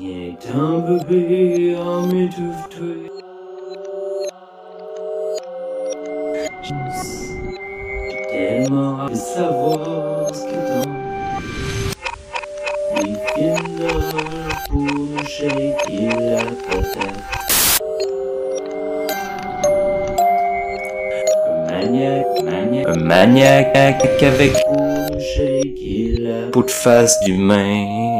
Il 0.00 0.10
est 0.10 0.50
un 0.54 0.78
bébé 0.78 1.76
à 1.76 2.06
m'étouffer. 2.06 3.10
J'ai 6.62 6.74
tellement 8.30 9.06
de 9.06 9.14
savoir 9.14 10.34
ce 10.34 10.44
que 10.44 10.58
les 13.02 13.14
films 13.34 13.78
d'horreur 13.78 14.50
pour 14.70 14.80
nous 14.80 15.24
shaker 15.24 16.14
la 16.20 16.44
patate. 16.66 17.22
Un 21.46 21.56
maniaque, 21.70 22.42
maniaque, 22.42 22.88
un 22.88 23.00
maniaque 23.00 23.76
avec 24.22 24.54
de 26.62 26.70
face 26.70 27.20
d'humain. 27.24 28.13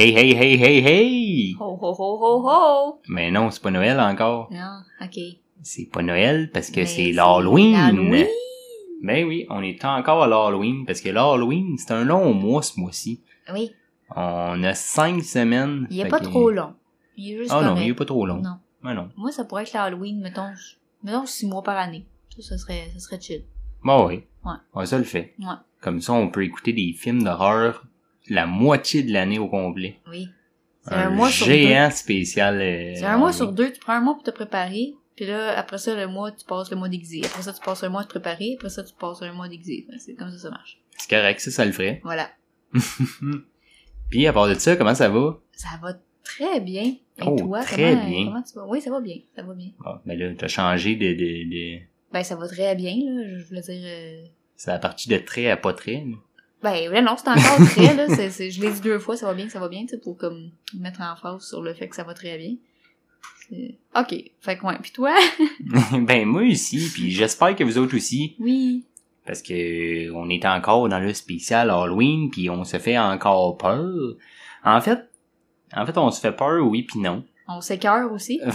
Hey, 0.00 0.14
hey, 0.16 0.32
hey, 0.34 0.56
hey, 0.56 0.80
hey! 0.82 1.54
Ho 1.60 1.76
ho 1.78 1.92
ho 1.92 2.16
ho 2.22 2.42
ho! 2.48 3.00
Mais 3.08 3.30
non, 3.30 3.50
c'est 3.50 3.60
pas 3.62 3.70
Noël 3.70 4.00
encore. 4.00 4.48
Non, 4.50 4.80
ok. 4.98 5.18
C'est 5.62 5.90
pas 5.92 6.00
Noël 6.02 6.50
parce 6.50 6.70
que 6.70 6.86
c'est 6.86 7.12
l'Halloween. 7.12 8.24
Ben 9.02 9.26
oui, 9.26 9.44
on 9.50 9.62
est 9.62 9.84
encore 9.84 10.22
à 10.22 10.26
l'Halloween 10.26 10.86
parce 10.86 11.02
que 11.02 11.10
l'Halloween, 11.10 11.76
c'est 11.76 11.92
un 11.92 12.04
long 12.04 12.32
mois 12.32 12.62
ce 12.62 12.80
mois-ci. 12.80 13.20
Oui, 13.52 13.72
On 14.16 14.62
a 14.64 14.72
cinq 14.72 15.22
semaines. 15.22 15.86
il 15.90 16.00
est 16.00 16.08
pas 16.08 16.20
que- 16.20 16.24
trop 16.24 16.50
long. 16.50 16.72
Il 17.18 17.34
est 17.34 17.36
juste 17.36 17.50
Ah 17.54 17.60
non, 17.62 17.76
il 17.76 17.90
est 17.90 17.94
pas 17.94 18.06
trop 18.06 18.24
long. 18.24 18.40
Non. 18.40 18.56
Ben 18.82 18.94
non. 18.94 19.10
Moi, 19.18 19.30
ça 19.32 19.44
pourrait 19.44 19.64
être 19.64 19.74
l'Halloween, 19.74 20.22
mettons, 20.22 20.48
mettons 21.04 21.26
six 21.26 21.46
mois 21.46 21.62
par 21.62 21.76
année. 21.76 22.06
Ça, 22.34 22.40
ça 22.42 22.56
serait, 22.56 22.88
ça 22.94 23.00
serait 23.00 23.20
chill. 23.20 23.44
Bon 23.84 24.06
oui. 24.06 24.22
Ouais. 24.46 24.52
Ouais, 24.74 24.86
ça 24.86 24.96
le 24.96 25.04
fait. 25.04 25.34
Ouais. 25.38 25.56
Comme 25.82 26.00
ça, 26.00 26.14
on 26.14 26.28
peut 26.30 26.42
écouter 26.42 26.72
des 26.72 26.94
films 26.94 27.22
d'horreur 27.22 27.84
la 28.30 28.46
moitié 28.46 29.02
de 29.02 29.12
l'année 29.12 29.38
au 29.38 29.48
complet. 29.48 29.96
Oui. 30.10 30.28
C'est 30.82 30.94
Un, 30.94 31.08
un, 31.08 31.10
mois 31.10 31.28
sur 31.30 31.46
deux. 31.46 31.52
géant 31.52 31.90
spécial. 31.90 32.60
euh, 32.60 32.94
C'est 32.94 33.04
un 33.04 33.18
mois 33.18 33.32
sur 33.32 33.52
deux. 33.52 33.70
Tu 33.72 33.78
prends 33.80 33.92
un 33.94 34.00
mois 34.00 34.14
pour 34.14 34.22
te 34.22 34.30
préparer. 34.30 34.94
Puis 35.14 35.26
là, 35.26 35.58
après 35.58 35.76
ça, 35.76 35.94
le 35.94 36.06
mois, 36.06 36.32
tu 36.32 36.44
passes 36.46 36.70
le 36.70 36.76
mois 36.78 36.88
déguisé. 36.88 37.20
Après 37.24 37.42
ça, 37.42 37.52
tu 37.52 37.60
passes 37.60 37.84
un 37.84 37.90
mois 37.90 38.00
à 38.00 38.04
te 38.04 38.08
préparer. 38.08 38.54
Après 38.56 38.70
ça, 38.70 38.82
tu 38.82 38.94
passes 38.98 39.20
un 39.20 39.32
mois. 39.34 39.46
Ouais, 39.48 39.84
C'est 39.98 40.14
comme 40.14 40.30
ça, 40.30 40.38
ça 40.38 40.50
marche. 40.50 40.78
C'est 40.96 41.10
correct, 41.10 41.38
ça, 41.40 41.50
ça 41.50 41.64
le 41.66 41.72
ferait. 41.72 42.00
Voilà. 42.02 42.30
Puis, 44.10 44.26
à 44.26 44.32
part 44.32 44.48
de 44.48 44.54
ça, 44.54 44.76
comment 44.76 44.94
ça 44.94 45.08
va? 45.08 45.38
Ça 45.52 45.68
va 45.82 45.94
très 46.24 46.60
bien. 46.60 46.82
Et 46.84 47.22
Oh, 47.26 47.36
toi, 47.38 47.60
très 47.62 47.92
comment, 47.94 48.06
bien. 48.08 48.24
comment 48.26 48.42
tu 48.42 48.54
vas? 48.54 48.66
Oui, 48.66 48.80
ça 48.80 48.90
va 48.90 49.00
bien. 49.00 49.16
Ça 49.36 49.42
va 49.42 49.52
bien. 49.54 49.68
Bon, 49.84 49.98
ben 50.06 50.18
là, 50.18 50.32
t'as 50.38 50.48
changé 50.48 50.96
de, 50.96 51.08
de, 51.12 51.50
de... 51.50 51.78
Ben, 52.12 52.22
ça 52.22 52.34
va 52.36 52.48
très 52.48 52.74
bien, 52.74 52.92
là. 52.94 53.38
Je 53.38 53.44
voulais 53.44 53.60
dire... 53.60 53.82
euh, 53.84 54.24
C'est 54.56 54.70
à 54.70 54.78
partir 54.78 55.16
de 55.18 55.22
très 55.24 55.50
à 55.50 55.56
pas 55.56 55.74
très. 55.74 55.96
là. 56.06 56.16
Ben, 56.62 56.90
là, 56.92 57.00
non, 57.02 57.16
c'est 57.16 57.28
encore 57.28 57.66
très, 57.68 57.94
là. 57.94 58.06
C'est, 58.08 58.30
c'est- 58.30 58.50
je 58.50 58.60
l'ai 58.60 58.70
dit 58.70 58.80
deux 58.80 58.98
fois, 58.98 59.16
ça 59.16 59.26
va 59.26 59.34
bien, 59.34 59.48
ça 59.48 59.58
va 59.60 59.68
bien, 59.68 59.82
tu 59.82 59.88
sais, 59.88 59.98
pour 59.98 60.16
comme 60.16 60.50
mettre 60.78 61.00
en 61.00 61.16
face 61.16 61.48
sur 61.48 61.62
le 61.62 61.72
fait 61.74 61.88
que 61.88 61.96
ça 61.96 62.04
va 62.04 62.12
très 62.14 62.36
bien. 62.38 62.54
Ok. 63.96 64.14
Fait 64.40 64.56
que, 64.58 64.64
ouais. 64.66 64.76
Puis 64.80 64.92
toi? 64.92 65.14
ben, 66.00 66.26
moi 66.26 66.42
aussi, 66.42 66.88
puis 66.92 67.10
j'espère 67.10 67.56
que 67.56 67.64
vous 67.64 67.78
autres 67.78 67.96
aussi, 67.96 68.36
Oui. 68.38 68.84
parce 69.26 69.42
que 69.42 70.10
on 70.12 70.28
est 70.28 70.44
encore 70.44 70.88
dans 70.88 71.00
le 71.00 71.12
spécial 71.14 71.70
Halloween, 71.70 72.30
puis 72.30 72.48
on 72.50 72.62
se 72.64 72.78
fait 72.78 72.96
encore 72.98 73.56
peur. 73.56 73.90
En 74.64 74.80
fait, 74.80 75.00
en 75.74 75.84
fait, 75.86 75.96
on 75.98 76.10
se 76.10 76.20
fait 76.20 76.32
peur, 76.32 76.64
oui 76.66 76.82
puis 76.84 77.00
non. 77.00 77.24
On 77.48 77.60
s'écœure 77.60 78.12
aussi. 78.12 78.40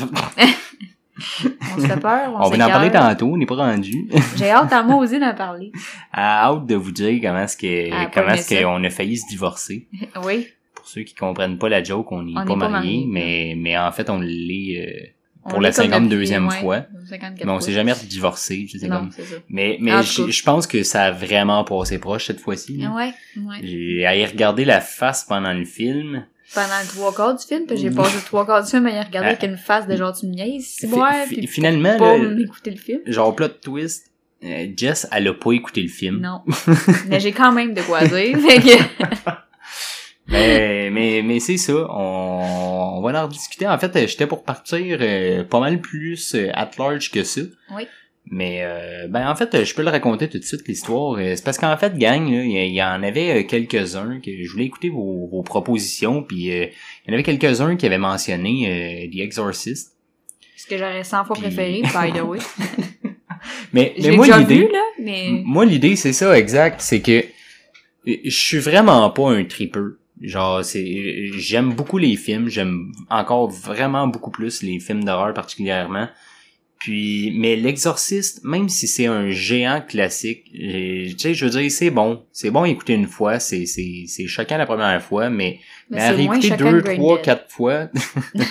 On 1.78 1.82
se 1.82 1.88
fait 1.88 2.00
peur, 2.00 2.34
on, 2.34 2.46
On 2.46 2.50
va 2.50 2.66
en 2.66 2.70
parler 2.70 2.92
tantôt, 2.92 3.28
on 3.28 3.38
n'est 3.38 3.46
pas 3.46 3.56
rendu. 3.56 4.10
J'ai 4.36 4.50
hâte 4.52 4.74
à 4.74 4.84
moi 4.84 4.98
aussi 4.98 5.20
d'en 5.20 5.34
parler. 5.34 5.72
À 6.12 6.48
hâte 6.50 6.66
de 6.66 6.76
vous 6.76 6.92
dire 6.92 7.20
comment 7.22 7.40
est-ce 7.44 7.56
que 7.58 7.90
Ah, 7.94 8.10
comment 8.14 8.30
est-ce 8.34 8.56
ça. 8.56 8.64
qu'on 8.64 8.84
a 8.84 8.90
failli 8.90 9.18
se 9.18 9.28
divorcer. 9.28 9.88
Oui. 10.24 10.48
Pour 10.74 10.88
ceux 10.88 11.04
qui 11.04 11.16
comprennent 11.16 11.58
pas 11.58 11.70
la 11.70 11.84
joke, 11.84 12.12
on 12.12 12.22
n'est 12.22 12.34
pas, 12.34 12.44
pas 12.46 12.56
mariés, 12.56 12.70
mariés, 12.70 13.06
mais 13.10 13.56
mais 13.58 13.78
en 13.78 13.92
fait 13.92 14.10
on 14.10 14.20
l'est 14.20 14.82
euh, 14.82 15.08
On 15.46 15.50
Pour 15.52 15.62
la 15.62 15.70
est 15.70 15.90
comme 15.90 16.08
52e 16.10 16.10
depuis, 16.10 16.58
fois. 16.60 16.76
ouais, 16.76 16.84
54 17.10 17.46
mais 17.46 17.52
on 17.52 17.60
s'est 17.60 17.72
jamais 17.72 17.94
divorcé, 18.08 18.68
je 18.72 18.78
sais 18.78 18.88
Non, 18.88 18.98
comme. 19.00 19.12
c'est 19.12 19.24
ça. 19.24 19.36
Mais 19.50 19.78
mais 19.80 20.04
je 20.04 20.44
pense 20.44 20.68
que 20.68 20.84
ça 20.84 21.04
a 21.06 21.12
vraiment 21.12 21.64
passé 21.64 21.98
proche 21.98 22.26
cette 22.28 22.40
fois-ci. 22.42 22.86
ouais. 22.86 23.14
J'ai 23.64 24.06
à 24.06 24.16
y 24.16 24.26
regarder 24.26 24.66
la 24.66 24.82
face 24.82 25.24
pendant 25.24 25.54
le 25.54 25.66
film. 25.66 26.26
Pendant 26.54 26.80
le 26.82 26.88
trois 26.88 27.14
quarts 27.14 27.36
du 27.36 27.44
film, 27.46 27.66
puis 27.66 27.76
j'ai 27.78 27.90
passé 27.90 28.16
le 28.18 28.22
trois 28.24 28.46
quarts 28.46 28.64
du 28.64 28.70
film 28.70 28.86
à 28.86 28.92
y 28.92 29.00
regarder 29.00 29.18
Ah. 29.20 29.28
avec 29.30 29.44
une 29.44 29.58
face 29.58 29.88
de 29.88 29.96
genre 29.98 30.14
tu 30.18 30.28
me 30.28 30.34
niaises, 30.34 30.76
fi- 30.80 30.88
puis 31.36 31.48
finalement 31.48 31.98
pas 31.98 32.18
m'écouter 32.18 32.72
le 32.72 32.78
film. 32.78 33.00
genre 33.08 33.36
plot 33.36 33.48
twist, 33.62 34.12
euh, 34.44 34.68
Jess 34.78 35.08
elle 35.12 35.28
a 35.28 35.34
pas 35.34 35.52
écouté 35.54 35.82
le 35.82 35.88
film. 35.90 36.20
Non. 36.22 36.42
Mais 37.08 37.20
j'ai 37.20 37.32
quand 37.32 37.52
même 37.52 37.74
de 37.74 37.82
quoi 37.82 38.02
dire. 38.06 38.38
Fait 38.48 38.60
que... 38.62 39.32
mais 40.28 40.90
mais, 40.94 41.22
mais 41.24 41.40
c'est 41.40 41.58
ça, 41.58 41.74
on, 41.74 42.98
on 42.98 43.02
va 43.02 43.24
en 43.24 43.28
discuter. 43.28 43.68
En 43.68 43.78
fait, 43.80 43.96
euh, 43.96 44.08
j'étais 44.08 44.28
pour 44.28 44.44
partir 44.44 44.98
euh, 45.02 45.44
pas 45.44 45.60
mal 45.60 45.82
plus 45.82 46.36
at 46.54 46.72
large 46.78 47.12
que 47.12 47.24
ça. 47.24 47.42
Oui. 47.76 47.88
Mais 48.32 48.62
euh, 48.64 49.08
ben 49.08 49.30
en 49.30 49.36
fait, 49.36 49.64
je 49.64 49.76
peux 49.76 49.84
le 49.84 49.90
raconter 49.90 50.28
tout 50.28 50.40
de 50.40 50.44
suite 50.44 50.68
l'histoire. 50.68 51.14
Euh, 51.20 51.34
C'est 51.36 51.44
parce 51.44 51.58
qu'en 51.60 51.78
fait, 51.78 51.96
gang, 51.98 52.28
là, 52.30 52.44
il 52.44 52.74
y, 52.74 52.82
en 52.82 53.04
avait 53.04 53.42
euh, 53.42 53.44
quelques-uns 53.44 54.20
que 54.20 54.32
je 54.44 54.52
voulais 54.52 54.66
écouter 54.66 54.90
vos, 54.90 55.28
vos 55.28 55.44
propositions, 55.44 56.24
puis 56.24 56.52
euh, 56.52 56.66
il 56.66 57.10
y 57.10 57.12
en 57.12 57.14
avait 57.14 57.24
quelques-uns 57.24 57.76
qui 57.76 57.86
avaient 57.86 58.00
mentionné 58.00 59.06
euh, 59.06 59.12
The 59.12 59.20
Exorcist. 59.20 59.96
Ce 60.58 60.66
que 60.66 60.78
j'aurais 60.78 61.04
100 61.04 61.26
fois 61.26 61.36
Puis- 61.36 61.44
préféré, 61.46 61.82
by 61.84 62.18
the 62.18 62.24
way. 62.24 62.40
Mais, 63.74 63.94
mais 64.02 64.12
moi 64.16 64.26
l'idée, 64.40 64.68
mais... 65.00 65.42
Moi, 65.44 65.66
l'idée, 65.66 65.96
c'est 65.96 66.14
ça, 66.14 66.36
exact. 66.38 66.82
C'est 66.82 67.02
que 67.02 67.24
je 68.06 68.30
suis 68.30 68.58
vraiment 68.58 69.08
pas 69.12 69.30
un 69.32 69.44
tripeux. 69.44 70.00
Genre, 70.22 70.64
c'est, 70.64 71.28
j'aime 71.38 71.74
beaucoup 71.74 71.98
les 72.00 72.16
films. 72.16 72.48
J'aime 72.48 72.92
encore 73.10 73.50
vraiment 73.50 74.08
beaucoup 74.08 74.32
plus 74.32 74.64
les 74.64 74.80
films 74.80 75.04
d'horreur 75.04 75.34
particulièrement. 75.34 76.08
Puis, 76.80 77.34
mais 77.36 77.56
l'exorciste, 77.56 78.44
même 78.44 78.70
si 78.70 78.88
c'est 78.88 79.06
un 79.06 79.30
géant 79.30 79.82
classique, 79.82 80.44
tu 80.54 81.16
sais, 81.18 81.34
je 81.34 81.46
veux 81.46 81.52
dire, 81.60 81.72
c'est 81.72 81.90
bon. 81.90 82.24
C'est 82.32 82.52
bon 82.52 82.64
à 82.64 82.70
écouter 82.70 82.94
une 82.94 83.08
fois. 83.08 83.40
C'est, 83.40 83.66
c'est, 83.66 84.04
c'est 84.08 84.28
choquant 84.28 84.58
la 84.58 84.66
première 84.66 85.02
fois, 85.02 85.30
mais, 85.30 85.60
mais, 85.90 86.02
à 86.02 86.16
c'est 86.16 86.24
moins 86.24 86.40
réécouter 86.40 86.64
deux, 86.64 86.82
trois, 86.84 87.22
quatre 87.22 87.50
fois. 87.50 87.90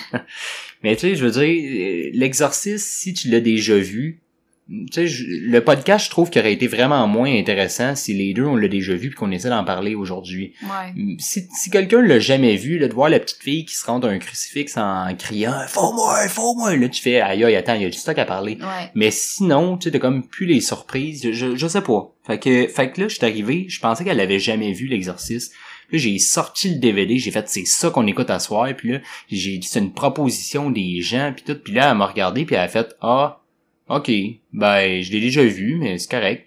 mais 0.82 0.96
tu 0.96 1.02
sais, 1.02 1.16
je 1.16 1.24
veux 1.26 1.30
dire, 1.30 2.10
l'exorciste, 2.14 2.86
si 2.86 3.14
tu 3.14 3.28
l'as 3.28 3.40
déjà 3.40 3.76
vu, 3.76 4.20
tu 4.68 5.08
sais, 5.08 5.24
le 5.42 5.62
podcast, 5.62 6.06
je 6.06 6.10
trouve 6.10 6.30
qu'il 6.30 6.40
aurait 6.40 6.54
été 6.54 6.66
vraiment 6.66 7.06
moins 7.06 7.30
intéressant 7.30 7.94
si 7.94 8.14
les 8.14 8.32
deux, 8.32 8.44
on 8.44 8.56
l'a 8.56 8.68
déjà 8.68 8.94
vu 8.94 9.10
puis 9.10 9.18
qu'on 9.18 9.30
essaie 9.30 9.50
d'en 9.50 9.64
parler 9.64 9.94
aujourd'hui. 9.94 10.54
Ouais. 10.62 11.16
Si, 11.18 11.46
si 11.54 11.70
quelqu'un 11.70 12.00
l'a 12.00 12.18
jamais 12.18 12.56
vu, 12.56 12.78
là, 12.78 12.88
de 12.88 12.94
voir 12.94 13.10
la 13.10 13.20
petite 13.20 13.42
fille 13.42 13.66
qui 13.66 13.74
se 13.74 13.84
rend 13.84 14.02
un 14.02 14.18
crucifix 14.18 14.76
en 14.76 15.14
criant 15.16 15.54
«Faut-moi! 15.68 16.28
Faut-moi!» 16.28 16.76
Là, 16.78 16.88
tu 16.88 17.02
fais 17.02 17.20
«Aïe, 17.20 17.44
aïe, 17.44 17.56
attends, 17.56 17.74
il 17.74 17.82
y 17.82 17.84
a 17.84 17.90
du 17.90 17.98
stock 17.98 18.18
à 18.18 18.24
parler. 18.24 18.56
Ouais.» 18.60 18.90
Mais 18.94 19.10
sinon, 19.10 19.76
tu 19.76 19.84
sais, 19.84 19.90
t'as 19.90 19.98
comme 19.98 20.26
plus 20.26 20.46
les 20.46 20.60
surprises. 20.60 21.30
Je, 21.30 21.56
je 21.56 21.66
sais 21.66 21.82
pas. 21.82 22.14
Fait 22.26 22.38
que, 22.38 22.66
fait 22.68 22.90
que 22.90 23.02
là, 23.02 23.08
je 23.08 23.16
suis 23.16 23.26
arrivé, 23.26 23.66
je 23.68 23.80
pensais 23.80 24.02
qu'elle 24.02 24.20
avait 24.20 24.38
jamais 24.38 24.72
vu 24.72 24.86
l'exorciste. 24.86 25.52
Là, 25.92 25.98
j'ai 25.98 26.18
sorti 26.18 26.70
le 26.70 26.78
DVD, 26.80 27.18
j'ai 27.18 27.30
fait 27.30 27.46
c'est 27.48 27.66
ça 27.66 27.90
qu'on 27.90 28.06
écoute 28.06 28.30
à 28.30 28.38
soir, 28.38 28.68
puis 28.74 28.92
là, 28.92 28.98
j'ai 29.30 29.58
dit 29.58 29.66
c'est 29.66 29.80
une 29.80 29.92
proposition 29.92 30.70
des 30.70 31.02
gens, 31.02 31.34
puis 31.36 31.44
tout, 31.44 31.60
puis 31.62 31.74
là, 31.74 31.90
elle 31.90 31.98
m'a 31.98 32.06
regardé, 32.06 32.46
puis 32.46 32.54
elle 32.54 32.62
a 32.62 32.68
fait 32.68 32.96
ah, 33.02 33.43
ok, 33.88 34.10
ben 34.52 35.02
je 35.02 35.12
l'ai 35.12 35.20
déjà 35.20 35.44
vu, 35.44 35.76
mais 35.76 35.98
c'est 35.98 36.10
correct. 36.10 36.46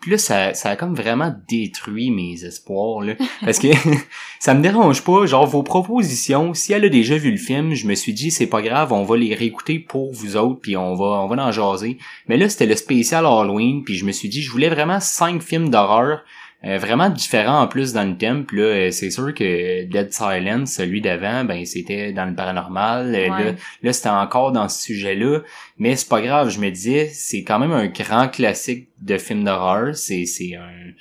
Puis 0.00 0.10
là, 0.10 0.18
ça, 0.18 0.54
ça 0.54 0.70
a 0.70 0.76
comme 0.76 0.94
vraiment 0.94 1.34
détruit 1.48 2.10
mes 2.10 2.44
espoirs, 2.44 3.00
là. 3.00 3.14
Parce 3.44 3.58
que 3.58 3.68
ça 4.40 4.54
me 4.54 4.62
dérange 4.62 5.02
pas, 5.02 5.26
genre 5.26 5.46
vos 5.46 5.62
propositions, 5.62 6.54
si 6.54 6.72
elle 6.72 6.84
a 6.84 6.88
déjà 6.88 7.16
vu 7.16 7.30
le 7.30 7.38
film, 7.38 7.74
je 7.74 7.86
me 7.86 7.94
suis 7.94 8.12
dit 8.12 8.30
c'est 8.30 8.46
pas 8.46 8.62
grave, 8.62 8.92
on 8.92 9.04
va 9.04 9.16
les 9.16 9.34
réécouter 9.34 9.78
pour 9.78 10.12
vous 10.12 10.36
autres, 10.36 10.60
puis 10.60 10.76
on 10.76 10.94
va 10.94 11.22
on 11.22 11.26
va 11.26 11.42
en 11.44 11.52
jaser. 11.52 11.98
Mais 12.28 12.36
là, 12.36 12.48
c'était 12.48 12.66
le 12.66 12.76
spécial 12.76 13.26
Halloween, 13.26 13.82
puis 13.84 13.96
je 13.96 14.04
me 14.04 14.12
suis 14.12 14.28
dit 14.28 14.42
je 14.42 14.50
voulais 14.50 14.68
vraiment 14.68 15.00
cinq 15.00 15.42
films 15.42 15.70
d'horreur 15.70 16.22
euh, 16.64 16.78
vraiment 16.78 17.10
différents 17.10 17.60
en 17.60 17.68
plus 17.68 17.92
dans 17.92 18.04
le 18.04 18.16
thème. 18.16 18.46
Puis 18.46 18.58
là, 18.58 18.64
euh, 18.64 18.90
c'est 18.90 19.10
sûr 19.10 19.32
que 19.34 19.84
Dead 19.84 20.12
Silence, 20.12 20.72
celui 20.72 21.00
d'avant, 21.00 21.44
ben 21.44 21.64
c'était 21.66 22.12
dans 22.12 22.24
le 22.24 22.34
paranormal. 22.34 23.14
Euh, 23.14 23.28
Ouais. 23.28 23.44
Là, 23.44 23.52
là 23.82 23.92
c'était 23.92 24.08
encore 24.08 24.52
dans 24.52 24.68
ce 24.68 24.82
sujet-là. 24.82 25.40
Mais 25.78 25.96
c'est 25.96 26.08
pas 26.08 26.20
grave, 26.20 26.48
je 26.48 26.58
me 26.58 26.70
disais, 26.70 27.10
c'est 27.12 27.42
quand 27.42 27.58
même 27.58 27.72
un 27.72 27.86
grand 27.86 28.28
classique 28.28 28.88
de 29.02 29.18
film 29.18 29.44
d'horreur. 29.44 29.94
C'est 29.94 30.24
c'est 30.24 30.54
un 30.54 30.92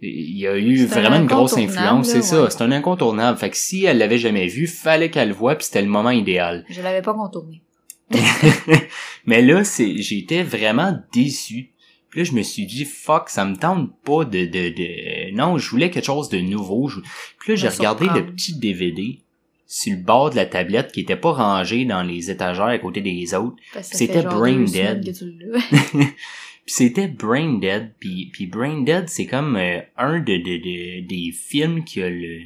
il 0.00 0.38
y 0.38 0.46
a 0.46 0.56
eu 0.56 0.82
un 0.82 0.86
vraiment 0.86 1.16
une 1.16 1.26
grosse 1.26 1.56
influence, 1.56 2.08
c'est 2.08 2.22
ça, 2.22 2.50
c'est 2.50 2.62
un 2.62 2.72
incontournable. 2.72 3.38
Fait 3.38 3.50
que 3.50 3.56
si 3.56 3.84
elle 3.84 3.98
l'avait 3.98 4.18
jamais 4.18 4.46
vu, 4.48 4.66
fallait 4.66 5.10
qu'elle 5.10 5.28
le 5.28 5.34
voie, 5.34 5.54
puis 5.54 5.66
c'était 5.66 5.82
le 5.82 5.88
moment 5.88 6.10
idéal. 6.10 6.64
Je 6.68 6.82
l'avais 6.82 7.02
pas 7.02 7.14
contourné. 7.14 7.62
Mais 9.26 9.40
là, 9.40 9.64
c'est 9.64 9.96
j'étais 9.98 10.42
vraiment 10.42 10.98
déçu. 11.12 11.70
Puis 12.14 12.20
là, 12.20 12.30
je 12.30 12.32
me 12.32 12.42
suis 12.42 12.64
dit, 12.64 12.84
fuck, 12.84 13.28
ça 13.28 13.44
me 13.44 13.56
tente 13.56 13.90
pas 14.04 14.24
de, 14.24 14.44
de, 14.46 14.68
de... 14.68 15.34
Non, 15.34 15.58
je 15.58 15.68
voulais 15.68 15.90
quelque 15.90 16.04
chose 16.06 16.28
de 16.28 16.38
nouveau. 16.38 16.86
Je- 16.86 17.00
Puis 17.40 17.50
là, 17.52 17.56
j'ai 17.56 17.66
regardé 17.78 18.06
le 18.14 18.26
petit 18.32 18.56
DVD 18.56 19.18
sur 19.66 19.96
le 19.96 20.00
bord 20.00 20.30
de 20.30 20.36
la 20.36 20.46
tablette 20.46 20.92
qui 20.92 21.00
était 21.00 21.16
pas 21.16 21.32
rangé 21.32 21.84
dans 21.84 22.04
les 22.04 22.30
étagères 22.30 22.66
à 22.66 22.78
côté 22.78 23.00
des 23.00 23.34
autres. 23.34 23.56
C'était 23.96 24.20
Brain 24.38 24.58
Dead. 24.94 25.02
puis 25.90 26.06
c'était 26.66 27.08
Brain 27.08 27.54
Dead. 27.58 27.90
Puis, 27.98 28.30
puis 28.32 28.46
Brain 28.46 28.82
Dead, 28.82 29.08
c'est 29.08 29.26
comme 29.26 29.56
euh, 29.56 29.80
un 29.96 30.20
de, 30.20 30.36
de, 30.36 30.56
de- 30.56 31.06
des 31.06 31.32
films 31.32 31.82
qui 31.82 32.00
a 32.00 32.08
le, 32.08 32.42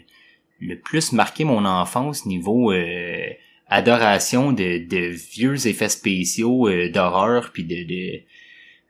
le 0.60 0.78
plus 0.78 1.12
marqué 1.12 1.44
mon 1.44 1.66
enfance 1.66 2.24
niveau 2.24 2.72
euh, 2.72 3.18
adoration 3.68 4.52
de, 4.52 4.78
de 4.88 5.14
vieux 5.34 5.66
effets 5.66 5.88
spéciaux 5.90 6.68
euh, 6.68 6.88
d'horreur 6.90 7.50
puis 7.52 7.64
de, 7.64 7.82
de, 7.84 8.22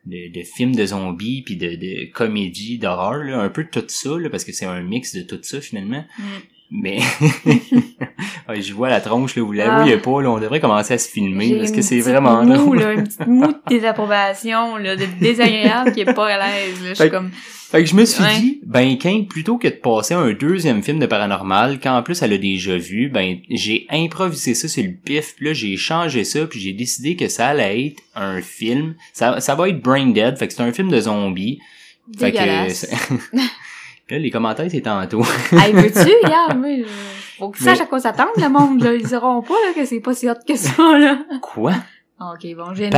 de, 0.09 0.33
de 0.33 0.45
films 0.45 0.75
de 0.75 0.87
zombies 0.87 1.43
puis 1.43 1.57
de, 1.57 1.71
de 1.77 2.11
comédies 2.13 2.79
d'horreur. 2.79 3.25
là. 3.25 3.39
Un 3.41 3.49
peu 3.49 3.65
de 3.65 3.69
tout 3.69 3.85
ça, 3.89 4.11
là, 4.19 4.29
parce 4.31 4.45
que 4.45 4.53
c'est 4.53 4.67
un 4.67 4.81
mix 4.83 5.15
de 5.15 5.23
tout 5.23 5.39
ça 5.43 5.61
finalement. 5.61 6.05
Mm. 6.19 6.23
Mais 6.71 6.99
Ouais, 8.49 8.61
je 8.63 8.73
vois 8.75 8.89
la 8.91 9.01
tronche 9.01 9.37
là, 9.37 9.43
vous 9.43 9.53
la 9.53 9.77
Ah. 9.83 9.97
pas, 9.99 10.23
là, 10.23 10.31
on 10.31 10.39
devrait 10.39 10.61
commencer 10.61 10.95
à 10.95 10.99
se 10.99 11.09
filmer 11.09 11.49
J'ai 11.49 11.59
parce 11.59 11.73
que 11.73 11.83
c'est 11.83 12.01
vraiment 12.01 12.45
drôle. 12.45 12.79
là, 12.81 12.93
une 12.93 13.05
petite 13.05 13.27
moue 13.27 13.49
de 13.53 13.59
désapprobation, 13.69 14.77
là, 14.77 14.97
de 14.97 15.05
désagréable 15.21 15.93
qui 15.93 16.01
est 16.01 16.13
pas 16.15 16.27
à 16.29 16.37
l'aise, 16.39 16.83
là. 16.83 16.89
Je 16.91 16.95
suis 16.95 17.11
comme, 17.11 17.31
Fait 17.71 17.85
que 17.85 17.91
je 17.91 17.95
me 17.95 18.05
suis 18.07 18.23
Ouais. 18.25 18.41
dit, 18.41 18.61
ben 18.65 18.97
qu'un, 18.97 19.25
plutôt 19.29 19.59
que 19.59 19.69
de 19.69 19.75
passer 19.75 20.15
un 20.15 20.33
deuxième 20.33 20.83
film 20.83 20.99
de 20.99 21.05
paranormal, 21.07 21.79
qu'en 21.81 22.03
plus 22.03 22.23
elle 22.23 22.33
a 22.33 22.39
déjà 22.39 22.77
vu, 22.79 23.11
ben 23.11 23.39
j'ai 23.51 23.87
improvisé 23.91 24.55
ça 24.55 24.69
sur 24.69 24.83
le 24.83 24.93
pif, 24.93 25.35
puis 25.37 25.47
là 25.47 25.53
j'ai 25.53 25.77
changé 25.77 26.25
ça, 26.25 26.47
puis 26.47 26.61
j'ai 26.61 26.73
décidé 26.73 27.15
que 27.15 27.29
ça 27.29 27.49
allait 27.49 27.87
être 27.89 28.03
un 28.15 28.41
film. 28.41 28.95
Ça, 29.13 29.41
ça 29.41 29.55
va 29.55 29.69
être 29.69 29.83
Brain 29.83 30.07
Dead, 30.07 30.39
fait 30.39 30.49
que 30.49 30.55
c'est 30.55 30.63
un 30.63 30.73
film 30.73 30.91
de 30.91 30.99
zombies. 31.01 31.59
Fait 32.19 32.33
que 32.33 32.39
là 34.11 34.19
les 34.19 34.31
commentaires 34.31 34.71
c'est 34.71 34.81
tantôt. 34.81 35.23
hey, 35.53 35.73
veux-tu? 35.75 35.99
Regarde, 36.25 36.59
moi, 36.59 36.71
faut 37.39 37.51
qu'ils 37.51 37.65
sachent 37.65 37.81
à 37.83 37.87
quoi 37.87 38.01
s'attendre, 38.01 38.31
le 38.39 38.49
monde, 38.49 38.83
là. 38.83 38.95
Ils 38.95 39.07
sauront 39.07 39.43
pas, 39.43 39.55
là, 39.67 39.75
que 39.75 39.85
c'est 39.85 40.01
pas 40.01 40.15
si 40.15 40.27
hot 40.29 40.33
que 40.47 40.57
ça, 40.57 40.99
là. 40.99 41.19
Quoi? 41.43 41.75
Ah, 42.19 42.33
Ok, 42.35 42.47
bon, 42.57 42.75
je 42.75 42.81
viens 42.81 42.91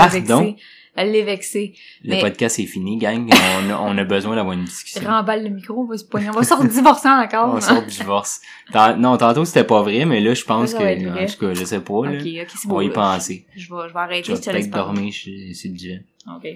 Elle 0.96 1.12
l'est 1.12 1.22
vexée. 1.22 1.74
Le 2.02 2.10
Mais- 2.16 2.20
podcast 2.20 2.58
est 2.58 2.66
fini, 2.66 2.96
gang. 2.96 3.28
On 3.32 3.70
a, 3.70 3.78
on 3.78 3.96
a 3.96 4.04
besoin 4.04 4.34
d'avoir 4.34 4.54
une 4.54 4.64
discussion. 4.64 5.02
Remballe 5.04 5.44
le 5.44 5.50
micro, 5.50 5.74
on 5.82 5.84
va 5.84 5.96
se 5.96 6.04
poigner. 6.04 6.28
On 6.30 6.32
va 6.32 6.42
sortir 6.42 6.68
divorçant 6.68 7.22
encore. 7.22 7.54
On 7.54 7.60
sort 7.60 7.82
du 7.82 7.90
divorce. 7.90 8.40
Non, 8.98 9.16
tantôt 9.16 9.44
c'était 9.44 9.64
pas 9.64 9.82
vrai, 9.82 10.04
mais 10.04 10.20
là 10.20 10.34
je 10.34 10.44
pense 10.44 10.70
Ça 10.70 10.78
que, 10.78 10.82
va 10.82 11.22
en 11.22 11.26
tout 11.26 11.38
cas, 11.38 11.54
je 11.54 11.64
sais 11.64 11.80
pas, 11.80 12.06
là. 12.06 12.18
On 12.68 12.74
va 12.74 12.84
y 12.84 12.90
penser. 12.90 13.46
Je 13.56 13.72
vais, 13.72 13.88
je 13.88 13.92
vais 13.92 14.00
arrêter, 14.00 14.22
Tu 14.22 14.30
vas 14.32 14.36
je 14.36 14.42
te 14.42 14.50
laisse 14.50 14.70
dormir 14.70 15.14
le 15.26 15.68
divan. 15.70 16.00
Ok. 16.36 16.48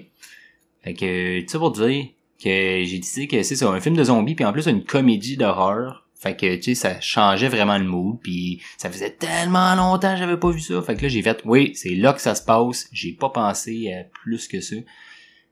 Fait 0.83 0.93
que, 0.93 1.41
tout 1.41 1.47
ça 1.49 1.57
pour 1.59 1.71
dire 1.71 2.05
que 2.43 2.83
j'ai 2.83 2.97
décidé 2.99 3.27
que 3.27 3.41
c'est 3.41 3.55
ça, 3.55 3.69
un 3.69 3.79
film 3.79 3.95
de 3.95 4.03
zombies, 4.03 4.35
puis 4.35 4.45
en 4.45 4.53
plus 4.53 4.67
une 4.67 4.83
comédie 4.83 5.37
d'horreur. 5.37 6.04
Fait 6.25 6.35
que, 6.35 6.55
tu 6.55 6.63
sais, 6.63 6.73
ça 6.73 6.99
changeait 7.01 7.49
vraiment 7.49 7.77
le 7.77 7.83
mood, 7.83 8.17
puis 8.19 8.59
ça 8.77 8.89
faisait 8.89 9.11
tellement 9.11 9.75
longtemps 9.75 10.13
que 10.13 10.17
j'avais 10.17 10.39
pas 10.39 10.49
vu 10.49 10.59
ça. 10.59 10.81
Fait 10.81 10.95
que 10.95 11.03
là, 11.03 11.07
j'ai 11.07 11.21
fait, 11.21 11.39
oui, 11.45 11.75
c'est 11.75 11.93
là 11.93 12.13
que 12.13 12.19
ça 12.21 12.33
se 12.33 12.43
passe. 12.43 12.89
J'ai 12.91 13.11
pas 13.11 13.29
pensé 13.29 13.93
à 13.93 14.05
plus 14.05 14.47
que 14.47 14.59
ça. 14.59 14.75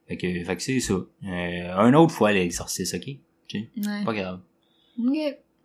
Fait 0.07 0.17
que, 0.17 0.43
fait 0.43 0.55
que 0.55 0.63
c'est 0.63 0.79
ça. 0.79 0.95
Euh, 0.95 1.75
un 1.77 1.93
autre 1.93 2.11
fois, 2.11 2.31
l'exorciste, 2.31 2.95
ok? 2.95 3.05
Ouais. 3.53 4.03
Pas 4.03 4.13
grave. 4.15 4.39
Ok. 4.97 5.15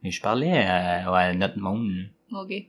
Mais 0.02 0.10
je 0.10 0.20
parlais 0.20 0.58
à, 0.58 1.10
à 1.10 1.32
notre 1.32 1.58
monde, 1.58 1.90
là. 1.90 2.43
Ok. 2.43 2.66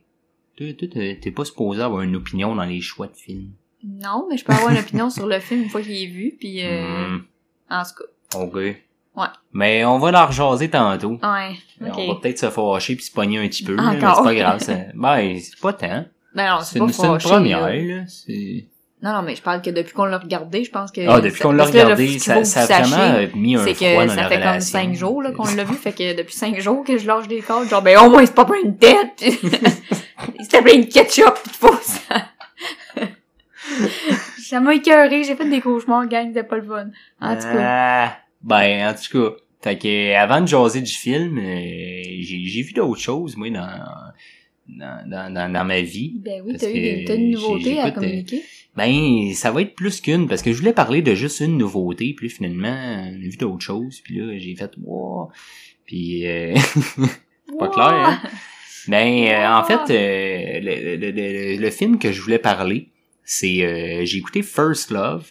Toi, 0.56 0.72
t'es 1.20 1.30
pas 1.32 1.44
supposé 1.44 1.82
avoir 1.82 2.00
une 2.00 2.16
opinion 2.16 2.54
dans 2.54 2.64
les 2.64 2.80
choix 2.80 3.08
de 3.08 3.16
films. 3.16 3.52
Non, 3.84 4.26
mais 4.30 4.38
je 4.38 4.46
peux 4.46 4.54
avoir 4.54 4.70
une 4.70 4.78
opinion 4.78 5.10
sur 5.10 5.26
le 5.26 5.40
film 5.40 5.64
une 5.64 5.68
fois 5.68 5.82
qu'il 5.82 5.92
est 5.92 6.06
vu, 6.06 6.34
puis 6.40 6.64
euh, 6.64 7.06
Hmm, 7.18 7.22
en 7.68 7.82
tout 7.82 8.38
ok. 8.38 8.76
Ouais. 9.16 9.26
Mais 9.52 9.84
on 9.84 9.98
va 9.98 10.10
la 10.12 10.26
rejaser 10.26 10.70
tantôt. 10.70 11.18
Ouais. 11.22 11.56
On 11.80 12.12
va 12.14 12.20
peut-être 12.20 12.38
se 12.38 12.48
fâcher 12.50 12.94
puis 12.96 13.04
se 13.04 13.12
pogner 13.12 13.38
un 13.38 13.48
petit 13.48 13.64
peu. 13.64 13.74
mais. 13.76 13.98
C'est 14.00 14.22
pas 14.22 14.34
grave. 14.34 14.58
ça- 14.60 14.74
Ben, 14.94 15.38
c'est 15.40 15.60
pas 15.60 15.72
tant. 15.72 16.04
Ben 16.34 16.48
non, 16.50 16.58
C'est 16.60 16.74
c'est 16.74 16.78
une, 16.78 16.86
pas 16.86 16.92
c'est 16.92 17.06
une 17.06 17.18
première, 17.18 17.60
là. 17.62 17.74
là. 17.74 18.02
C'est- 18.06 18.66
Non, 19.02 19.12
non, 19.14 19.22
mais 19.22 19.34
je 19.34 19.42
parle 19.42 19.62
que 19.62 19.70
depuis 19.70 19.92
qu'on 19.94 20.04
l'a 20.04 20.18
regardé, 20.18 20.62
je 20.62 20.70
pense 20.70 20.92
que... 20.92 21.00
Ah, 21.08 21.20
depuis 21.20 21.38
ça- 21.38 21.44
qu'on 21.44 21.52
l'a 21.52 21.64
là, 21.64 21.70
regardé, 21.70 22.18
ça, 22.20 22.34
a 22.34 22.66
vraiment 22.84 23.14
euh, 23.16 23.26
mis 23.34 23.56
un 23.56 23.64
C'est 23.64 23.74
froid 23.74 24.02
que 24.04 24.08
dans 24.08 24.14
ça 24.14 24.22
la 24.22 24.28
fait 24.28 24.40
comme 24.42 24.60
cinq 24.60 24.94
jours 24.94 25.22
là, 25.22 25.32
qu'on 25.32 25.44
l'a 25.56 25.64
vu, 25.64 25.74
fait 25.82 25.92
que 25.92 26.16
depuis 26.16 26.34
cinq 26.34 26.60
jours 26.60 26.84
que 26.84 26.98
je 26.98 27.06
lâche 27.06 27.26
des 27.26 27.40
cordes, 27.40 27.68
genre 27.68 27.82
ben 27.82 27.98
au 27.98 28.10
moins 28.10 28.24
c'est 28.24 28.34
pas 28.34 28.44
plein 28.44 28.62
de 28.62 28.76
tête, 28.78 29.16
pis 29.16 29.38
c'était 30.42 30.62
plein 30.62 30.78
de 30.78 30.84
ketchup 30.84 31.34
pis 31.42 31.50
faux 31.58 31.74
ça. 31.82 32.16
ça 34.38 34.60
m'a 34.60 34.74
écœuré, 34.74 35.24
j'ai 35.24 35.34
fait 35.36 35.48
des 35.48 35.60
cauchemars, 35.60 36.06
gang, 36.06 36.28
c'était 36.28 36.42
pas 36.44 36.56
le 36.56 36.62
fun. 36.62 36.86
En 37.20 37.34
tout 37.36 37.42
cas, 37.42 38.06
Ah, 38.06 38.12
ben, 38.42 38.88
en 38.88 38.94
tout 38.94 39.18
cas. 39.30 39.36
Fait 39.62 39.76
que, 39.76 40.14
avant 40.14 40.40
de 40.40 40.46
jaser 40.46 40.80
du 40.80 40.92
film, 40.92 41.38
euh, 41.38 42.02
j'ai 42.20 42.44
j'ai 42.44 42.62
vu 42.62 42.72
d'autres 42.72 43.00
choses, 43.00 43.36
moi, 43.36 43.50
dans, 43.50 43.68
dans, 44.68 45.32
dans, 45.34 45.52
dans, 45.52 45.64
ma 45.64 45.82
vie. 45.82 46.14
ben 46.16 46.42
oui, 46.46 46.56
t'as 46.58 46.70
eu 46.70 46.72
des, 46.72 47.04
t'as 47.06 47.16
une 47.16 47.30
nouveauté 47.32 47.78
à 47.78 47.90
communiquer. 47.90 48.42
Ben, 48.76 49.32
ça 49.34 49.50
va 49.50 49.60
être 49.62 49.74
plus 49.74 50.00
qu'une, 50.00 50.28
parce 50.28 50.40
que 50.42 50.52
je 50.52 50.58
voulais 50.58 50.72
parler 50.72 51.02
de 51.02 51.14
juste 51.14 51.40
une 51.40 51.58
nouveauté, 51.58 52.14
puis 52.16 52.30
finalement, 52.30 52.68
on 53.10 53.16
a 53.16 53.28
vu 53.28 53.36
d'autres 53.36 53.64
choses, 53.64 54.00
puis 54.00 54.18
là, 54.18 54.38
j'ai 54.38 54.54
fait, 54.56 54.72
wow. 54.82 55.28
Puis, 55.84 56.26
euh, 56.26 56.54
pas 57.58 57.66
Wow! 57.66 57.70
clair, 57.72 57.86
hein? 57.92 58.20
Ben, 58.88 59.26
euh, 59.28 59.48
en 59.58 59.64
fait, 59.64 59.92
euh, 59.92 60.60
le, 60.60 60.96
le, 60.96 61.10
le, 61.10 61.56
le 61.60 61.70
film 61.70 61.98
que 61.98 62.12
je 62.12 62.22
voulais 62.22 62.38
parler, 62.38 62.88
c'est 63.24 63.62
euh, 63.62 64.04
j'ai 64.04 64.18
écouté 64.18 64.42
First 64.42 64.90
Love. 64.90 65.30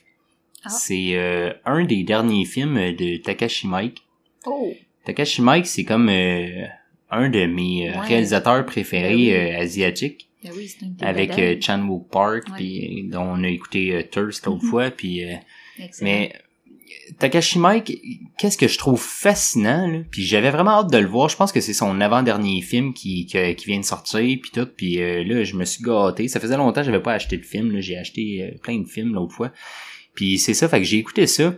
Ah. 0.65 0.69
C'est 0.69 1.15
euh, 1.15 1.53
un 1.65 1.85
des 1.85 2.03
derniers 2.03 2.45
films 2.45 2.75
de 2.95 3.17
Takashi 3.17 3.67
Miike. 3.67 4.03
Oh! 4.45 4.73
Takashi 5.05 5.41
Miike, 5.41 5.65
c'est 5.67 5.83
comme 5.85 6.09
euh, 6.09 6.65
un 7.09 7.29
de 7.29 7.45
mes 7.45 7.89
euh, 7.89 7.93
Ouais. 7.99 8.07
réalisateurs 8.07 8.65
préférés 8.65 9.09
Ben 9.09 9.15
oui. 9.15 9.31
euh, 9.33 9.59
asiatiques, 9.61 10.29
Ben 10.43 10.51
oui, 10.55 10.69
avec 11.01 11.61
Chan 11.63 11.81
Wook 11.87 12.09
Park, 12.11 12.43
puis 12.55 13.03
dont 13.09 13.21
on 13.23 13.43
a 13.43 13.47
écouté 13.47 14.07
Thirst 14.11 14.45
l'autre 14.45 14.63
Mhm. 14.63 14.69
fois, 14.69 14.91
puis 14.91 15.23
euh, 15.25 15.35
mais 16.01 16.33
Takashi 17.19 17.57
Miike, 17.59 18.01
qu'est-ce 18.37 18.57
que 18.57 18.67
je 18.67 18.77
trouve 18.77 19.01
fascinant, 19.01 19.87
là, 19.87 19.99
puis 20.11 20.23
j'avais 20.23 20.51
vraiment 20.51 20.79
hâte 20.81 20.91
de 20.91 20.97
le 20.97 21.07
voir. 21.07 21.29
Je 21.29 21.35
pense 21.37 21.51
que 21.51 21.59
c'est 21.61 21.73
son 21.73 21.99
avant-dernier 22.01 22.61
film 22.61 22.93
qui, 22.93 23.25
qui, 23.25 23.55
qui 23.55 23.65
vient 23.65 23.79
de 23.79 23.85
sortir, 23.85 24.37
puis 24.41 24.51
tout. 24.53 24.67
Puis 24.77 25.01
euh, 25.01 25.23
là, 25.23 25.43
je 25.43 25.55
me 25.55 25.65
suis 25.65 25.83
gâté. 25.83 26.27
Ça 26.27 26.39
faisait 26.39 26.57
longtemps 26.57 26.81
que 26.81 26.85
j'avais 26.85 27.01
pas 27.01 27.13
acheté 27.13 27.37
de 27.37 27.43
film. 27.45 27.71
Là. 27.71 27.81
J'ai 27.81 27.97
acheté 27.97 28.43
euh, 28.43 28.57
plein 28.61 28.79
de 28.79 28.87
films 28.87 29.13
l'autre 29.13 29.33
fois. 29.33 29.51
Puis 30.15 30.39
c'est 30.39 30.53
ça, 30.53 30.67
fait 30.67 30.79
que 30.79 30.85
j'ai 30.85 30.97
écouté 30.97 31.27
ça. 31.27 31.53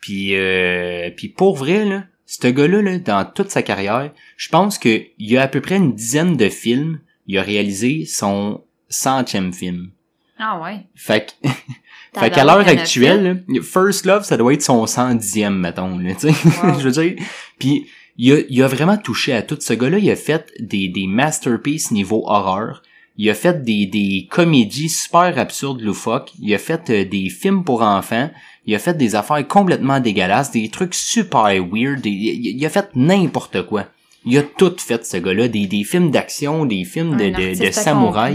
Puis, 0.00 0.34
euh, 0.34 1.10
puis 1.16 1.28
pour 1.28 1.56
vrai, 1.56 1.84
là, 1.84 2.04
ce 2.26 2.48
gars-là, 2.48 2.82
là, 2.82 2.98
dans 2.98 3.24
toute 3.24 3.50
sa 3.50 3.62
carrière, 3.62 4.10
je 4.36 4.48
pense 4.48 4.78
qu'il 4.78 5.10
y 5.18 5.36
a 5.36 5.42
à 5.42 5.48
peu 5.48 5.60
près 5.60 5.76
une 5.76 5.94
dizaine 5.94 6.36
de 6.36 6.48
films. 6.48 7.00
Il 7.26 7.38
a 7.38 7.42
réalisé 7.42 8.04
son 8.04 8.64
centième 8.88 9.52
film. 9.52 9.90
Ah 10.38 10.60
ouais. 10.60 10.80
Fait 10.94 11.34
que 11.42 11.48
fait 12.18 12.30
qu'à 12.30 12.44
l'heure 12.44 12.66
actuelle, 12.66 13.44
là, 13.46 13.62
First 13.62 14.06
Love, 14.06 14.24
ça 14.24 14.36
doit 14.36 14.54
être 14.54 14.62
son 14.62 14.84
110e, 14.84 15.50
mettons, 15.50 15.98
là, 15.98 16.14
tu 16.14 16.32
sais. 16.32 16.48
Wow. 16.64 16.80
Je 16.80 16.88
veux 16.88 16.90
dire. 16.90 17.16
Puis, 17.58 17.86
il 18.16 18.32
a, 18.32 18.40
il 18.48 18.62
a 18.62 18.66
vraiment 18.66 18.96
touché 18.96 19.32
à 19.32 19.42
tout. 19.42 19.58
Ce 19.60 19.72
gars-là, 19.72 19.98
il 19.98 20.10
a 20.10 20.16
fait 20.16 20.52
des, 20.58 20.88
des 20.88 21.06
masterpieces 21.06 21.90
niveau 21.90 22.24
horreur. 22.26 22.82
Il 23.18 23.28
a 23.28 23.34
fait 23.34 23.62
des, 23.62 23.86
des 23.86 24.26
comédies 24.30 24.88
super 24.88 25.38
absurdes, 25.38 25.80
loufoques. 25.82 26.32
Il 26.40 26.52
a 26.54 26.58
fait 26.58 26.88
euh, 26.90 27.04
des 27.04 27.28
films 27.28 27.62
pour 27.64 27.82
enfants. 27.82 28.30
Il 28.66 28.74
a 28.74 28.78
fait 28.78 28.96
des 28.96 29.14
affaires 29.14 29.46
complètement 29.46 30.00
dégueulasses, 30.00 30.50
des 30.50 30.68
trucs 30.68 30.94
super 30.94 31.42
weird. 31.44 32.00
des- 32.00 32.10
il, 32.10 32.56
il 32.58 32.66
a 32.66 32.70
fait 32.70 32.88
n'importe 32.94 33.62
quoi. 33.66 33.86
Il 34.24 34.38
a 34.38 34.42
tout 34.42 34.74
fait, 34.78 35.04
ce 35.04 35.16
gars-là. 35.18 35.48
Des, 35.48 35.66
des 35.66 35.84
films 35.84 36.10
d'action, 36.10 36.64
des 36.64 36.84
films 36.84 37.16
de, 37.16 37.24
de, 37.30 37.50
de 37.50 37.70
samouraï. 37.72 38.34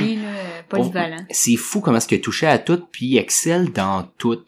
C'est 1.31 1.55
fou 1.55 1.79
comment 1.79 1.97
est-ce 1.97 2.07
qu'il 2.07 2.17
a 2.17 2.21
touché 2.21 2.45
à 2.45 2.57
tout, 2.59 2.81
puis 2.91 3.05
il 3.07 3.17
excelle 3.17 3.71
dans 3.71 4.03
tout. 4.17 4.39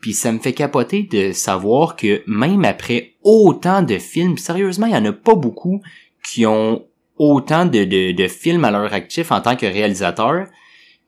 Puis 0.00 0.14
ça 0.14 0.32
me 0.32 0.38
fait 0.38 0.54
capoter 0.54 1.02
de 1.02 1.32
savoir 1.32 1.94
que 1.96 2.22
même 2.26 2.64
après 2.64 3.12
autant 3.22 3.82
de 3.82 3.98
films, 3.98 4.38
sérieusement, 4.38 4.86
il 4.86 4.94
y 4.94 4.96
en 4.96 5.04
a 5.04 5.12
pas 5.12 5.34
beaucoup 5.34 5.82
qui 6.24 6.46
ont 6.46 6.82
autant 7.20 7.66
de, 7.66 7.84
de, 7.84 8.12
de 8.12 8.28
films 8.28 8.64
à 8.64 8.70
leur 8.70 8.92
actif 8.94 9.30
en 9.30 9.40
tant 9.42 9.54
que 9.54 9.66
réalisateur, 9.66 10.46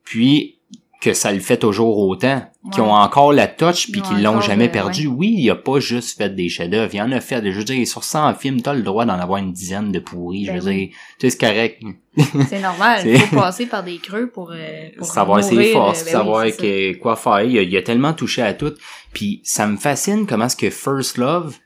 puis 0.05 0.59
que 1.01 1.15
ça 1.15 1.33
le 1.33 1.41
fait 1.41 1.57
toujours 1.57 1.99
autant, 1.99 2.43
qui 2.73 2.81
ont 2.81 2.93
encore 2.93 3.33
la 3.33 3.49
touch 3.49 3.91
puis 3.91 4.03
qui 4.03 4.13
ont 4.13 4.19
l'ont 4.19 4.41
jamais 4.41 4.67
le- 4.67 4.71
perdu. 4.71 5.09
Oui, 5.09 5.35
il 5.37 5.51
a 5.51 5.57
pas 5.57 5.81
juste 5.81 6.17
fait 6.17 6.33
des 6.33 6.49
chefs-d'œuvre, 6.49 6.95
il 6.95 7.03
en 7.03 7.11
a 7.11 7.21
fait. 7.21 7.43
Je 7.45 7.59
veux 7.59 7.65
dire, 7.65 7.85
sur 7.89 8.05
100 8.05 8.35
films, 8.35 8.61
t'as 8.63 8.73
le 8.73 8.83
droit 8.83 9.05
d'en 9.05 9.15
avoir 9.19 9.39
une 9.41 9.53
dizaine 9.53 9.91
de 9.91 9.99
pourris. 9.99 10.47
Ben 10.47 10.57
je 10.59 10.61
veux 10.61 10.69
oui. 10.71 10.77
dire, 10.77 10.89
tu 11.19 11.29
sais, 11.29 11.31
c'est 11.31 11.39
correct. 11.41 11.83
C'est 12.49 12.61
normal, 12.61 13.01
il 13.05 13.19
faut 13.19 13.35
passer 13.37 13.67
par 13.67 13.83
des 13.83 13.97
creux 13.99 14.29
pour, 14.31 14.53
euh, 14.53 14.91
pour 14.99 15.07
savoir 15.07 15.43
ses 15.43 15.73
forces, 15.73 16.03
euh, 16.03 16.05
ben 16.05 16.09
oui, 16.11 16.13
savoir 16.13 16.47
que- 16.57 16.97
quoi 16.99 17.17
faire. 17.17 17.43
Il 17.43 17.59
a, 17.59 17.63
il 17.63 17.77
a 17.77 17.83
tellement 17.83 18.13
touché 18.13 18.43
à 18.43 18.53
tout. 18.55 18.75
Puis 19.13 19.41
ça 19.43 19.67
me 19.67 19.77
fascine 19.79 20.25
comment 20.27 20.45
est-ce 20.45 20.57
que 20.57 20.71
First 20.71 21.17
Love 21.19 21.57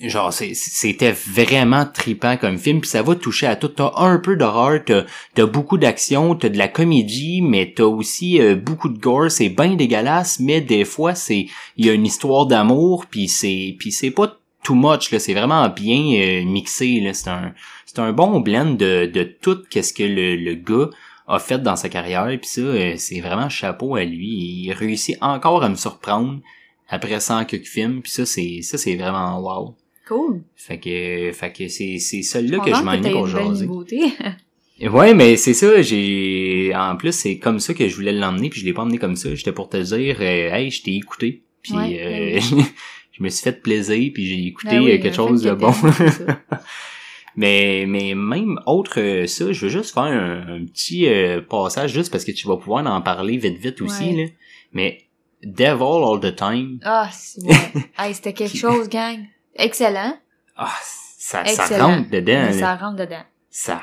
genre 0.00 0.32
c'était 0.32 1.12
vraiment 1.12 1.86
tripant 1.86 2.36
comme 2.36 2.58
film 2.58 2.80
puis 2.80 2.90
ça 2.90 3.02
va 3.02 3.14
toucher 3.14 3.46
à 3.46 3.56
tout. 3.56 3.68
T'as 3.68 3.92
un 3.96 4.18
peu 4.18 4.36
d'horreur 4.36 4.80
t'as 4.84 5.04
t'as 5.34 5.46
beaucoup 5.46 5.78
d'action 5.78 6.34
t'as 6.34 6.48
de 6.48 6.58
la 6.58 6.68
comédie 6.68 7.42
mais 7.42 7.72
t'as 7.74 7.84
aussi 7.84 8.40
euh, 8.40 8.56
beaucoup 8.56 8.88
de 8.88 8.98
gore. 8.98 9.30
C'est 9.30 9.48
bien 9.48 9.74
dégueulasse 9.74 10.40
mais 10.40 10.60
des 10.60 10.84
fois 10.84 11.14
c'est 11.14 11.46
il 11.76 11.86
y 11.86 11.90
a 11.90 11.92
une 11.92 12.06
histoire 12.06 12.46
d'amour 12.46 13.06
puis 13.06 13.28
c'est 13.28 13.76
puis 13.78 13.92
c'est 13.92 14.10
pas 14.10 14.36
too 14.62 14.74
much 14.74 15.10
là. 15.12 15.18
C'est 15.18 15.34
vraiment 15.34 15.68
bien 15.68 16.20
euh, 16.20 16.44
mixé 16.44 17.00
là. 17.00 17.14
C'est 17.14 17.30
un 17.30 17.52
c'est 17.86 17.98
un 18.00 18.12
bon 18.12 18.40
blend 18.40 18.74
de 18.74 19.06
de 19.06 19.22
tout 19.22 19.62
qu'est-ce 19.70 19.92
que 19.92 20.02
le, 20.02 20.36
le 20.36 20.54
gars 20.54 20.90
a 21.26 21.38
fait 21.38 21.62
dans 21.62 21.76
sa 21.76 21.88
carrière 21.88 22.26
puis 22.26 22.48
ça 22.48 22.60
euh, 22.60 22.94
c'est 22.96 23.20
vraiment 23.20 23.48
chapeau 23.48 23.96
à 23.96 24.04
lui. 24.04 24.64
Il 24.64 24.72
réussit 24.72 25.16
encore 25.20 25.62
à 25.62 25.68
me 25.68 25.76
surprendre 25.76 26.40
après 26.88 27.20
100 27.20 27.44
quelques 27.46 27.66
films 27.66 28.02
puis 28.02 28.12
ça 28.12 28.26
c'est 28.26 28.60
ça 28.62 28.78
c'est 28.78 28.96
vraiment 28.96 29.40
wow 29.40 29.74
Cool. 30.06 30.42
fait 30.54 30.78
que, 30.78 31.32
fait 31.32 31.50
que 31.52 31.68
c'est, 31.68 31.98
c'est 31.98 32.20
celle-là 32.20 32.58
que 32.58 32.74
je 32.74 32.82
m'en 32.82 33.00
pour 33.10 33.26
jaser. 33.26 33.66
Ouais, 34.90 35.14
mais 35.14 35.36
c'est 35.36 35.54
ça, 35.54 35.80
j'ai, 35.82 36.72
en 36.74 36.96
plus, 36.96 37.12
c'est 37.12 37.38
comme 37.38 37.60
ça 37.60 37.74
que 37.74 37.88
je 37.88 37.94
voulais 37.94 38.12
l'emmener, 38.12 38.50
puis 38.50 38.60
je 38.60 38.66
l'ai 38.66 38.72
pas 38.72 38.82
emmené 38.82 38.98
comme 38.98 39.14
ça. 39.14 39.32
J'étais 39.34 39.52
pour 39.52 39.68
te 39.68 39.76
dire, 39.76 40.16
euh, 40.20 40.50
hey, 40.52 40.68
je 40.70 40.82
t'ai 40.82 40.96
écouté, 40.96 41.42
puis 41.62 41.74
Ouais, 41.74 42.00
euh, 42.02 42.40
je 43.12 43.22
me 43.22 43.28
suis 43.28 43.44
fait 43.44 43.62
plaisir, 43.62 44.10
puis 44.12 44.26
j'ai 44.26 44.46
écouté 44.48 44.70
Ben 44.70 44.82
oui, 44.82 44.90
euh, 44.92 44.98
quelque 44.98 45.14
chose 45.14 45.42
de 45.42 45.52
bon. 45.52 45.72
mais, 47.36 47.84
mais 47.86 48.14
même 48.14 48.60
autre 48.66 49.00
euh, 49.00 49.26
ça, 49.26 49.52
je 49.52 49.60
veux 49.66 49.70
juste 49.70 49.94
faire 49.94 50.02
un, 50.04 50.56
un 50.56 50.64
petit 50.64 51.06
euh, 51.06 51.40
passage, 51.40 51.92
juste 51.92 52.10
parce 52.10 52.24
que 52.24 52.32
tu 52.32 52.46
vas 52.46 52.56
pouvoir 52.56 52.86
en 52.86 53.00
parler 53.00 53.36
vite 53.36 53.58
vite 53.58 53.80
aussi, 53.80 54.04
Ouais. 54.10 54.24
là. 54.24 54.28
Mais 54.72 54.98
Devil 55.44 55.82
All 55.82 56.20
the 56.20 56.34
Time, 56.34 56.78
Ah, 56.84 57.08
c'est 57.12 57.42
ouais. 57.44 57.54
hey, 57.98 58.14
c'était 58.14 58.32
quelque 58.32 58.56
chose, 58.56 58.88
gang. 58.88 59.18
Excellent. 59.56 60.16
ah, 60.56 60.70
ça, 60.82 61.44
ça 61.44 61.62
Excellent. 61.64 61.86
rentre 61.96 62.10
dedans, 62.10 62.52
ça 62.52 62.76
rentre 62.76 62.96
dedans. 62.96 63.22
Ça. 63.50 63.80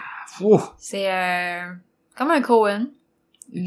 C'est 0.77 1.11
euh, 1.11 1.61
comme 2.17 2.31
un 2.31 2.41
Cohen. 2.41 2.87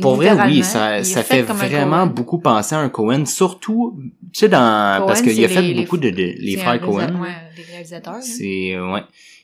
Pour 0.01 0.15
vrai, 0.17 0.33
oui, 0.47 0.63
ça, 0.65 1.05
ça 1.05 1.23
fait 1.23 1.43
vraiment 1.43 2.07
beaucoup 2.07 2.39
penser 2.39 2.75
à 2.75 2.79
un 2.79 2.89
Cohen, 2.89 3.27
surtout, 3.27 3.99
tu 4.33 4.39
sais, 4.41 4.49
dans, 4.49 4.97
Cohen, 4.99 5.07
parce 5.07 5.21
qu'il 5.23 5.45
a 5.45 5.49
fait 5.49 5.61
les- 5.63 5.75
beaucoup 5.75 5.99
de, 5.99 6.09
de- 6.11 6.35
les 6.39 6.57
frères 6.57 6.81
Cohen. 6.81 7.21
Ouais, 7.21 7.35
les 7.57 7.63
réalisateurs. 7.65 8.23
C'est, 8.23 8.75
euh, 8.75 8.93
ouais. 8.93 9.03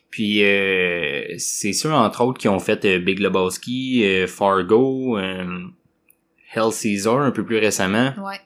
Puis, 0.09 0.43
euh, 0.43 1.23
c'est 1.37 1.73
sûr, 1.73 1.91
entre 1.93 2.23
autres, 2.25 2.39
qui 2.39 2.49
ont 2.49 2.59
fait 2.59 2.83
euh, 2.85 2.99
Big 2.99 3.19
Lebowski, 3.19 4.03
euh, 4.03 4.27
Fargo, 4.27 5.17
euh, 5.17 5.45
Hell 6.53 6.71
Caesar, 6.71 7.19
un 7.21 7.31
peu 7.31 7.43
plus 7.45 7.57
récemment. 7.57 8.13
Ouais. 8.23 8.39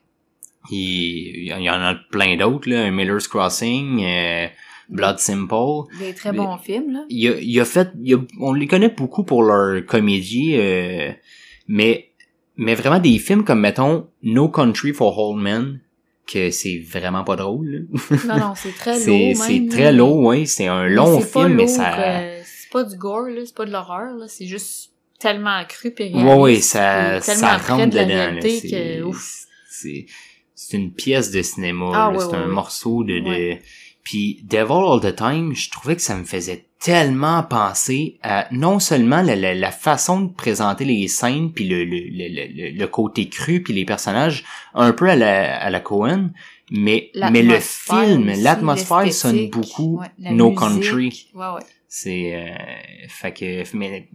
Il, 0.71 1.43
il 1.47 1.63
y 1.63 1.69
en 1.69 1.81
a 1.81 1.95
plein 2.11 2.37
d'autres, 2.37 2.69
là, 2.69 2.89
Miller's 2.91 3.27
Crossing, 3.27 4.03
euh, 4.03 4.47
Blood 4.89 5.19
Simple. 5.19 5.89
Des 5.99 6.13
très 6.13 6.31
bons 6.31 6.57
films, 6.57 6.91
là. 6.93 7.05
il 7.09 7.27
a, 7.29 7.39
il 7.39 7.59
a 7.59 7.65
fait, 7.65 7.89
il 8.01 8.15
a- 8.15 8.25
on 8.39 8.53
les 8.53 8.67
connaît 8.67 8.89
beaucoup 8.89 9.23
pour 9.23 9.43
leur 9.43 9.85
comédie, 9.85 10.55
euh, 10.57 11.11
mais, 11.67 12.09
mais 12.57 12.73
vraiment 12.75 12.99
des 12.99 13.17
films 13.19 13.43
comme, 13.43 13.59
mettons, 13.59 14.07
No 14.23 14.49
Country 14.49 14.91
for 14.93 15.17
Old 15.19 15.41
Men, 15.41 15.79
que 16.27 16.49
c'est 16.49 16.79
vraiment 16.79 17.23
pas 17.23 17.35
drôle. 17.35 17.87
là. 17.91 18.17
Non, 18.27 18.39
non, 18.47 18.53
c'est 18.55 18.71
très 18.75 18.93
lourd, 19.05 19.35
c'est 19.35 19.67
très 19.69 19.93
lourd, 19.93 20.17
oui. 20.17 20.47
C'est 20.47 20.65
un 20.67 20.87
long 20.87 21.19
film, 21.21 21.53
mais 21.53 21.67
ça, 21.67 21.99
euh, 21.99 22.41
c'est 22.43 22.71
pas 22.71 22.83
du 22.83 22.97
gore, 22.97 23.27
là. 23.29 23.41
C'est 23.45 23.55
pas 23.55 23.65
de 23.65 23.71
l'horreur, 23.71 24.15
là. 24.15 24.25
C'est 24.27 24.47
juste 24.47 24.91
tellement 25.19 25.63
cru 25.65 25.91
pis 25.91 26.03
réaliste. 26.03 26.25
ouais, 26.25 26.35
ouais, 26.35 26.61
ça, 26.61 27.17
puis 27.17 27.25
tellement 27.25 27.41
ça 27.41 27.57
rentre 27.57 27.89
de 27.89 27.95
la 27.95 28.03
dedans, 28.05 28.15
réalité 28.15 28.59
C'est, 28.59 30.05
que, 30.05 30.11
c'est, 30.53 30.77
une 30.77 30.91
pièce 30.93 31.31
de 31.31 31.41
cinéma, 31.41 31.91
Ah, 31.93 32.09
ouais, 32.11 32.19
c'est 32.19 32.35
un 32.35 32.47
morceau 32.47 33.03
de, 33.03 33.19
de. 33.19 33.57
Puis 34.03 34.39
Devil 34.43 34.71
All 34.71 35.01
the 35.01 35.15
Time, 35.15 35.55
je 35.55 35.69
trouvais 35.71 35.95
que 35.95 36.01
ça 36.01 36.15
me 36.15 36.25
faisait 36.25 36.65
tellement 36.79 37.41
penser 37.41 38.19
à 38.21 38.47
non 38.51 38.79
seulement 38.79 39.23
la, 39.23 39.35
la, 39.35 39.55
la 39.55 39.71
façon 39.71 40.21
de 40.21 40.31
présenter 40.31 40.85
les 40.85 41.07
scènes 41.07 41.51
puis 41.51 41.67
le, 41.67 41.83
le, 41.83 41.97
le, 42.11 42.27
le, 42.53 42.77
le 42.77 42.87
côté 42.87 43.27
cru 43.29 43.63
puis 43.63 43.73
les 43.73 43.85
personnages 43.85 44.43
un 44.75 44.91
peu 44.93 45.09
à 45.09 45.15
la, 45.15 45.57
à 45.59 45.71
la 45.71 45.79
Cohen, 45.79 46.29
mais 46.69 47.09
mais 47.31 47.41
le 47.41 47.59
film, 47.59 48.31
l'atmosphère 48.43 49.11
sonne 49.11 49.49
beaucoup 49.49 49.99
ouais, 49.99 50.31
No 50.33 50.51
musique. 50.51 50.59
Country. 50.59 51.27
Ouais, 51.33 51.45
ouais. 51.55 51.61
C'est 51.87 52.35
euh, 52.35 52.55
fait 53.07 53.31
que 53.33 53.63
mais 53.75 54.07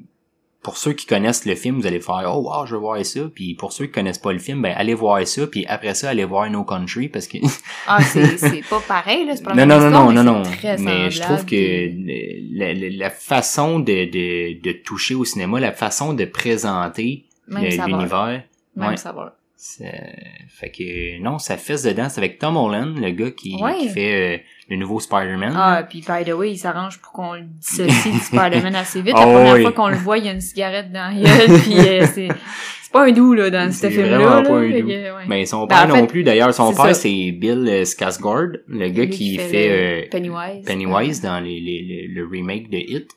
pour 0.63 0.77
ceux 0.77 0.93
qui 0.93 1.07
connaissent 1.07 1.47
le 1.47 1.55
film, 1.55 1.81
vous 1.81 1.87
allez 1.87 2.01
faire 2.01 2.25
oh 2.27 2.43
wow, 2.51 2.67
je 2.67 2.75
veux 2.75 2.81
voir 2.81 3.03
ça. 3.05 3.21
Puis 3.35 3.55
pour 3.55 3.73
ceux 3.73 3.87
qui 3.87 3.93
connaissent 3.93 4.19
pas 4.19 4.33
le 4.33 4.39
film, 4.39 4.61
ben 4.61 4.75
allez 4.77 4.93
voir 4.95 5.27
ça. 5.27 5.47
Puis 5.47 5.65
après 5.67 5.95
ça, 5.95 6.11
allez 6.11 6.25
voir 6.25 6.51
No 6.51 6.65
Country 6.65 7.09
parce 7.09 7.27
que 7.27 7.39
Ah, 7.87 8.03
c'est, 8.03 8.37
c'est 8.37 8.63
pas 8.69 8.81
pareil, 8.87 9.25
là. 9.27 9.37
C'est 9.37 9.43
pas 9.43 9.55
non, 9.55 9.65
non, 9.67 9.81
non, 9.81 9.91
non, 9.91 10.13
non, 10.13 10.13
mais 10.13 10.23
non. 10.23 10.43
très 10.43 10.77
Mais 10.77 11.11
je 11.11 11.23
trouve 11.23 11.47
que 11.47 12.57
la, 12.59 12.75
la- 12.75 12.91
la 12.97 13.11
façon 13.11 13.79
de, 13.81 14.05
de, 14.11 14.61
de 14.61 14.73
toucher 14.73 15.15
au 15.15 15.25
cinéma, 15.25 15.61
la 15.61 15.73
façon 15.73 16.13
de 16.13 16.25
présenter 16.27 17.25
l'univers, 17.49 18.43
Même 18.77 18.91
ouais. 18.91 18.97
saveur. 18.97 19.33
C'est- 19.63 20.17
fait 20.49 20.71
que 20.71 21.21
non, 21.21 21.39
ça 21.39 21.57
fesse 21.59 21.83
dedans. 21.83 22.09
C'est 22.09 22.19
avec 22.21 22.39
Tom 22.39 22.57
Holland, 22.57 22.97
le 22.99 23.11
gars 23.11 23.31
qui, 23.31 23.57
Ouais. 23.61 23.77
qui 23.79 23.89
fait 23.91 24.37
euh, 24.39 24.43
le 24.71 24.77
nouveau 24.77 25.01
Spider-Man. 25.01 25.53
Ah, 25.55 25.85
puis 25.89 26.01
by 26.01 26.25
the 26.25 26.33
way, 26.35 26.53
il 26.53 26.57
s'arrange 26.59 26.99
pour 27.01 27.13
qu'on 27.13 27.35
le 27.35 27.43
dissocie 27.43 28.13
du 28.13 28.19
Spider-Man 28.21 28.75
assez 28.75 29.03
vite. 29.03 29.15
Ah 29.17 29.27
la 29.27 29.33
première 29.33 29.55
oui. 29.55 29.63
fois 29.63 29.73
qu'on 29.73 29.89
le 29.89 29.97
voit, 29.97 30.17
il 30.19 30.25
y 30.25 30.29
a 30.29 30.33
une 30.33 30.41
cigarette 30.41 30.91
dans 30.91 31.15
la 31.15 31.23
gueule, 31.23 31.61
puis 31.61 31.79
euh, 31.79 32.07
c'est, 32.15 32.29
c'est 32.29 32.93
pas 32.93 33.05
un 33.07 33.13
doux, 33.13 33.35
là, 33.35 33.51
dans 33.51 33.71
ce 33.71 33.81
C'est 33.81 33.91
film-là. 33.91 34.19
vraiment 34.19 34.37
là, 34.37 34.43
pas 34.49 34.57
un 34.59 34.69
doux. 34.71 34.87
que, 34.87 35.17
ouais. 35.17 35.25
Mais 35.29 35.45
son 35.45 35.67
Ben, 35.67 35.87
père 35.87 35.89
non 35.89 36.07
plus. 36.07 36.23
D'ailleurs, 36.25 36.55
son 36.55 36.73
père, 36.75 36.97
c'est 36.97 37.31
Bill 37.33 37.67
euh, 37.69 37.85
Skarsgård, 37.85 38.61
le 38.67 38.89
gars 38.89 39.07
qui 39.07 39.37
fait 39.37 40.05
euh, 40.07 40.09
Pennywise. 40.11 40.65
Pennywise 40.65 41.21
dans 41.21 41.39
les, 41.39 41.61
les, 41.61 41.83
les- 41.83 42.07
le 42.09 42.27
remake 42.27 42.71
de 42.71 42.79
Hit. 42.79 43.11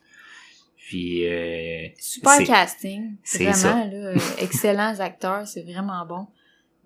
Puis 0.94 1.26
euh, 1.28 1.88
Super 1.98 2.38
casting. 2.46 3.16
c'est 3.24 3.46
Vraiment, 3.46 3.56
ça. 3.56 3.86
là, 3.88 3.94
euh, 4.10 4.16
excellents 4.40 5.00
acteurs, 5.00 5.48
c'est 5.48 5.64
vraiment 5.64 6.06
bon. 6.08 6.28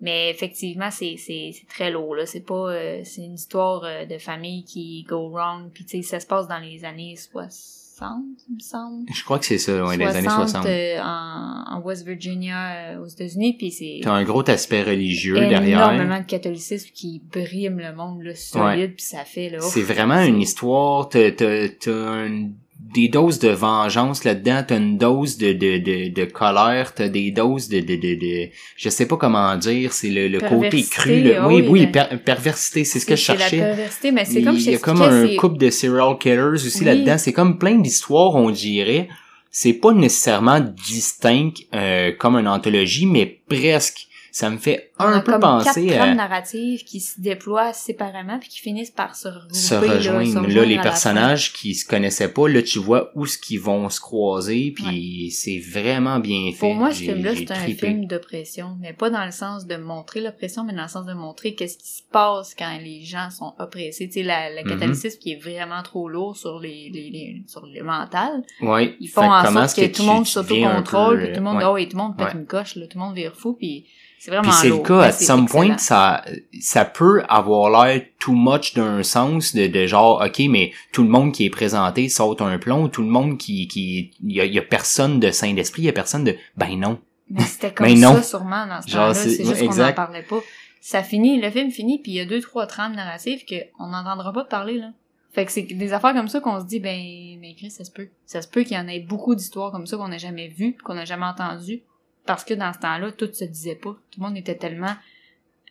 Mais 0.00 0.30
effectivement, 0.30 0.90
c'est, 0.90 1.16
c'est, 1.18 1.52
très 1.68 1.90
lourd, 1.90 2.14
là. 2.14 2.24
C'est 2.24 2.40
pas, 2.46 2.54
euh, 2.72 3.00
c'est 3.04 3.20
une 3.22 3.34
histoire 3.34 3.82
euh, 3.84 4.06
de 4.06 4.16
famille 4.16 4.64
qui 4.64 5.04
go 5.06 5.28
wrong, 5.28 5.70
puis 5.74 5.84
tu 5.84 6.02
sais, 6.02 6.08
ça 6.08 6.20
se 6.20 6.26
passe 6.26 6.48
dans 6.48 6.58
les 6.60 6.84
années 6.86 7.16
60, 7.18 8.22
il 8.48 8.54
me 8.54 8.60
semble. 8.60 9.04
je 9.12 9.24
crois 9.24 9.38
que 9.40 9.44
c'est 9.44 9.58
ça, 9.58 9.84
ouais, 9.84 9.98
des 9.98 10.04
années 10.04 10.28
60. 10.28 10.64
euh, 10.66 11.00
en, 11.02 11.64
en 11.68 11.80
West 11.82 12.06
Virginia, 12.06 12.98
aux 13.02 13.06
États-Unis, 13.08 13.56
puis 13.58 13.72
c'est 13.72 13.98
T'as 14.02 14.12
un 14.12 14.22
gros 14.24 14.48
aspect 14.48 14.84
religieux 14.84 15.34
derrière. 15.34 15.64
énormément 15.90 16.20
de 16.20 16.24
catholicisme 16.26 16.90
qui 16.94 17.20
brime 17.32 17.78
le 17.80 17.92
monde 17.92 18.22
là, 18.22 18.34
solide, 18.36 18.94
puis 18.94 19.04
ça 19.04 19.24
fait 19.24 19.50
là. 19.50 19.58
C'est 19.60 19.82
vraiment 19.82 20.22
une 20.22 20.40
histoire, 20.40 21.08
t'as, 21.08 21.32
t'as, 21.32 21.68
t'as 21.68 21.90
un- 21.92 22.50
des 22.94 23.08
doses 23.08 23.38
de 23.38 23.48
vengeance 23.50 24.24
là-dedans, 24.24 24.64
t'as 24.66 24.78
une 24.78 24.96
dose 24.98 25.36
de, 25.36 25.52
de, 25.52 25.78
de, 25.78 26.08
de 26.12 26.24
colère, 26.24 26.94
t'as 26.94 27.08
des 27.08 27.30
doses 27.30 27.68
de, 27.68 27.80
de, 27.80 27.96
de, 27.96 28.14
de, 28.14 28.48
je 28.76 28.88
sais 28.88 29.06
pas 29.06 29.16
comment 29.16 29.56
dire, 29.56 29.92
c'est 29.92 30.08
le, 30.10 30.28
le 30.28 30.40
côté 30.40 30.82
cru, 30.84 31.20
le- 31.22 31.36
ah 31.38 31.46
oui, 31.48 31.64
oui, 31.68 31.86
per- 31.86 32.16
perversité, 32.24 32.84
c'est 32.84 32.98
ce 33.00 33.06
que 33.06 33.14
je 33.16 33.20
cherchais. 33.22 33.56
la 33.58 33.66
perversité, 33.74 34.10
mais 34.12 34.24
c'est 34.24 34.42
comme 34.42 34.56
Il 34.56 34.70
y 34.70 34.74
a 34.74 34.78
comme 34.78 35.02
un 35.02 35.36
couple 35.36 35.58
de 35.58 35.70
serial 35.70 36.16
killers 36.18 36.54
aussi 36.54 36.78
Oui. 36.80 36.84
là-dedans. 36.86 37.18
C'est 37.18 37.32
comme 37.32 37.58
plein 37.58 37.74
d'histoires, 37.76 38.34
on 38.34 38.50
dirait. 38.50 39.08
C'est 39.50 39.72
pas 39.74 39.92
nécessairement 39.92 40.60
distinct 40.60 41.52
euh, 41.74 42.12
comme 42.18 42.36
une 42.36 42.48
anthologie, 42.48 43.06
mais 43.06 43.40
presque. 43.48 44.06
Ça 44.38 44.50
me 44.50 44.58
fait 44.58 44.92
on 45.00 45.04
un 45.04 45.14
a 45.14 45.20
peu 45.20 45.32
comme 45.32 45.40
penser 45.40 45.86
quatre 45.86 45.94
à 45.96 46.04
trames 46.04 46.16
narratives 46.16 46.84
qui 46.84 47.00
se 47.00 47.20
déploient 47.20 47.72
séparément 47.72 48.38
puis 48.38 48.48
qui 48.48 48.60
finissent 48.60 48.92
par 48.92 49.16
se 49.16 49.26
regrouper. 49.26 49.54
se 49.54 49.74
là, 49.74 49.80
se 49.80 50.08
rejoindre. 50.10 50.46
Là, 50.48 50.64
les 50.64 50.76
la 50.76 50.82
personnages 50.82 51.52
qui 51.52 51.74
se 51.74 51.84
connaissaient 51.84 52.32
pas, 52.32 52.48
là, 52.48 52.62
tu 52.62 52.78
vois 52.78 53.10
où 53.16 53.26
ce 53.26 53.36
qu'ils 53.36 53.58
vont 53.60 53.88
se 53.88 54.00
croiser, 54.00 54.72
puis 54.76 55.32
c'est 55.32 55.58
vraiment 55.58 56.20
bien 56.20 56.52
fait. 56.52 56.58
Pour 56.60 56.74
moi, 56.76 56.92
ce 56.92 57.02
film-là, 57.02 57.32
c'est 57.34 57.50
un 57.50 57.66
film 57.66 58.06
d'oppression, 58.06 58.76
mais 58.80 58.92
pas 58.92 59.10
dans 59.10 59.24
le 59.24 59.32
sens 59.32 59.66
de 59.66 59.74
montrer 59.76 60.20
l'oppression, 60.20 60.62
mais 60.62 60.72
dans 60.72 60.82
le 60.82 60.88
sens 60.88 61.04
de 61.06 61.14
montrer 61.14 61.56
qu'est-ce 61.56 61.78
qui 61.78 61.88
se 61.88 62.02
passe 62.12 62.54
quand 62.56 62.78
les 62.80 63.02
gens 63.02 63.30
sont 63.30 63.54
oppressés. 63.58 64.06
Tu 64.06 64.20
sais, 64.20 64.22
la, 64.22 64.50
le 64.50 64.62
Mhm. 64.68 64.94
qui 65.20 65.32
est 65.32 65.42
vraiment 65.42 65.82
trop 65.82 66.08
lourd 66.08 66.36
sur 66.36 66.60
les, 66.60 66.90
les, 66.92 67.10
les- 67.10 67.42
sur 67.48 67.66
le 67.66 67.82
mental. 67.82 68.42
Ouais. 68.60 68.94
Ils 69.00 69.08
Fait 69.08 69.14
font 69.14 69.22
que 69.22 69.48
en 69.48 69.66
sorte 69.66 69.76
que, 69.80 69.86
tout 69.96 70.02
le 70.02 70.08
monde 70.08 70.26
s'autocontrôle, 70.26 71.32
tout 71.32 71.38
le 71.40 71.40
monde, 71.40 71.56
ouais. 71.56 71.64
oh, 71.66 71.74
oui, 71.74 71.88
tout 71.88 71.96
le 71.96 72.02
monde 72.04 72.16
pète 72.16 72.34
une 72.34 72.46
coche, 72.46 72.76
là, 72.76 72.86
tout 72.86 72.98
le 72.98 73.04
monde 73.04 73.14
vire 73.16 73.34
fou, 73.34 73.54
puis 73.54 73.84
c'est 74.18 74.30
vraiment 74.30 74.42
Puis 74.50 74.52
c'est 74.60 74.68
le 74.68 74.78
cas, 74.78 74.98
mais 75.00 75.04
à 75.06 75.12
some 75.12 75.44
excellent. 75.44 75.46
point, 75.66 75.78
ça, 75.78 76.24
ça 76.60 76.84
peut 76.84 77.22
avoir 77.28 77.70
l'air 77.86 78.02
too 78.18 78.32
much 78.32 78.74
d'un 78.74 79.02
sens 79.02 79.54
de, 79.54 79.66
de 79.66 79.86
genre, 79.86 80.22
ok, 80.24 80.42
mais 80.48 80.72
tout 80.92 81.02
le 81.02 81.08
monde 81.08 81.32
qui 81.32 81.44
est 81.46 81.50
présenté 81.50 82.08
saute 82.08 82.42
un 82.42 82.58
plomb, 82.58 82.88
tout 82.88 83.02
le 83.02 83.08
monde 83.08 83.38
qui, 83.38 83.68
qui, 83.68 84.10
il 84.24 84.32
y 84.32 84.40
a, 84.40 84.44
y 84.44 84.58
a 84.58 84.62
personne 84.62 85.20
de 85.20 85.30
saint 85.30 85.52
d'esprit, 85.54 85.82
il 85.82 85.86
y 85.86 85.88
a 85.88 85.92
personne 85.92 86.24
de, 86.24 86.36
ben 86.56 86.78
non. 86.78 86.98
Mais 87.30 87.42
c'était 87.42 87.70
comme 87.74 87.92
non. 87.94 88.14
ça 88.16 88.22
sûrement 88.22 88.66
dans 88.66 88.82
ce 88.82 88.88
Genre, 88.90 89.00
temps-là, 89.08 89.14
c'est- 89.14 89.44
juste 89.44 89.58
qu'on 89.66 89.74
n'en 89.76 89.92
parlait 89.92 90.22
pas. 90.22 90.40
Ça 90.80 91.02
finit, 91.02 91.40
le 91.40 91.50
film 91.50 91.70
finit, 91.70 91.98
puis 92.00 92.12
il 92.12 92.14
y 92.16 92.20
a 92.20 92.24
deux, 92.24 92.40
trois 92.40 92.66
trames 92.66 92.94
narratives 92.94 93.44
qu'on 93.46 93.88
n'entendra 93.88 94.32
pas 94.32 94.44
parler, 94.44 94.78
là. 94.78 94.90
Fait 95.32 95.44
que 95.44 95.52
c'est 95.52 95.62
des 95.62 95.92
affaires 95.92 96.14
comme 96.14 96.28
ça 96.28 96.40
qu'on 96.40 96.58
se 96.58 96.64
dit, 96.64 96.80
ben, 96.80 96.96
mais 97.40 97.54
Chris, 97.54 97.70
ça 97.70 97.84
se 97.84 97.90
peut. 97.90 98.08
Ça 98.24 98.40
se 98.40 98.48
peut 98.48 98.62
qu'il 98.62 98.76
y 98.76 98.80
en 98.80 98.88
ait 98.88 99.00
beaucoup 99.00 99.34
d'histoires 99.34 99.70
comme 99.70 99.86
ça 99.86 99.96
qu'on 99.98 100.08
n'a 100.08 100.16
jamais 100.18 100.48
vues, 100.48 100.76
qu'on 100.82 100.94
n'a 100.94 101.04
jamais 101.04 101.26
entendues. 101.26 101.82
Parce 102.28 102.44
que 102.44 102.52
dans 102.52 102.74
ce 102.74 102.78
temps-là, 102.80 103.10
tout 103.10 103.32
se 103.32 103.44
disait 103.44 103.74
pas. 103.74 103.96
Tout 104.10 104.20
le 104.20 104.26
monde 104.26 104.36
était 104.36 104.54
tellement 104.54 104.94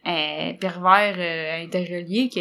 euh, 0.08 0.54
pervers, 0.54 1.16
euh, 1.20 1.64
interrelié 1.64 2.30
que 2.30 2.40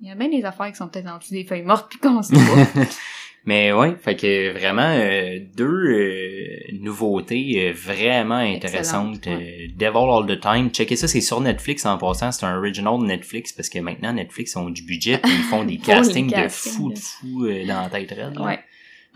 Il 0.00 0.08
y 0.08 0.10
a 0.10 0.14
bien 0.14 0.30
des 0.30 0.42
affaires 0.46 0.70
qui 0.70 0.76
sont 0.76 0.88
peut-être 0.88 1.08
en 1.08 1.18
dessous 1.18 1.34
des 1.34 1.44
feuilles 1.44 1.62
mortes 1.62 1.92
pis 1.92 1.98
qu'on 1.98 2.22
sait 2.22 2.34
pas. 2.34 2.80
Mais 3.44 3.70
ouais, 3.72 3.96
fait 4.00 4.16
que 4.16 4.52
vraiment 4.52 4.88
euh, 4.94 5.40
deux 5.54 5.66
euh, 5.66 6.78
nouveautés 6.80 7.68
euh, 7.68 7.72
vraiment 7.74 8.36
intéressantes. 8.36 9.20
Devil 9.20 9.96
All 9.96 10.26
the 10.26 10.40
Time, 10.40 10.70
checkez 10.70 10.96
ça, 10.96 11.06
c'est 11.06 11.20
sur 11.20 11.40
Netflix 11.42 11.84
en 11.84 11.98
passant, 11.98 12.32
c'est 12.32 12.46
un 12.46 12.56
original 12.56 12.98
Netflix 13.00 13.52
parce 13.52 13.68
que 13.68 13.80
maintenant 13.80 14.14
Netflix 14.14 14.56
ont 14.56 14.70
du 14.70 14.84
budget 14.84 15.18
puis 15.18 15.32
ils 15.32 15.44
font 15.44 15.64
des 15.64 15.76
castings 15.84 16.30
de 16.30 16.48
fou 16.48 16.92
de 16.92 16.98
fou 16.98 17.46
dans 17.66 17.82
la 17.82 17.90
tête 17.90 18.12
raide. 18.12 18.38
ouais. 18.38 18.60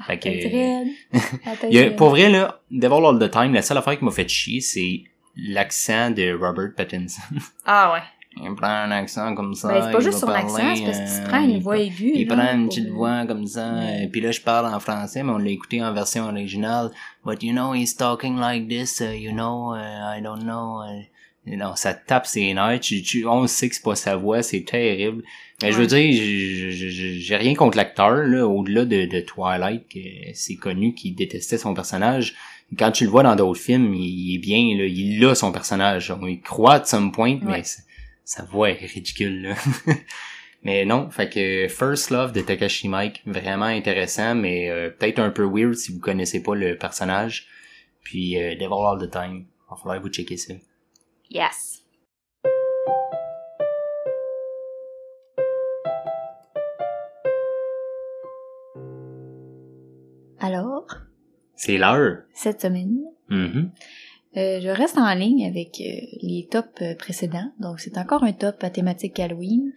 Fait 0.07 0.19
que, 0.19 0.29
La 0.29 0.35
tête 0.35 0.53
raide. 0.53 0.89
La 1.45 1.57
tête 1.57 1.71
il 1.71 1.75
y 1.77 1.79
a- 1.79 1.83
raide. 1.85 1.97
pour 1.97 2.11
vrai 2.11 2.29
là, 2.29 2.61
Devil 2.71 3.05
All 3.07 3.19
the 3.19 3.31
Time, 3.31 3.53
la 3.55 3.63
seule 3.63 3.79
affaire 3.79 3.99
qui 3.99 4.05
m'a 4.05 4.11
fait 4.11 4.29
chier, 4.29 4.61
c'est 4.61 5.03
l'accent 5.37 6.11
de 6.11 6.33
Robert 6.39 6.71
Pattinson. 6.77 7.23
Ah 7.65 7.93
ouais. 7.93 8.03
il 8.45 8.55
prend 8.55 8.67
un 8.69 8.91
accent 8.91 9.35
comme 9.35 9.55
ça. 9.55 9.69
Ben, 9.69 9.83
c'est 9.87 9.93
pas 9.93 10.01
juste 10.01 10.27
l'accent, 10.27 10.57
parler, 10.59 10.77
c'est 10.77 10.85
parce 10.85 10.99
qu'il 10.99 11.25
euh, 11.25 11.29
prend 11.29 11.43
une 11.45 11.59
voix 11.61 11.79
aiguë. 11.79 12.13
il 12.15 12.27
prend 12.27 12.53
une 12.55 12.69
petite 12.69 12.89
voix 12.91 13.25
comme 13.27 13.47
ça, 13.47 13.73
et 14.03 14.09
puis 14.09 14.21
là 14.21 14.31
je 14.31 14.41
parle 14.43 14.67
en 14.73 14.79
français, 14.81 15.23
mais 15.23 15.33
on 15.33 15.39
l'a 15.39 15.51
écouté 15.51 15.83
en 15.83 15.93
version 15.95 16.25
originale. 16.29 16.91
But 17.25 17.43
you 17.43 17.53
know, 17.53 17.73
he's 17.75 17.97
talking 17.97 18.37
like 18.39 18.69
this, 18.69 19.01
uh, 19.01 19.15
you 19.15 19.33
know, 19.33 19.75
uh, 19.75 20.17
I 20.17 20.21
don't 20.23 20.43
know. 20.43 20.83
uh, 20.83 21.03
you 21.47 21.57
know, 21.57 21.73
ça 21.77 21.95
tape 21.95 22.27
ses 22.27 22.53
nerfs, 22.55 22.81
tu, 22.81 23.01
tu, 23.03 23.25
on 23.27 23.47
sait 23.47 23.69
que 23.69 23.75
c'est 23.77 23.83
pas 23.85 23.95
sa 23.95 24.17
voix, 24.17 24.43
c'est 24.43 24.63
terrible. 24.65 25.23
Mais 25.63 25.73
je 25.73 25.79
veux 25.79 25.87
dire, 25.87 26.13
j'ai- 26.71 27.37
rien 27.37 27.55
contre 27.55 27.77
l'acteur, 27.79 28.11
là, 28.27 28.47
au-delà 28.47 28.85
de, 28.85 29.07
de 29.07 29.21
Twilight, 29.21 29.89
que 29.89 29.99
c'est 30.35 30.57
connu 30.57 30.95
qu'il 30.95 31.15
détestait 31.15 31.57
son 31.59 31.73
personnage. 31.73 32.35
Quand 32.79 32.91
tu 32.93 33.05
le 33.05 33.11
vois 33.11 33.23
dans 33.23 33.37
d'autres 33.37 33.61
films, 33.61 33.95
il, 33.95 34.05
il 34.05 34.35
est 34.35 34.39
bien, 34.39 34.77
là, 34.77 34.85
il 34.87 35.25
a 35.25 35.35
son 35.35 35.53
personnage. 35.53 36.11
On 36.11 36.27
y 36.27 36.41
croit 36.41 36.79
de 36.81 36.87
some 36.87 37.11
point, 37.13 37.39
mais 37.43 37.51
Ouais. 37.53 37.63
sa- 37.65 37.83
sa 38.25 38.45
voix 38.45 38.71
est 38.71 38.85
ridicule, 38.87 39.43
là. 39.43 39.55
Mais 40.63 40.85
non, 40.85 41.11
fait 41.11 41.31
que 41.31 41.69
First 41.69 42.11
Love 42.11 42.33
de 42.33 42.41
Takashi 42.41 42.89
Mike, 42.89 43.23
vraiment 43.25 43.67
intéressant, 43.67 44.35
mais 44.35 44.69
euh, 44.69 44.91
peut-être 44.91 45.21
un 45.21 45.31
peu 45.31 45.45
weird 45.45 45.75
si 45.75 45.93
vous 45.93 46.01
connaissez 46.01 46.43
pas 46.43 46.57
le 46.57 46.77
personnage. 46.77 47.47
Puis 48.03 48.37
euh, 48.37 48.57
Devil 48.57 48.73
All 48.73 48.99
the 49.07 49.09
Time, 49.09 49.45
il 49.47 49.71
va 49.71 49.77
falloir 49.77 50.01
vous 50.03 50.09
checker 50.09 50.37
ça. 50.37 50.55
Yes. 51.31 51.85
C'est 61.67 61.79
l'heure. 61.79 62.19
cette 62.35 62.61
semaine, 62.63 62.99
Mhm. 63.29 63.71
euh, 64.37 64.61
je 64.61 64.69
reste 64.69 64.99
en 64.99 65.13
ligne 65.15 65.47
avec 65.47 65.81
euh, 65.81 66.01
les 66.23 66.47
tops 66.51 66.69
euh, 66.83 66.95
précédents. 66.95 67.51
Donc, 67.61 67.81
c'est 67.81 67.99
encore 67.99 68.23
un 68.25 68.33
top 68.33 68.63
à 68.63 68.71
thématique 68.71 69.19
Halloween. 69.21 69.73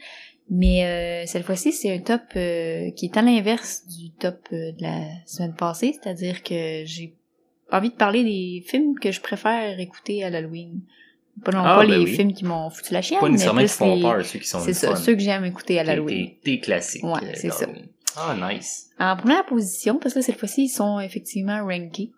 Mais 0.52 1.26
cette 1.28 1.44
fois-ci, 1.46 1.72
c'est 1.72 1.94
un 1.94 2.00
top 2.00 2.22
qui 2.34 3.06
est 3.06 3.18
à 3.18 3.22
l'inverse 3.22 3.86
du 3.88 4.10
top 4.10 4.38
de 4.52 4.74
la 4.82 5.02
semaine 5.28 5.54
passée. 5.54 5.94
C'est-à-dire 5.94 6.42
que 6.42 6.82
j'ai 6.86 7.14
envie 7.72 7.92
de 7.92 7.96
parler 7.96 8.24
des 8.24 8.64
films 8.66 8.98
que 8.98 9.12
je 9.12 9.22
préfère 9.22 9.80
écouter 9.80 10.24
à 10.24 10.32
l'Halloween. 10.32 10.82
Pas 11.46 11.52
non 11.52 11.60
Ah, 11.64 11.76
pas 11.76 11.86
ben 11.86 11.92
les 12.00 12.04
oui. 12.04 12.16
films 12.16 12.34
qui 12.34 12.46
m'ont 12.46 12.72
foutu 12.72 12.94
la 12.96 13.04
chienne, 13.04 13.20
Pas 13.20 13.28
mais 13.28 13.34
nécessairement 13.34 13.62
qui 13.62 13.68
plus 13.68 13.74
font 13.76 13.96
les- 13.96 14.02
peur, 14.02 14.26
ceux 14.26 14.40
qui 14.40 14.48
sont 14.48 14.60
C'est 14.60 14.74
ceux 14.74 15.14
que 15.14 15.20
j'aime 15.22 15.46
écouter 15.46 15.80
à 15.80 15.84
l'Halloween. 15.84 16.30
tes- 16.30 16.40
tes 16.44 16.60
classiques. 16.60 17.04
Ouais, 17.04 17.20
c'est 17.36 17.52
ça. 17.52 17.68
Ah, 18.18 18.36
nice. 18.52 18.90
En 19.00 19.16
première 19.16 19.46
position, 19.46 19.98
parce 19.98 20.14
que 20.14 20.20
là, 20.20 20.24
cette 20.24 20.38
fois-ci, 20.40 20.64
ils 20.66 20.70
sont 20.70 21.00
effectivement 21.00 21.64
rankés. 21.66 22.12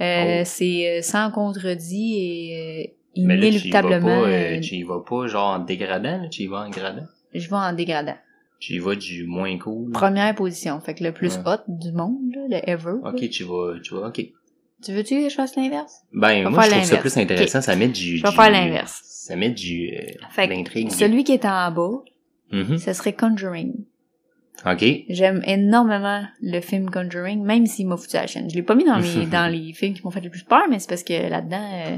Euh, 0.00 0.40
Oh. 0.40 0.42
C'est 0.46 0.98
euh, 0.98 1.02
sans 1.02 1.30
contredit 1.30 2.14
et 2.18 2.86
euh, 3.18 3.22
Mais 3.24 3.36
là, 3.36 3.42
tu 3.42 3.46
y 3.48 3.50
vas 3.50 3.56
inéluctablement. 3.80 4.06
pas, 4.22 4.28
euh, 4.28 4.60
euh, 4.60 4.86
vas 4.88 5.00
pas 5.06 5.26
genre 5.26 5.50
en 5.54 5.58
dégradant, 5.58 6.22
là, 6.22 6.28
tu 6.28 6.42
y 6.42 6.46
vas 6.46 6.60
en 6.66 6.70
gradant? 6.70 7.04
je 7.34 7.48
vais 7.48 7.56
en 7.56 7.72
dégradant. 7.72 8.16
Tu 8.58 8.74
y 8.74 8.78
vas 8.78 8.94
du 8.94 9.24
moins 9.26 9.58
cool. 9.58 9.90
Première 9.92 10.34
position, 10.34 10.80
fait 10.80 10.94
que 10.94 11.02
le 11.04 11.12
plus 11.12 11.36
Ouais. 11.36 11.42
hot 11.46 11.62
du 11.68 11.92
monde, 11.92 12.20
là, 12.34 12.60
le 12.60 12.70
ever. 12.70 12.92
là. 13.02 13.10
Ok, 13.10 13.28
tu 13.30 13.44
vas, 13.44 13.74
tu 13.82 13.94
vas, 13.94 14.08
ok. 14.08 14.24
Tu 14.84 14.92
veux-tu 14.92 15.22
que 15.22 15.28
je 15.28 15.34
fasse 15.34 15.54
l'inverse? 15.56 16.02
Ben, 16.12 16.48
moi, 16.48 16.64
je 16.64 16.70
trouve 16.70 16.84
ça 16.84 16.96
plus 16.98 17.16
intéressant, 17.16 17.60
ça 17.60 17.76
met 17.76 17.88
du... 17.88 18.16
Je 18.18 18.22
vais 18.22 18.30
du- 18.30 18.36
faire 18.36 18.50
l'inverse. 18.50 19.00
Ça 19.04 19.36
met 19.36 19.50
du, 19.50 19.90
euh, 19.94 20.00
Fait 20.30 20.48
que 20.48 20.90
celui 20.92 21.22
qui 21.24 21.32
est 21.32 21.44
en 21.44 21.70
bas, 21.70 22.02
Mhm. 22.52 22.78
ce 22.78 22.92
serait 22.92 23.12
Conjuring. 23.12 23.74
Ok. 24.64 24.84
J'aime 25.08 25.42
énormément 25.46 26.22
le 26.40 26.60
film 26.60 26.88
Conjuring, 26.90 27.42
même 27.42 27.66
s'il 27.66 27.88
m'a 27.88 27.96
foutu 27.96 28.16
à 28.16 28.22
la 28.22 28.26
chaîne. 28.26 28.48
Je 28.48 28.54
l'ai 28.54 28.62
pas 28.62 28.74
mis 28.74 28.84
dans 28.84 28.98
les, 28.98 29.26
dans 29.30 29.50
les 29.50 29.72
films 29.72 29.94
qui 29.94 30.02
m'ont 30.04 30.10
fait 30.10 30.20
le 30.20 30.30
plus 30.30 30.44
peur, 30.44 30.62
mais 30.70 30.78
c'est 30.78 30.88
parce 30.88 31.02
que 31.02 31.28
là-dedans, 31.28 31.68
euh, 31.86 31.96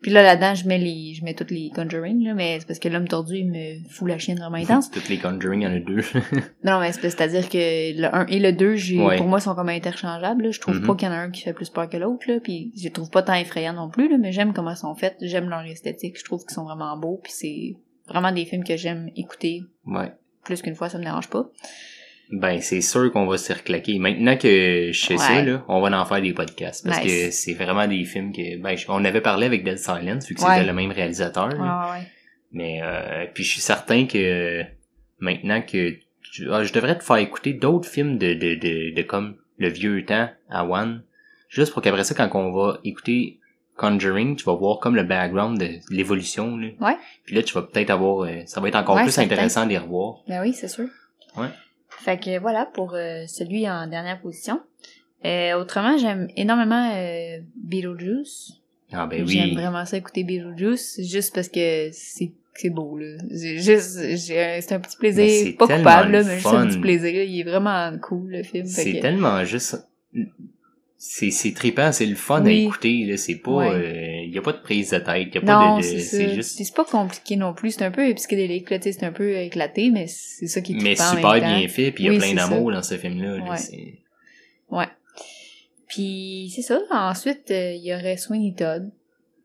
puis 0.00 0.10
là, 0.10 0.24
là-dedans, 0.24 0.56
je 0.56 0.66
mets 0.66 0.78
les, 0.78 1.14
je 1.14 1.24
mets 1.24 1.34
toutes 1.34 1.52
les 1.52 1.70
Conjuring, 1.72 2.24
là, 2.26 2.34
mais 2.34 2.58
c'est 2.58 2.66
parce 2.66 2.80
que 2.80 2.88
l'homme 2.88 3.06
tordu, 3.06 3.36
il 3.36 3.48
me 3.52 3.88
fout 3.88 4.08
la 4.08 4.18
chienne 4.18 4.38
vraiment 4.38 4.56
intense. 4.56 4.90
Toutes 4.90 5.08
les 5.08 5.18
Conjuring, 5.18 5.60
il 5.60 5.64
y 5.64 5.66
en 5.68 5.76
a 5.76 5.78
deux. 5.78 6.02
non, 6.64 6.80
mais 6.80 6.90
c'est 6.90 7.02
c'est-à-dire 7.08 7.48
que 7.48 8.00
le 8.00 8.12
1 8.12 8.26
et 8.26 8.40
le 8.40 8.52
2, 8.52 8.74
j'ai, 8.74 8.98
Ouais. 8.98 9.16
pour 9.16 9.28
moi, 9.28 9.38
sont 9.38 9.54
comme 9.54 9.68
interchangeables, 9.68 10.42
là. 10.42 10.50
Je 10.50 10.58
trouve 10.60 10.80
Mhm. 10.80 10.86
pas 10.88 10.94
qu'il 10.96 11.06
y 11.06 11.10
en 11.12 11.14
a 11.14 11.18
un 11.18 11.30
qui 11.30 11.42
fait 11.42 11.52
plus 11.52 11.70
peur 11.70 11.88
que 11.88 11.96
l'autre, 11.98 12.24
là, 12.28 12.40
puis 12.42 12.72
je 12.76 12.82
les 12.82 12.90
trouve 12.90 13.10
pas 13.10 13.22
tant 13.22 13.34
effrayants 13.34 13.74
non 13.74 13.88
plus, 13.90 14.08
là, 14.10 14.16
mais 14.18 14.32
j'aime 14.32 14.52
comment 14.52 14.72
ils 14.72 14.76
sont 14.76 14.96
faits, 14.96 15.14
j'aime 15.20 15.48
leur 15.48 15.62
esthétique, 15.62 16.18
je 16.18 16.24
trouve 16.24 16.40
qu'ils 16.40 16.54
sont 16.54 16.64
vraiment 16.64 16.96
beaux, 16.96 17.20
puis 17.22 17.30
c'est 17.32 17.76
vraiment 18.08 18.32
des 18.32 18.44
films 18.44 18.64
que 18.64 18.76
j'aime 18.76 19.08
écouter 19.14 19.62
ouais. 19.86 20.10
Plus 20.44 20.62
qu'une 20.62 20.74
fois, 20.74 20.88
ça 20.88 20.98
me 20.98 21.04
dérange 21.04 21.28
pas. 21.28 21.48
Ben, 22.30 22.60
c'est 22.60 22.80
sûr 22.80 23.12
qu'on 23.12 23.26
va 23.26 23.36
se 23.36 23.52
reclaquer. 23.52 23.98
Maintenant 23.98 24.36
que 24.38 24.90
je 24.92 24.98
sais 25.06 25.18
ça, 25.18 25.42
là, 25.42 25.64
on 25.68 25.80
va 25.82 26.00
en 26.00 26.04
faire 26.06 26.22
des 26.22 26.32
podcasts. 26.32 26.86
Parce 26.86 27.04
Nice. 27.04 27.12
que 27.26 27.30
c'est 27.30 27.52
vraiment 27.52 27.86
des 27.86 28.04
films 28.04 28.32
que, 28.32 28.56
ben, 28.58 28.74
on 28.88 29.04
avait 29.04 29.20
parlé 29.20 29.46
avec 29.46 29.64
Dead 29.64 29.76
Silence, 29.78 30.26
vu 30.28 30.34
que 30.34 30.40
Ouais. 30.42 30.48
c'était 30.54 30.66
le 30.66 30.72
même 30.72 30.90
réalisateur. 30.92 31.48
Ouais. 31.48 32.06
Mais, 32.52 32.80
euh, 32.82 33.26
puis 33.34 33.44
je 33.44 33.50
suis 33.52 33.60
certain 33.60 34.06
que, 34.06 34.62
maintenant 35.18 35.60
que, 35.60 35.90
tu- 36.32 36.50
ah, 36.50 36.64
je 36.64 36.72
devrais 36.72 36.96
te 36.96 37.04
faire 37.04 37.16
écouter 37.16 37.52
d'autres 37.52 37.88
films 37.88 38.16
de, 38.16 38.32
de, 38.32 38.54
de, 38.54 38.94
de 38.94 39.02
comme 39.02 39.36
le 39.58 39.68
vieux 39.68 40.02
temps 40.06 40.30
à 40.48 40.64
One. 40.64 41.02
Juste 41.50 41.72
pour 41.74 41.82
qu'après 41.82 42.04
ça, 42.04 42.14
quand 42.14 42.30
on 42.38 42.50
va 42.50 42.80
écouter 42.84 43.40
Conjuring, 43.82 44.36
tu 44.36 44.44
vas 44.44 44.54
voir 44.54 44.78
comme 44.78 44.94
le 44.94 45.02
background 45.02 45.58
de 45.58 45.68
l'évolution, 45.90 46.56
là. 46.56 46.68
Ouais. 46.80 46.96
Puis 47.24 47.34
là, 47.34 47.42
tu 47.42 47.52
vas 47.54 47.62
peut-être 47.62 47.90
avoir, 47.90 48.20
euh, 48.28 48.42
ça 48.46 48.60
va 48.60 48.68
être 48.68 48.76
encore 48.76 48.94
Ouais, 48.96 49.02
plus 49.02 49.18
intéressant 49.18 49.64
de 49.64 49.70
les 49.70 49.78
revoir. 49.78 50.18
Ben 50.28 50.40
oui, 50.40 50.52
c'est 50.54 50.68
sûr. 50.68 50.88
Ouais. 51.36 51.48
Fait 51.88 52.18
que 52.18 52.38
voilà 52.38 52.64
pour 52.66 52.94
euh, 52.94 53.24
celui 53.26 53.68
en 53.68 53.86
dernière 53.88 54.20
position. 54.20 54.60
Euh, 55.24 55.54
autrement, 55.60 55.98
j'aime 55.98 56.28
énormément 56.36 56.92
euh, 56.94 57.38
Beetlejuice. 57.56 58.54
Ah, 58.92 59.06
ben 59.06 59.26
J'aime 59.26 59.50
oui. 59.50 59.54
vraiment 59.54 59.84
ça 59.84 59.96
écouter 59.96 60.22
Beetlejuice, 60.24 61.00
juste 61.02 61.34
parce 61.34 61.48
que 61.48 61.88
c'est 61.92 62.32
c'est 62.54 62.68
beau 62.70 62.98
là. 62.98 63.16
J'ai 63.30 63.58
juste 63.58 63.98
j'ai 64.16 64.60
c'est 64.60 64.72
un 64.74 64.80
petit 64.80 64.96
plaisir, 64.98 65.24
Mais 65.24 65.44
c'est 65.44 65.52
pas 65.52 65.66
coupable 65.66 66.12
là, 66.12 66.22
mais 66.22 66.34
juste 66.34 66.46
un 66.46 66.66
petit 66.66 66.78
plaisir. 66.78 67.22
Il 67.24 67.40
est 67.40 67.44
vraiment 67.44 67.90
cool 68.02 68.30
le 68.30 68.42
film. 68.42 68.66
C'est 68.66 68.92
que- 68.92 69.00
tellement 69.00 69.42
juste, 69.44 69.88
c'est, 71.04 71.32
c'est 71.32 71.52
trippant, 71.52 71.90
c'est 71.90 72.06
le 72.06 72.14
fun 72.14 72.42
à 72.42 72.44
Oui. 72.44 72.64
écouter, 72.66 73.04
là. 73.06 73.16
C'est 73.16 73.34
pas, 73.34 73.50
Ouais. 73.50 73.68
euh, 73.70 74.24
y 74.30 74.38
a 74.38 74.40
pas 74.40 74.52
de 74.52 74.60
prise 74.62 74.90
de 74.90 74.98
tête, 74.98 75.34
y 75.34 75.38
a 75.38 75.40
pas 75.40 75.52
Non, 75.70 75.78
de, 75.78 75.82
de- 75.82 75.98
c'est 75.98 76.32
juste, 76.34 76.56
C'est 76.62 76.74
pas 76.74 76.84
compliqué 76.84 77.34
non 77.34 77.54
plus. 77.54 77.72
C'est 77.72 77.82
un 77.84 77.90
peu 77.90 78.14
psychédélique, 78.14 78.70
là, 78.70 78.78
c'est 78.80 79.02
un 79.02 79.10
peu 79.10 79.36
éclaté, 79.36 79.90
mais 79.90 80.06
c'est 80.06 80.46
ça 80.46 80.60
qui 80.60 80.74
est 80.74 80.80
mais 80.80 80.94
super 80.94 81.32
bien 81.40 81.66
fait, 81.66 81.90
puis 81.90 82.04
y 82.04 82.08
a 82.08 82.16
plein 82.16 82.34
d'amour 82.34 82.70
dans 82.70 82.84
ce 82.84 82.96
film-là, 82.96 83.38
là. 83.38 83.50
Ouais. 83.50 83.94
Ouais. 84.70 84.86
Puis 85.88 86.52
c'est 86.54 86.62
ça. 86.62 86.78
Ensuite, 86.90 87.50
euh, 87.50 87.72
il 87.72 87.84
y 87.84 87.92
aurait 87.92 88.16
Sweeney 88.16 88.54
Todd. 88.56 88.90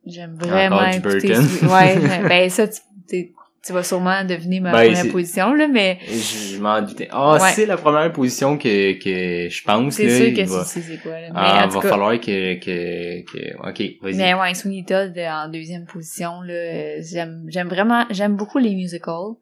J'aime 0.06 0.36
vraiment 0.36 0.78
Encore 0.78 0.92
du 0.94 1.00
Burton. 1.00 1.46
Ouais, 1.64 1.98
ben 2.30 2.50
ça, 2.50 2.68
tu, 2.68 3.32
tu 3.66 3.74
vas 3.74 3.84
sûrement 3.84 4.24
deviner 4.24 4.60
ma 4.62 4.72
Ben, 4.72 4.86
première 4.94 5.12
position, 5.12 5.54
là, 5.54 5.68
mais 5.68 5.98
Je, 6.08 6.56
je 6.56 6.62
m'en 6.62 6.82
doutais. 6.82 7.08
Ah, 7.12 7.34
Ouais. 7.42 7.52
c'est 7.54 7.66
la 7.66 7.76
première 7.78 8.12
position 8.14 8.58
que, 8.58 8.94
que 8.94 9.50
je 9.50 9.64
pense, 9.64 9.96
c'est 9.96 10.10
sûr 10.10 10.34
que 10.34 10.50
va, 10.50 10.64
c'est 10.64 11.02
quoi, 11.02 11.20
là. 11.20 11.28
Mais 11.30 11.34
ah, 11.36 11.66
en 11.66 11.68
tout 11.68 11.76
va 11.76 11.82
cas, 11.82 11.90
falloir 11.90 12.20
que, 12.20 12.54
que, 12.60 13.22
que, 13.24 13.70
ok, 13.70 13.92
vas-y. 14.02 14.16
mais 14.16 14.34
ouais, 14.34 14.54
Sweeney 14.54 14.86
Todd 14.86 15.14
euh, 15.18 15.28
en 15.30 15.50
deuxième 15.50 15.86
position, 15.86 16.42
là, 16.42 17.02
j'aime, 17.02 17.46
j'aime 17.50 17.68
vraiment, 17.68 18.06
j'aime 18.10 18.36
beaucoup 18.36 18.58
les 18.60 18.74
musicals. 18.76 19.36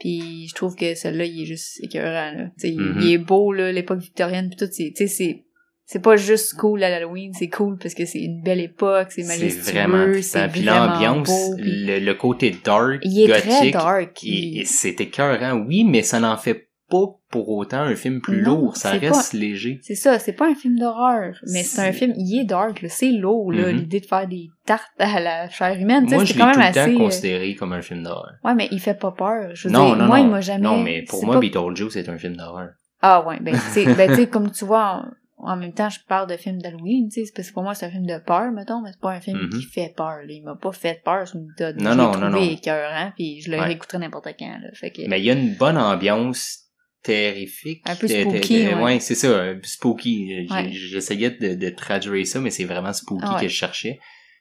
Puis 0.00 0.46
je 0.48 0.54
trouve 0.54 0.76
que 0.76 0.94
celui-là, 0.94 1.24
il 1.24 1.42
est 1.42 1.46
juste 1.46 1.82
écœurant, 1.82 2.30
là. 2.32 2.44
Il- 2.62 2.80
Mhm. 2.80 3.00
il 3.00 3.12
est 3.14 3.18
beau, 3.18 3.52
là, 3.52 3.72
l'époque 3.72 3.98
victorienne, 3.98 4.48
pis 4.48 4.56
tout, 4.56 4.68
c'est, 4.70 4.92
tu 4.96 5.06
sais, 5.06 5.06
c'est, 5.08 5.44
c'est 5.90 6.02
pas 6.02 6.16
juste 6.16 6.54
cool 6.56 6.82
à 6.84 6.90
l'Halloween, 6.90 7.32
c'est 7.32 7.48
cool 7.48 7.78
parce 7.78 7.94
que 7.94 8.04
c'est 8.04 8.20
une 8.20 8.42
belle 8.42 8.60
époque, 8.60 9.06
c'est 9.10 9.22
c'est 9.22 9.40
majestueux, 9.42 9.72
vraiment 9.72 10.12
c'est 10.20 10.38
trippant. 10.38 10.52
Puis 10.52 10.62
vraiment 10.64 10.86
l'ambiance, 10.92 11.50
puis 11.56 11.86
le, 11.86 11.98
le 12.00 12.14
côté 12.14 12.54
dark, 12.62 12.98
il 13.04 13.22
est 13.22 13.26
gothique, 13.28 13.50
très 13.50 13.70
dark. 13.70 14.22
il- 14.22 14.66
c'est 14.66 15.00
écœurant, 15.00 15.64
oui, 15.66 15.84
mais 15.84 16.02
ça 16.02 16.20
n'en 16.20 16.36
fait 16.36 16.68
pas 16.90 17.04
pour 17.30 17.48
autant 17.50 17.80
un 17.80 17.94
film 17.96 18.20
plus 18.20 18.42
Non, 18.42 18.60
lourd. 18.60 18.76
Ça 18.76 18.92
c'est 18.92 19.08
reste 19.08 19.32
léger. 19.32 19.78
C'est 19.82 19.94
ça, 19.94 20.18
c'est 20.18 20.32
pas 20.34 20.48
un 20.50 20.54
film 20.54 20.78
d'horreur, 20.78 21.34
mais 21.52 21.62
c'est 21.62 21.80
un 21.80 21.84
C'est- 21.86 21.92
film, 21.94 22.12
il 22.16 22.40
est 22.40 22.44
dark, 22.44 22.80
là, 22.82 22.88
c'est 22.90 23.10
lourd, 23.12 23.50
là, 23.52 23.70
Mhm. 23.72 23.76
l'idée 23.78 24.00
de 24.00 24.06
faire 24.06 24.26
des 24.28 24.48
tartes 24.66 24.84
à 24.98 25.20
la 25.20 25.48
chair 25.48 25.72
humaine, 25.78 26.04
Moi, 26.04 26.24
je 26.24 26.32
c'est 26.32 26.38
quand 26.38 26.52
tout 26.52 26.58
même 26.58 26.68
le 26.68 26.74
temps 26.74 26.80
assez... 26.82 26.94
euh, 26.94 26.98
considéré 26.98 27.54
comme 27.54 27.72
un 27.72 27.82
film 27.82 28.02
d'horreur. 28.02 28.32
Ouais, 28.44 28.54
mais 28.54 28.68
il 28.72 28.80
fait 28.80 28.98
pas 28.98 29.10
peur, 29.12 29.50
je 29.54 29.68
veux 29.68 29.72
Non, 29.74 29.86
dire, 29.88 29.96
non, 29.96 30.06
moi, 30.06 30.20
il 30.20 30.28
m'a 30.28 30.40
jamais... 30.42 30.62
Non, 30.64 30.82
mais 30.82 31.02
pour 31.02 31.18
c'est 31.20 31.26
moi, 31.26 31.34
pas- 31.36 31.40
Beetlejuice 31.40 31.96
est 31.96 32.08
un 32.10 32.18
film 32.18 32.36
d'horreur. 32.36 32.70
Ah 33.02 33.26
ouais, 33.26 33.38
ben, 33.40 33.54
c'est, 33.70 33.84
ben, 33.94 34.08
tu 34.10 34.16
sais, 34.16 34.26
comme 34.30 34.50
tu 34.50 34.64
vois, 34.64 35.04
en 35.40 35.56
même 35.56 35.72
temps, 35.72 35.88
je 35.88 35.98
parle 36.08 36.28
de 36.28 36.36
film 36.36 36.58
d'Halloween, 36.60 37.08
tu 37.08 37.24
sais, 37.24 37.32
parce 37.34 37.48
que 37.48 37.54
pour 37.54 37.62
moi, 37.62 37.74
c'est 37.74 37.86
un 37.86 37.90
film 37.90 38.06
de 38.06 38.18
peur, 38.18 38.50
mettons, 38.52 38.82
mais 38.82 38.90
c'est 38.92 39.00
pas 39.00 39.12
un 39.12 39.20
film 39.20 39.38
Mhm. 39.38 39.50
qui 39.50 39.62
fait 39.66 39.94
peur, 39.96 40.18
là. 40.26 40.32
Il 40.32 40.42
m'a 40.42 40.56
pas 40.56 40.72
fait 40.72 41.00
peur 41.04 41.24
une 41.34 41.46
méthode. 41.46 41.80
Non, 41.80 41.92
je 41.92 41.96
non, 41.96 42.12
l'ai 42.12 42.18
non, 42.18 42.30
trouvé 42.30 42.46
non. 42.46 42.52
écœurant, 42.52 43.12
puis 43.16 43.40
je 43.40 43.50
le 43.50 43.58
Ouais. 43.58 43.64
réécouterai 43.66 43.98
n'importe 43.98 44.28
quand, 44.38 44.58
là. 44.60 44.68
Fait 44.74 44.90
que... 44.90 45.02
Mais 45.08 45.20
il 45.20 45.24
y 45.24 45.30
a 45.30 45.34
une 45.34 45.54
bonne 45.54 45.78
ambiance 45.78 46.64
terrifique. 47.02 47.82
Un 47.88 47.94
peu 47.96 48.06
de- 48.08 48.12
de- 48.14 48.20
spooky, 48.30 48.64
de- 48.64 48.74
ouais. 48.74 49.00
c'est 49.00 49.14
ça, 49.14 49.44
spooky. 49.62 50.46
Ouais. 50.50 50.70
J'essayais 50.72 51.30
de, 51.30 51.68
traduire 51.70 52.26
ça, 52.26 52.40
mais 52.40 52.50
c'est 52.50 52.64
vraiment 52.64 52.92
spooky 52.92 53.24
Ah 53.26 53.38
que 53.40 53.48
je 53.48 53.54
cherchais. 53.54 53.98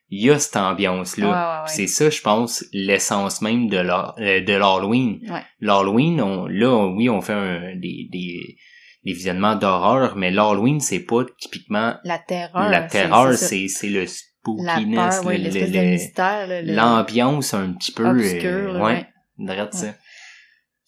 Il 0.10 0.26
y 0.26 0.30
a 0.32 0.40
cette 0.40 0.56
ambiance-là. 0.56 1.66
C'est 1.68 1.88
ça, 1.88 2.10
je 2.10 2.22
pense, 2.22 2.66
l'essence 2.74 3.42
même 3.42 3.68
de 3.68 3.78
euh, 3.78 4.42
de 4.42 4.54
l'Halloween. 4.54 5.20
L'Halloween, 5.60 6.22
on, 6.22 6.48
là, 6.48 6.70
on- 6.70 6.96
oui, 6.96 7.10
on 7.10 7.22
fait 7.22 7.34
un- 7.34 7.76
des, 7.76 8.08
des, 8.12 8.56
des 9.04 9.14
visionnements 9.14 9.56
d'horreur, 9.56 10.16
mais 10.16 10.32
l'Halloween, 10.32 10.80
c'est 10.80 11.00
pas 11.00 11.24
typiquement 11.40 11.96
La 12.04 12.20
terreur. 12.20 12.70
la 12.70 12.82
terreur, 12.82 13.34
c'est 13.34 13.90
le 13.90 14.06
spookiness, 14.08 15.24
ouais, 15.26 15.38
le- 15.38 15.50
le- 16.66 16.74
l'ambiance 16.76 17.54
un 17.54 17.74
petit 17.74 17.92
peu 17.92 18.06
obscur, 18.08 18.76
euh, 18.76 18.80
ouais, 18.80 18.82
ouais. 18.84 19.08
ça. 19.78 19.94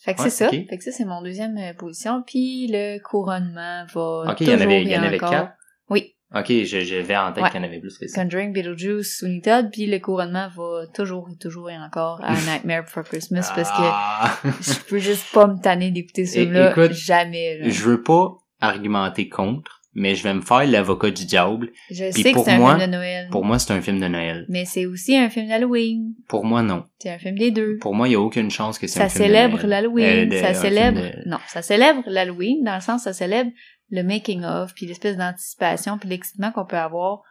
Fait 0.02 0.14
que 0.14 0.22
Ouais, 0.22 0.30
c'est 0.30 0.46
ça. 0.46 0.50
Fait 0.50 0.78
que 0.78 0.84
ça, 0.84 0.92
c'est 0.94 1.04
mon 1.06 1.22
deuxième 1.22 1.58
euh, 1.58 1.74
position. 1.74 2.24
Puis 2.26 2.68
le 2.72 3.00
couronnement 3.00 3.86
va 3.94 4.32
Ok, 4.32 4.42
il 4.42 4.48
y 4.50 4.54
en 4.54 4.62
avait- 4.62 4.82
il 4.82 4.88
y 4.90 4.98
en 4.98 5.04
avait 5.04 5.18
quatre? 5.30 5.54
Oui. 5.90 6.16
Ok, 6.36 6.46
je, 6.50 6.82
je 6.82 6.96
vais 6.96 7.18
en 7.18 7.32
tête 7.34 7.44
Ouais. 7.44 7.50
qu'il 7.50 7.60
y 7.60 7.64
en 7.64 7.68
avait 7.68 7.80
plus 7.80 7.98
que 7.98 8.08
ça. 8.08 8.22
Conjuring, 8.24 8.54
Beetlejuice, 8.54 9.24
Todd, 9.44 9.70
puis 9.72 9.88
le 9.88 9.98
couronnement 10.00 10.48
va 10.56 10.86
toujours 10.94 11.28
et 11.34 11.38
toujours 11.38 11.70
et 11.72 11.78
encore 11.78 12.20
à 12.24 12.34
Nightmare 12.46 12.84
Before 12.84 13.04
Christmas 13.04 13.52
parce 13.56 13.70
que 13.72 13.76
Ah. 13.82 14.38
je 14.62 14.74
peux 14.88 15.00
juste 15.00 15.26
pas 15.34 15.48
me 15.48 15.60
tanner 15.60 15.90
d'écouter 15.92 16.26
ce 16.28 16.40
film-là. 16.40 16.74
Jamais, 16.92 17.58
là. 17.58 17.70
je 17.70 17.84
veux 17.84 18.04
pas 18.04 18.34
argumenter 18.62 19.28
contre, 19.28 19.82
mais 19.96 20.14
je 20.14 20.22
vais 20.24 20.34
me 20.36 20.42
faire 20.42 20.66
l'avocat 20.68 21.10
du 21.10 21.26
diable. 21.26 21.70
Je 21.90 22.12
puis 22.14 22.22
sais 22.22 22.30
que 22.32 22.36
pour 22.36 22.46
c'est 22.46 22.52
un 22.52 22.58
moi- 22.60 22.76
film 22.78 22.86
de 22.92 22.96
Noël. 22.96 23.28
Pour 23.32 23.44
moi, 23.44 23.58
c'est 23.58 23.74
un 23.74 23.82
film 23.82 24.00
de 24.00 24.08
Noël. 24.08 24.46
Mais 24.50 24.66
c'est 24.66 24.86
aussi 24.86 25.18
un 25.18 25.30
film 25.32 25.48
d'Halloween. 25.48 26.14
Pour 26.28 26.46
moi, 26.46 26.62
non. 26.62 26.84
C'est 27.00 27.10
un 27.10 27.18
film 27.18 27.40
des 27.40 27.50
deux. 27.50 27.78
Pour 27.78 27.96
moi, 27.96 28.08
il 28.08 28.12
y 28.12 28.16
a 28.16 28.20
aucune 28.20 28.52
chance 28.52 28.78
que 28.78 28.86
c'est 28.86 29.00
Ça 29.00 29.06
un 29.06 29.10
film 29.10 29.24
célèbre 29.26 29.58
de 29.58 29.64
Noël. 29.64 29.70
l'Halloween. 29.70 30.32
Euh, 30.34 30.42
ça 30.42 30.54
célèbre. 30.54 31.00
film 31.00 31.12
de- 31.24 31.30
Non, 31.30 31.38
ça 31.48 31.62
célèbre 31.64 32.04
l'Halloween 32.06 32.64
dans 32.64 32.76
le 32.76 32.82
sens 32.82 33.04
ça 33.06 33.14
célèbre 33.14 33.50
le 33.90 34.04
making 34.04 34.44
of 34.44 34.74
puis 34.74 34.86
l'espèce 34.86 35.18
d'anticipation 35.18 35.98
puis 35.98 36.10
l'excitement 36.10 36.52
qu'on 36.52 36.66
peut 36.66 36.78
avoir 36.78 37.22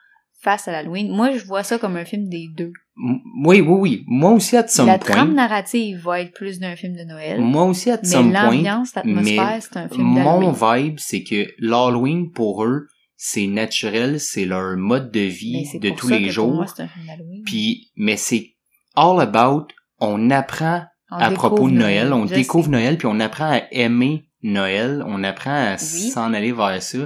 face 0.41 0.69
à 0.69 0.73
l'Halloween. 0.73 1.11
Moi, 1.11 1.33
je 1.33 1.45
vois 1.45 1.63
ça 1.63 1.79
comme 1.79 1.97
un 1.97 2.05
film 2.05 2.29
des 2.29 2.49
deux. 2.57 2.73
Oui, 2.97 3.61
oui, 3.61 3.67
oui. 3.67 4.05
Moi 4.07 4.33
aussi, 4.33 4.57
à 4.57 4.67
some 4.67 4.87
La 4.87 4.99
point. 4.99 5.15
trame 5.15 5.35
narrative 5.35 6.01
va 6.03 6.21
être 6.21 6.33
plus 6.33 6.59
d'un 6.59 6.77
film 6.77 6.97
de 6.97 7.05
Noël. 7.05 7.41
Moi 7.41 7.65
aussi, 7.65 7.91
à 7.91 7.99
mais 8.03 8.09
some 8.09 8.33
point. 8.33 8.51
l'ambiance, 8.51 8.95
l'atmosphère, 8.95 9.51
mais 9.55 9.61
c'est 9.61 9.77
un 9.77 9.89
film 9.89 10.07
Mon 10.07 10.53
vibe, 10.53 10.99
c'est 10.99 11.23
que 11.23 11.49
l'Halloween, 11.59 12.31
pour 12.31 12.65
eux, 12.65 12.89
c'est 13.17 13.47
naturel, 13.47 14.21
c'est 14.21 14.45
leur 14.45 14.77
mode 14.77 15.11
de 15.11 15.21
Mais 15.21 15.29
vie 15.29 15.79
de 15.81 15.91
tous 15.91 16.09
les 16.09 16.31
jours. 16.31 16.49
Pour 16.49 16.57
moi, 16.57 16.67
c'est 16.67 16.83
un 16.83 16.89
film. 16.89 17.43
Puis, 17.45 17.91
mais 17.97 18.17
c'est 18.17 18.55
all 18.95 19.21
about, 19.21 19.67
on 19.99 20.31
apprend 20.31 20.85
On 21.11 21.17
à 21.17 21.31
propos 21.33 21.69
de 21.69 21.75
Noël, 21.75 22.13
on 22.13 22.27
découvre 22.27 22.67
sais. 22.67 22.71
Noël, 22.71 22.97
puis 22.97 23.09
on 23.11 23.19
apprend 23.19 23.51
à 23.51 23.63
aimer 23.73 24.28
Noël, 24.43 25.03
on 25.07 25.23
apprend 25.25 25.51
à 25.55 25.73
Oui. 25.75 26.11
s'en 26.11 26.33
aller 26.33 26.53
vers 26.53 26.83
ça. 26.83 26.99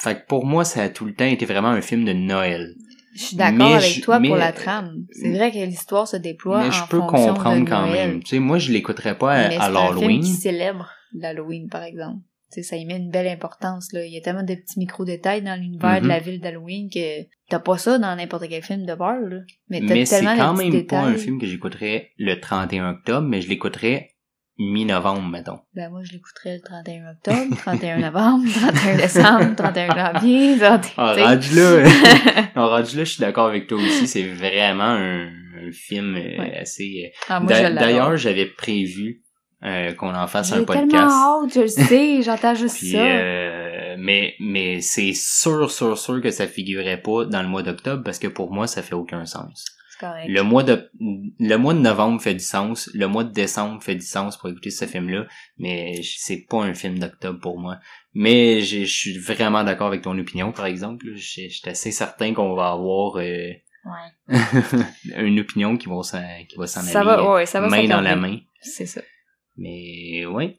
Fait 0.00 0.14
que 0.20 0.26
pour 0.26 0.46
moi, 0.46 0.64
ça 0.64 0.82
a 0.82 0.88
tout 0.88 1.04
le 1.04 1.14
temps 1.14 1.24
été 1.24 1.44
vraiment 1.46 1.68
un 1.68 1.80
film 1.80 2.04
de 2.04 2.12
Noël. 2.12 2.74
Je 3.16 3.22
suis 3.24 3.36
d'accord 3.36 3.74
avec 3.74 4.00
toi 4.02 4.20
mais- 4.20 4.28
pour 4.28 4.36
la 4.36 4.52
trame. 4.52 4.92
C'est 5.10 5.32
vrai 5.32 5.50
que 5.50 5.56
l'histoire 5.58 6.06
se 6.06 6.16
déploie 6.16 6.60
Mais 6.62 6.68
en 6.68 6.70
je 6.70 6.82
peux 6.88 6.98
fonction 6.98 7.26
comprendre 7.34 7.64
de 7.64 7.68
quand 7.70 7.86
Noël. 7.86 8.10
même. 8.10 8.22
Tu 8.22 8.30
sais, 8.30 8.38
moi, 8.38 8.58
je 8.58 8.70
l'écouterais 8.70 9.18
pas 9.18 9.32
à, 9.32 9.48
Mais 9.48 9.56
à 9.56 9.60
c'est 9.60 9.64
un 9.64 9.64
film 9.66 9.74
l'Halloween. 9.74 10.20
qui 10.22 10.30
célèbre 10.34 10.88
l'Halloween, 11.14 11.68
par 11.68 11.82
exemple. 11.82 12.22
Tu 12.52 12.62
sais, 12.62 12.62
ça 12.62 12.76
y 12.76 12.84
met 12.86 12.96
une 12.96 13.10
belle 13.10 13.26
importance, 13.26 13.92
là. 13.92 14.04
Il 14.06 14.12
y 14.12 14.16
a 14.16 14.20
tellement 14.20 14.44
de 14.44 14.54
petits 14.54 14.78
micro-détails 14.78 15.42
dans 15.42 15.58
l'univers 15.60 15.96
Mhm. 15.96 16.02
de 16.02 16.08
la 16.08 16.18
ville 16.20 16.40
d'Halloween 16.40 16.88
que 16.90 17.24
t'as 17.50 17.58
pas 17.58 17.76
ça 17.76 17.98
dans 17.98 18.14
n'importe 18.14 18.48
quel 18.48 18.62
film 18.62 18.86
de 18.86 18.94
peur, 18.94 19.18
là. 19.20 19.38
Mais 19.68 19.80
Mais 19.80 20.04
c'est 20.06 20.24
quand 20.24 20.54
même 20.54 20.86
pas 20.86 21.00
un 21.00 21.16
film 21.16 21.40
que 21.40 21.46
j'écouterais 21.46 22.10
le 22.18 22.38
31 22.40 22.90
octobre, 22.90 23.26
mais 23.26 23.40
je 23.42 23.48
l'écouterais 23.48 24.10
mi-novembre, 24.58 25.28
mettons. 25.28 25.60
Ben, 25.74 25.88
moi, 25.90 26.00
je 26.02 26.12
l'écouterais 26.12 26.56
le 26.56 26.60
31 26.62 27.10
octobre, 27.12 27.56
31 27.58 27.98
novembre, 27.98 28.44
31 28.54 28.96
décembre, 28.96 29.54
31 29.56 30.12
janvier, 30.12 30.56
31... 30.58 30.92
Ah, 30.96 31.14
tu 31.14 31.20
sais. 31.20 31.24
rendu 31.26 31.54
là, 31.84 32.42
non, 32.56 32.68
rendu 32.68 32.96
là, 32.96 33.04
je 33.04 33.10
suis 33.12 33.20
d'accord 33.20 33.46
avec 33.46 33.66
toi 33.66 33.78
aussi. 33.78 34.06
C'est 34.08 34.26
vraiment 34.26 34.84
un, 34.84 35.26
un 35.28 35.70
film 35.72 36.16
euh, 36.16 36.38
Ouais. 36.42 36.56
assez. 36.60 37.12
euh, 37.14 37.18
Ah. 37.28 37.40
D'ailleurs, 37.46 38.16
j'avais 38.16 38.46
prévu 38.46 39.22
euh, 39.64 39.92
qu'on 39.94 40.14
en 40.14 40.26
fasse 40.26 40.52
un 40.52 40.58
J'ai 40.60 40.64
podcast. 40.66 40.90
tellement 40.90 41.42
hâte, 41.44 41.54
je 41.54 41.60
le 41.60 41.66
sais, 41.68 42.22
j'entends 42.22 42.54
juste 42.54 42.78
Puis, 42.78 42.92
ça. 42.92 42.98
euh, 42.98 43.96
mais 43.98 44.34
mais 44.40 44.80
c'est 44.80 45.12
sûr, 45.14 45.70
sûr, 45.70 45.98
sûr 45.98 46.20
que 46.20 46.30
ça 46.30 46.46
figurait 46.46 47.00
pas 47.00 47.24
dans 47.24 47.42
le 47.42 47.48
mois 47.48 47.62
d'octobre 47.62 48.02
parce 48.04 48.18
que 48.20 48.28
pour 48.28 48.52
moi, 48.52 48.66
ça 48.66 48.82
fait 48.82 48.94
aucun 48.94 49.24
sens. 49.24 49.64
Le 50.28 50.42
mois 50.42 50.62
de 50.62 50.90
le 51.00 51.56
mois 51.56 51.74
de 51.74 51.80
novembre 51.80 52.20
fait 52.20 52.34
du 52.34 52.40
sens, 52.44 52.90
le 52.94 53.06
mois 53.06 53.24
de 53.24 53.32
décembre 53.32 53.82
fait 53.82 53.94
du 53.94 54.04
sens 54.06 54.36
pour 54.36 54.48
écouter 54.48 54.70
ce 54.70 54.84
film-là, 54.84 55.26
mais 55.58 56.00
c'est 56.02 56.46
pas 56.48 56.62
un 56.62 56.74
film 56.74 56.98
d'octobre 56.98 57.40
pour 57.40 57.58
moi. 57.58 57.78
Mais 58.14 58.60
je 58.60 58.84
suis 58.84 59.18
vraiment 59.18 59.64
d'accord 59.64 59.86
avec 59.88 60.02
ton 60.02 60.18
opinion, 60.18 60.52
par 60.52 60.66
exemple. 60.66 61.06
Je 61.14 61.48
suis 61.48 61.50
assez 61.66 61.92
certain 61.92 62.34
qu'on 62.34 62.54
va 62.54 62.70
avoir 62.72 63.16
euh, 63.18 63.52
Ouais. 63.84 64.36
une 65.16 65.40
opinion 65.40 65.76
qui 65.76 65.88
va 65.88 66.02
s'en 66.02 66.20
qui 66.48 66.56
va 66.56 66.66
s'en 66.66 66.80
aller 66.80 66.92
va, 66.92 67.32
ouais, 67.34 67.46
ça 67.46 67.60
va 67.60 67.68
main 67.68 67.86
dans 67.86 68.00
la 68.00 68.16
main. 68.16 68.38
C'est 68.60 68.86
ça. 68.86 69.00
Mais 69.56 70.26
ouais, 70.26 70.58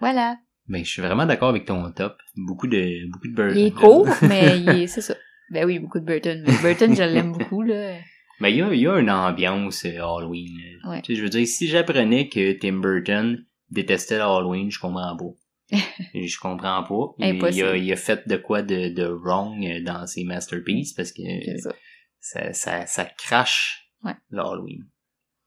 Voilà. 0.00 0.36
mais 0.68 0.84
je 0.84 0.88
suis 0.90 1.02
vraiment 1.02 1.26
d'accord 1.26 1.48
avec 1.48 1.64
ton 1.64 1.90
top. 1.92 2.16
Beaucoup 2.36 2.66
de 2.66 3.10
beaucoup 3.10 3.28
de 3.28 3.34
beurre. 3.34 3.56
Il 3.56 3.66
est 3.66 3.70
court, 3.72 4.06
mais 4.22 4.58
il 4.60 4.68
est, 4.68 4.86
c'est 4.86 5.00
ça. 5.00 5.14
Ben 5.50 5.64
oui, 5.64 5.78
beaucoup 5.78 5.98
de 5.98 6.04
Burton. 6.04 6.44
Mais 6.46 6.52
Burton, 6.62 6.94
je 6.94 7.02
l'aime 7.02 7.32
beaucoup, 7.32 7.62
là. 7.62 7.96
Mais 8.40 8.52
il 8.52 8.58
y 8.58 8.62
a, 8.62 8.72
y 8.74 8.86
a 8.86 8.98
une 8.98 9.10
ambiance 9.10 9.84
euh, 9.84 9.98
Halloween. 9.98 10.56
Ouais. 10.86 11.02
Tu 11.02 11.12
sais, 11.12 11.18
je 11.18 11.22
veux 11.24 11.28
dire, 11.30 11.46
si 11.46 11.66
j'apprenais 11.68 12.28
que 12.28 12.52
Tim 12.52 12.74
Burton 12.80 13.44
détestait 13.70 14.18
l'Halloween, 14.18 14.70
je 14.70 14.78
comprends 14.78 15.16
pas. 15.16 15.76
je 16.14 16.38
comprends 16.38 16.82
pas. 16.84 17.14
Il, 17.18 17.62
a, 17.64 17.76
il 17.76 17.92
a 17.92 17.96
fait 17.96 18.26
de 18.28 18.36
quoi 18.36 18.62
de, 18.62 18.88
de 18.88 19.04
wrong 19.06 19.64
euh, 19.66 19.82
dans 19.82 20.06
ses 20.06 20.24
masterpieces 20.24 20.92
parce 20.94 21.12
que 21.12 21.22
ça. 21.58 21.74
ça, 22.20 22.52
ça, 22.52 22.86
ça 22.86 23.04
crache 23.04 23.84
Ouais. 24.04 24.14
l'Halloween. 24.30 24.86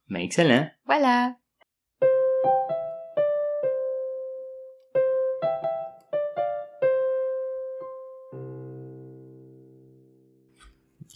Mais 0.10 0.26
excellent. 0.26 0.70
Voilà. 0.86 1.36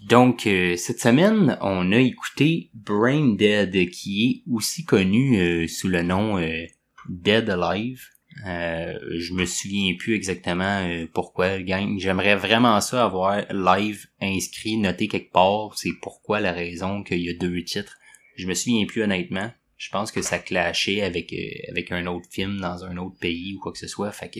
Donc, 0.08 0.46
euh, 0.46 0.76
cette 0.76 1.00
semaine, 1.00 1.58
on 1.62 1.92
a 1.92 1.98
écouté 1.98 2.70
Brain 2.76 3.30
Dead, 3.30 3.90
qui 3.90 4.44
est 4.46 4.52
aussi 4.52 4.86
connu 4.86 5.40
euh, 5.40 5.68
sous 5.68 5.88
le 5.88 6.04
nom 6.04 6.38
euh, 6.38 6.66
Dead 7.10 7.50
Alive. 7.50 8.04
Euh, 8.46 9.00
je 9.18 9.34
me 9.34 9.46
souviens 9.46 9.96
plus 9.98 10.14
exactement 10.14 10.88
pourquoi, 11.12 11.60
gang. 11.60 11.98
J'aimerais 11.98 12.36
vraiment 12.36 12.80
ça 12.82 13.04
avoir 13.04 13.52
live 13.52 14.06
inscrit, 14.22 14.78
noté 14.78 15.08
quelque 15.08 15.32
part. 15.32 15.76
C'est 15.76 15.94
pourquoi 16.04 16.40
la 16.40 16.52
raison 16.52 17.02
qu'il 17.02 17.22
y 17.22 17.30
a 17.30 17.34
deux 17.34 17.64
titres. 17.64 17.98
Je 18.36 18.46
me 18.46 18.54
souviens 18.54 18.86
plus 18.86 19.02
honnêtement. 19.02 19.52
Je 19.78 19.90
pense 19.90 20.12
que 20.12 20.22
ça 20.22 20.38
clashait 20.38 21.02
avec 21.02 21.34
avec 21.70 21.92
un 21.92 22.06
autre 22.06 22.28
film 22.30 22.60
dans 22.60 22.84
un 22.84 22.98
autre 22.98 23.18
pays 23.20 23.56
ou 23.56 23.60
quoi 23.60 23.72
que 23.72 23.80
ce 23.80 23.88
soit. 23.88 24.12
Fait 24.12 24.30
que, 24.30 24.40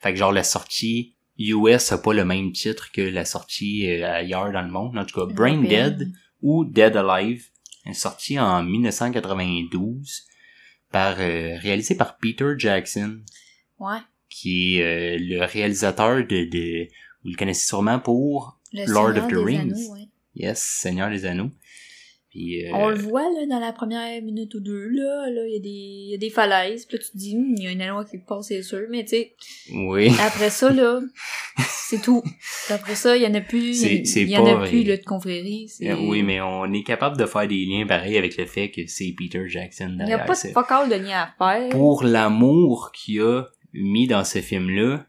fait 0.00 0.12
que 0.12 0.18
genre 0.18 0.32
la 0.32 0.44
sortie 0.44 1.15
US 1.38 1.92
a 1.92 1.98
pas 1.98 2.12
le 2.14 2.24
même 2.24 2.52
titre 2.52 2.90
que 2.92 3.02
la 3.02 3.24
sortie 3.24 3.90
euh, 3.90 4.10
ailleurs 4.10 4.52
dans 4.52 4.62
le 4.62 4.70
monde. 4.70 4.96
En 4.98 5.04
tout 5.04 5.20
cas, 5.20 5.32
Brain. 5.32 5.62
Dead 5.62 6.10
ou 6.42 6.64
Dead 6.64 6.96
Alive 6.96 7.46
est 7.84 7.92
sorti 7.92 8.38
en 8.38 8.62
1992 8.62 10.24
par 10.90 11.16
euh, 11.18 11.56
réalisé 11.58 11.94
par 11.96 12.16
Peter 12.18 12.54
Jackson 12.56 13.20
Ouais. 13.78 13.98
qui 14.30 14.78
est 14.78 14.82
euh, 14.82 15.18
le 15.20 15.44
réalisateur 15.44 16.18
de, 16.26 16.44
de 16.48 16.88
vous 17.22 17.30
le 17.30 17.36
connaissez 17.36 17.66
sûrement 17.66 17.98
pour 17.98 18.58
Le 18.72 18.86
Lord 18.86 19.12
Seigneur 19.14 19.24
of 19.26 19.30
the 19.32 19.44
Rings. 19.44 19.58
Anneaux, 19.72 19.92
ouais. 19.94 20.08
Yes 20.34 20.62
Seigneur 20.62 21.10
des 21.10 21.26
Anneaux. 21.26 21.50
Puis, 22.36 22.66
euh, 22.66 22.70
On 22.74 22.90
le 22.90 22.96
voit, 22.96 23.22
là, 23.22 23.46
dans 23.48 23.58
la 23.58 23.72
première 23.72 24.20
minute 24.20 24.54
ou 24.54 24.60
deux, 24.60 24.88
là, 24.88 25.30
là, 25.30 25.46
il 25.46 25.54
y 25.54 25.56
a 25.56 25.58
des, 25.58 25.68
il 25.68 26.10
y 26.10 26.14
a 26.14 26.18
des 26.18 26.28
falaises, 26.28 26.84
puis 26.84 26.98
là, 26.98 27.02
tu 27.02 27.10
te 27.12 27.16
dis, 27.16 27.34
Hum, 27.34 27.54
il 27.56 27.64
y 27.64 27.66
a 27.66 27.70
un 27.70 27.80
anneau 27.80 28.04
quelque 28.04 28.26
part, 28.26 28.44
c'est 28.44 28.62
sûr, 28.62 28.82
mais 28.90 29.04
tu 29.04 29.16
sais, 29.16 29.34
oui. 29.72 30.12
après 30.20 30.50
ça, 30.50 30.70
là, 30.70 31.00
c'est 31.58 32.02
tout. 32.02 32.22
Après 32.68 32.94
ça, 32.94 33.16
il 33.16 33.22
y 33.22 33.26
en 33.26 33.32
a 33.32 33.40
plus, 33.40 33.82
il 33.82 34.28
y, 34.28 34.36
en 34.36 34.44
a 34.44 34.66
plus, 34.66 34.84
là, 34.84 34.98
de 34.98 35.04
confrérie. 35.04 35.72
Euh, 35.80 35.96
oui, 35.98 36.22
mais 36.22 36.42
on 36.42 36.70
est 36.74 36.82
capable 36.82 37.16
de 37.16 37.24
faire 37.24 37.48
des 37.48 37.64
liens 37.64 37.86
pareils 37.86 38.18
avec 38.18 38.36
le 38.36 38.44
fait 38.44 38.70
que 38.70 38.82
c'est 38.86 39.14
Peter 39.16 39.48
Jackson 39.48 39.96
Il 40.00 40.04
n'y 40.04 40.12
a 40.12 40.18
pas 40.18 40.34
de 40.34 40.90
de 40.90 41.02
lien 41.02 41.22
à 41.22 41.34
faire. 41.38 41.70
Pour 41.70 42.04
l'amour 42.04 42.92
qu'il 42.92 43.22
a 43.22 43.44
mis 43.72 44.06
dans 44.06 44.24
ce 44.24 44.40
film-là, 44.40 45.06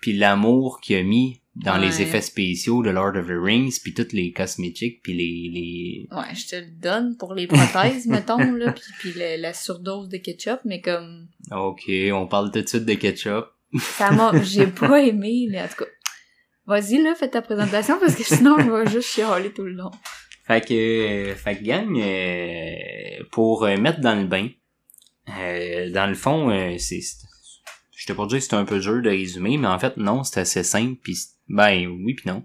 puis 0.00 0.14
l'amour 0.14 0.80
qu'il 0.80 0.96
a 0.96 1.02
mis 1.02 1.42
dans 1.64 1.78
Ouais. 1.80 1.86
les 1.86 2.02
effets 2.02 2.20
spéciaux 2.20 2.82
de 2.82 2.90
Lord 2.90 3.16
of 3.16 3.26
the 3.28 3.34
Rings, 3.42 3.78
puis 3.82 3.94
toutes 3.94 4.12
les 4.12 4.30
cosmétiques, 4.32 5.02
puis 5.02 5.14
les, 5.14 5.50
les... 5.52 6.08
Ouais, 6.10 6.34
je 6.34 6.46
te 6.48 6.56
le 6.56 6.66
donne 6.80 7.16
pour 7.16 7.32
les 7.34 7.46
prothèses, 7.46 8.06
mettons, 8.06 8.36
là, 8.38 8.72
puis, 8.72 8.82
puis 8.98 9.12
la, 9.18 9.36
la 9.38 9.52
surdose 9.54 10.08
de 10.10 10.18
ketchup, 10.18 10.60
mais 10.64 10.80
comme, 10.82 11.28
Ok, 11.50 11.84
on 12.12 12.26
parle 12.26 12.50
tout 12.52 12.60
de 12.60 12.68
suite 12.68 12.84
de 12.84 12.94
ketchup. 12.94 13.46
ça 13.78 14.10
m'a, 14.10 14.32
j'ai 14.42 14.66
pas 14.80 15.00
aimé, 15.02 15.46
mais 15.50 15.62
en 15.62 15.68
tout 15.68 15.84
cas, 15.84 15.90
Vas-y, 16.66 17.00
là, 17.00 17.14
fais 17.14 17.28
ta 17.30 17.42
présentation, 17.42 17.96
parce 18.00 18.16
que 18.16 18.24
sinon, 18.24 18.56
on 18.58 18.64
va 18.68 18.84
juste 18.86 19.08
chialer 19.14 19.52
tout 19.52 19.62
le 19.62 19.72
long. 19.74 19.92
Fait 20.48 20.60
que, 20.66 20.74
euh, 20.74 21.34
fait 21.36 21.56
que 21.58 21.62
gang, 21.64 21.96
euh, 21.96 23.24
pour 23.30 23.64
euh, 23.64 23.76
mettre 23.76 24.00
dans 24.00 24.14
le 24.20 24.26
bain, 24.26 24.48
euh, 25.38 25.90
dans 25.92 26.06
le 26.08 26.14
fond, 26.14 26.50
euh, 26.50 26.76
c'est, 26.78 27.00
je 27.96 28.06
t'ai 28.06 28.14
pas 28.14 28.26
dire 28.26 28.38
que 28.38 28.42
c'était 28.44 28.56
un 28.56 28.64
peu 28.64 28.78
dur 28.80 29.00
de 29.00 29.08
résumer, 29.08 29.56
mais 29.58 29.68
en 29.68 29.78
fait, 29.78 29.96
non, 29.96 30.22
c'est 30.24 30.40
assez 30.40 30.62
simple, 30.64 30.96
puis 31.02 31.16
ben 31.48 31.86
oui 31.86 32.14
puis 32.14 32.28
non. 32.28 32.42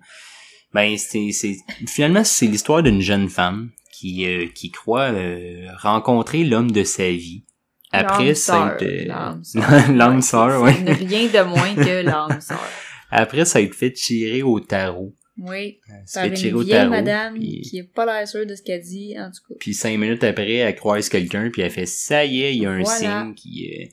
Ben, 0.73 0.97
c'est, 0.97 1.31
c'est, 1.33 1.57
finalement, 1.87 2.23
c'est 2.23 2.45
l'histoire 2.47 2.81
d'une 2.81 3.01
jeune 3.01 3.27
femme 3.27 3.71
qui, 3.93 4.25
euh, 4.25 4.47
qui 4.55 4.71
croit 4.71 5.11
euh, 5.11 5.67
rencontrer 5.77 6.43
l'homme 6.45 6.71
de 6.71 6.83
sa 6.85 7.09
vie. 7.11 7.43
Après, 7.91 8.35
ça 8.35 8.77
sœur, 9.43 9.91
l'âme 9.91 10.21
sœur. 10.21 10.65
c'est 10.69 10.93
Rien 10.93 11.25
de 11.27 11.43
moins 11.45 11.75
que 11.75 12.01
l'âme 12.05 12.39
sœur. 12.39 12.63
Après, 13.09 13.43
ça 13.43 13.59
a 13.59 13.61
été 13.61 13.73
fait 13.73 13.91
tirer 13.91 14.43
au 14.43 14.61
tarot. 14.61 15.13
Oui. 15.37 15.79
Ça 16.05 16.23
fait 16.23 16.33
tirer 16.33 16.49
une 16.51 16.55
au 16.55 16.59
vieille 16.61 16.71
tarot. 16.77 16.89
madame 16.89 17.33
puis- 17.33 17.61
qui 17.61 17.77
est 17.79 17.83
pas 17.83 18.05
l'air 18.05 18.25
sûre 18.27 18.45
de 18.45 18.55
ce 18.55 18.61
qu'elle 18.61 18.81
dit, 18.81 19.15
en 19.19 19.29
tout 19.29 19.41
cas. 19.49 19.55
Puis 19.59 19.73
cinq 19.73 19.97
minutes 19.97 20.23
après, 20.23 20.53
elle 20.53 20.75
croise 20.75 21.09
quelqu'un, 21.09 21.49
puis 21.51 21.63
elle 21.63 21.71
fait 21.71 21.85
ça 21.85 22.23
y 22.23 22.43
est, 22.43 22.55
il 22.55 22.63
y 22.63 22.65
a 22.65 22.71
un 22.71 22.81
Voilà. 22.81 23.23
signe 23.23 23.33
qui. 23.35 23.69
euh, 23.77 23.85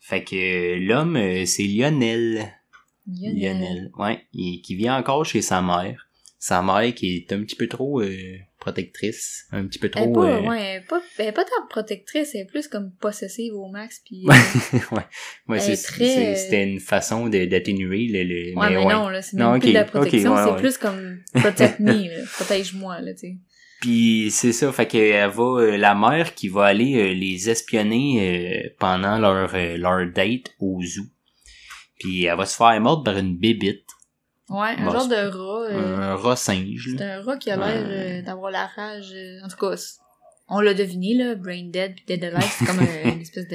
Fait 0.00 0.24
que 0.24 0.34
euh, 0.34 0.78
l'homme, 0.80 1.16
euh, 1.16 1.44
c'est 1.44 1.64
Lionel. 1.64 2.50
Lionel. 3.06 3.40
Lionel, 3.40 3.90
ouais, 3.98 4.26
et 4.34 4.60
qui 4.60 4.74
vit 4.74 4.90
encore 4.90 5.24
chez 5.24 5.42
sa 5.42 5.62
mère. 5.62 6.08
Sa 6.38 6.60
mère 6.60 6.92
qui 6.94 7.16
est 7.16 7.32
un 7.32 7.42
petit 7.44 7.54
peu 7.54 7.68
trop 7.68 8.00
euh, 8.00 8.36
protectrice, 8.58 9.46
un 9.52 9.64
petit 9.66 9.78
peu 9.78 9.88
Elle 9.94 10.02
est 10.02 10.04
trop. 10.06 10.22
pas, 10.22 10.26
euh, 10.26 10.40
ouais, 10.42 10.60
elle 10.60 10.82
est 10.82 10.86
pas, 10.86 11.00
elle 11.18 11.26
est 11.28 11.32
pas 11.32 11.44
tant 11.44 11.66
protectrice, 11.68 12.34
elle 12.34 12.42
est 12.42 12.46
plus 12.46 12.66
comme 12.66 12.92
possessive 13.00 13.54
au 13.54 13.68
max, 13.68 14.02
puis... 14.04 14.26
ouais, 14.26 14.34
euh, 14.74 14.78
ouais, 14.96 15.02
ouais, 15.48 15.58
Elle 15.64 15.82
très, 15.82 16.32
euh, 16.32 16.34
c'était 16.36 16.64
une 16.64 16.80
façon 16.80 17.28
d'atténuer 17.28 18.08
le. 18.08 18.24
le 18.24 18.58
ouais, 18.58 18.70
mais, 18.70 18.76
ouais. 18.76 18.92
non, 18.92 19.08
là, 19.08 19.22
c'est 19.22 19.36
Non, 19.36 19.52
même 19.52 19.60
plus 19.60 19.68
de 19.68 19.74
la 19.74 19.84
protection, 19.84 20.34
ouais, 20.34 20.44
c'est 20.44 20.60
plus 20.60 20.78
comme 20.78 21.18
protect 21.34 21.78
me, 21.78 22.24
protège-moi, 22.34 23.00
là, 23.00 23.12
tu 23.14 23.20
sais. 23.20 23.36
Puis 23.82 24.30
c'est 24.30 24.52
ça, 24.52 24.70
fait 24.70 24.86
qu'elle 24.86 25.28
va 25.28 25.42
euh, 25.42 25.76
la 25.76 25.96
mère 25.96 26.34
qui 26.34 26.46
va 26.46 26.66
aller 26.66 26.94
euh, 26.94 27.14
les 27.14 27.50
espionner 27.50 28.64
euh, 28.64 28.68
pendant 28.78 29.18
leur 29.18 29.52
leur 29.76 30.06
date 30.12 30.54
au 30.60 30.80
zoo. 30.80 31.02
Puis 32.02 32.24
elle 32.24 32.36
va 32.36 32.46
se 32.46 32.56
faire 32.56 32.80
mordre 32.80 33.04
par 33.04 33.16
une 33.16 33.36
bébite, 33.36 33.84
Ouais, 34.48 34.74
un 34.76 34.84
Bon, 34.86 34.92
genre 34.92 35.08
de 35.08 35.14
rat, 35.14 35.66
euh, 35.70 35.96
un 35.98 36.14
rat 36.16 36.36
singe. 36.36 36.90
c'est 36.98 37.04
un 37.04 37.22
rat 37.22 37.36
qui 37.38 37.50
a 37.50 37.56
l'air 37.56 37.86
euh, 37.88 38.22
d'avoir 38.22 38.50
la 38.50 38.66
rage, 38.66 39.12
euh, 39.14 39.38
en 39.44 39.48
tout 39.48 39.56
cas, 39.56 39.74
on 40.48 40.60
l'a 40.60 40.74
deviné, 40.74 41.14
là, 41.14 41.34
brain 41.36 41.68
dead 41.70 41.94
pis 41.94 42.04
dead 42.06 42.24
alive, 42.24 42.50
c'est 42.58 42.66
comme 42.66 42.80
un- 42.80 43.14
une 43.14 43.20
espèce 43.22 43.46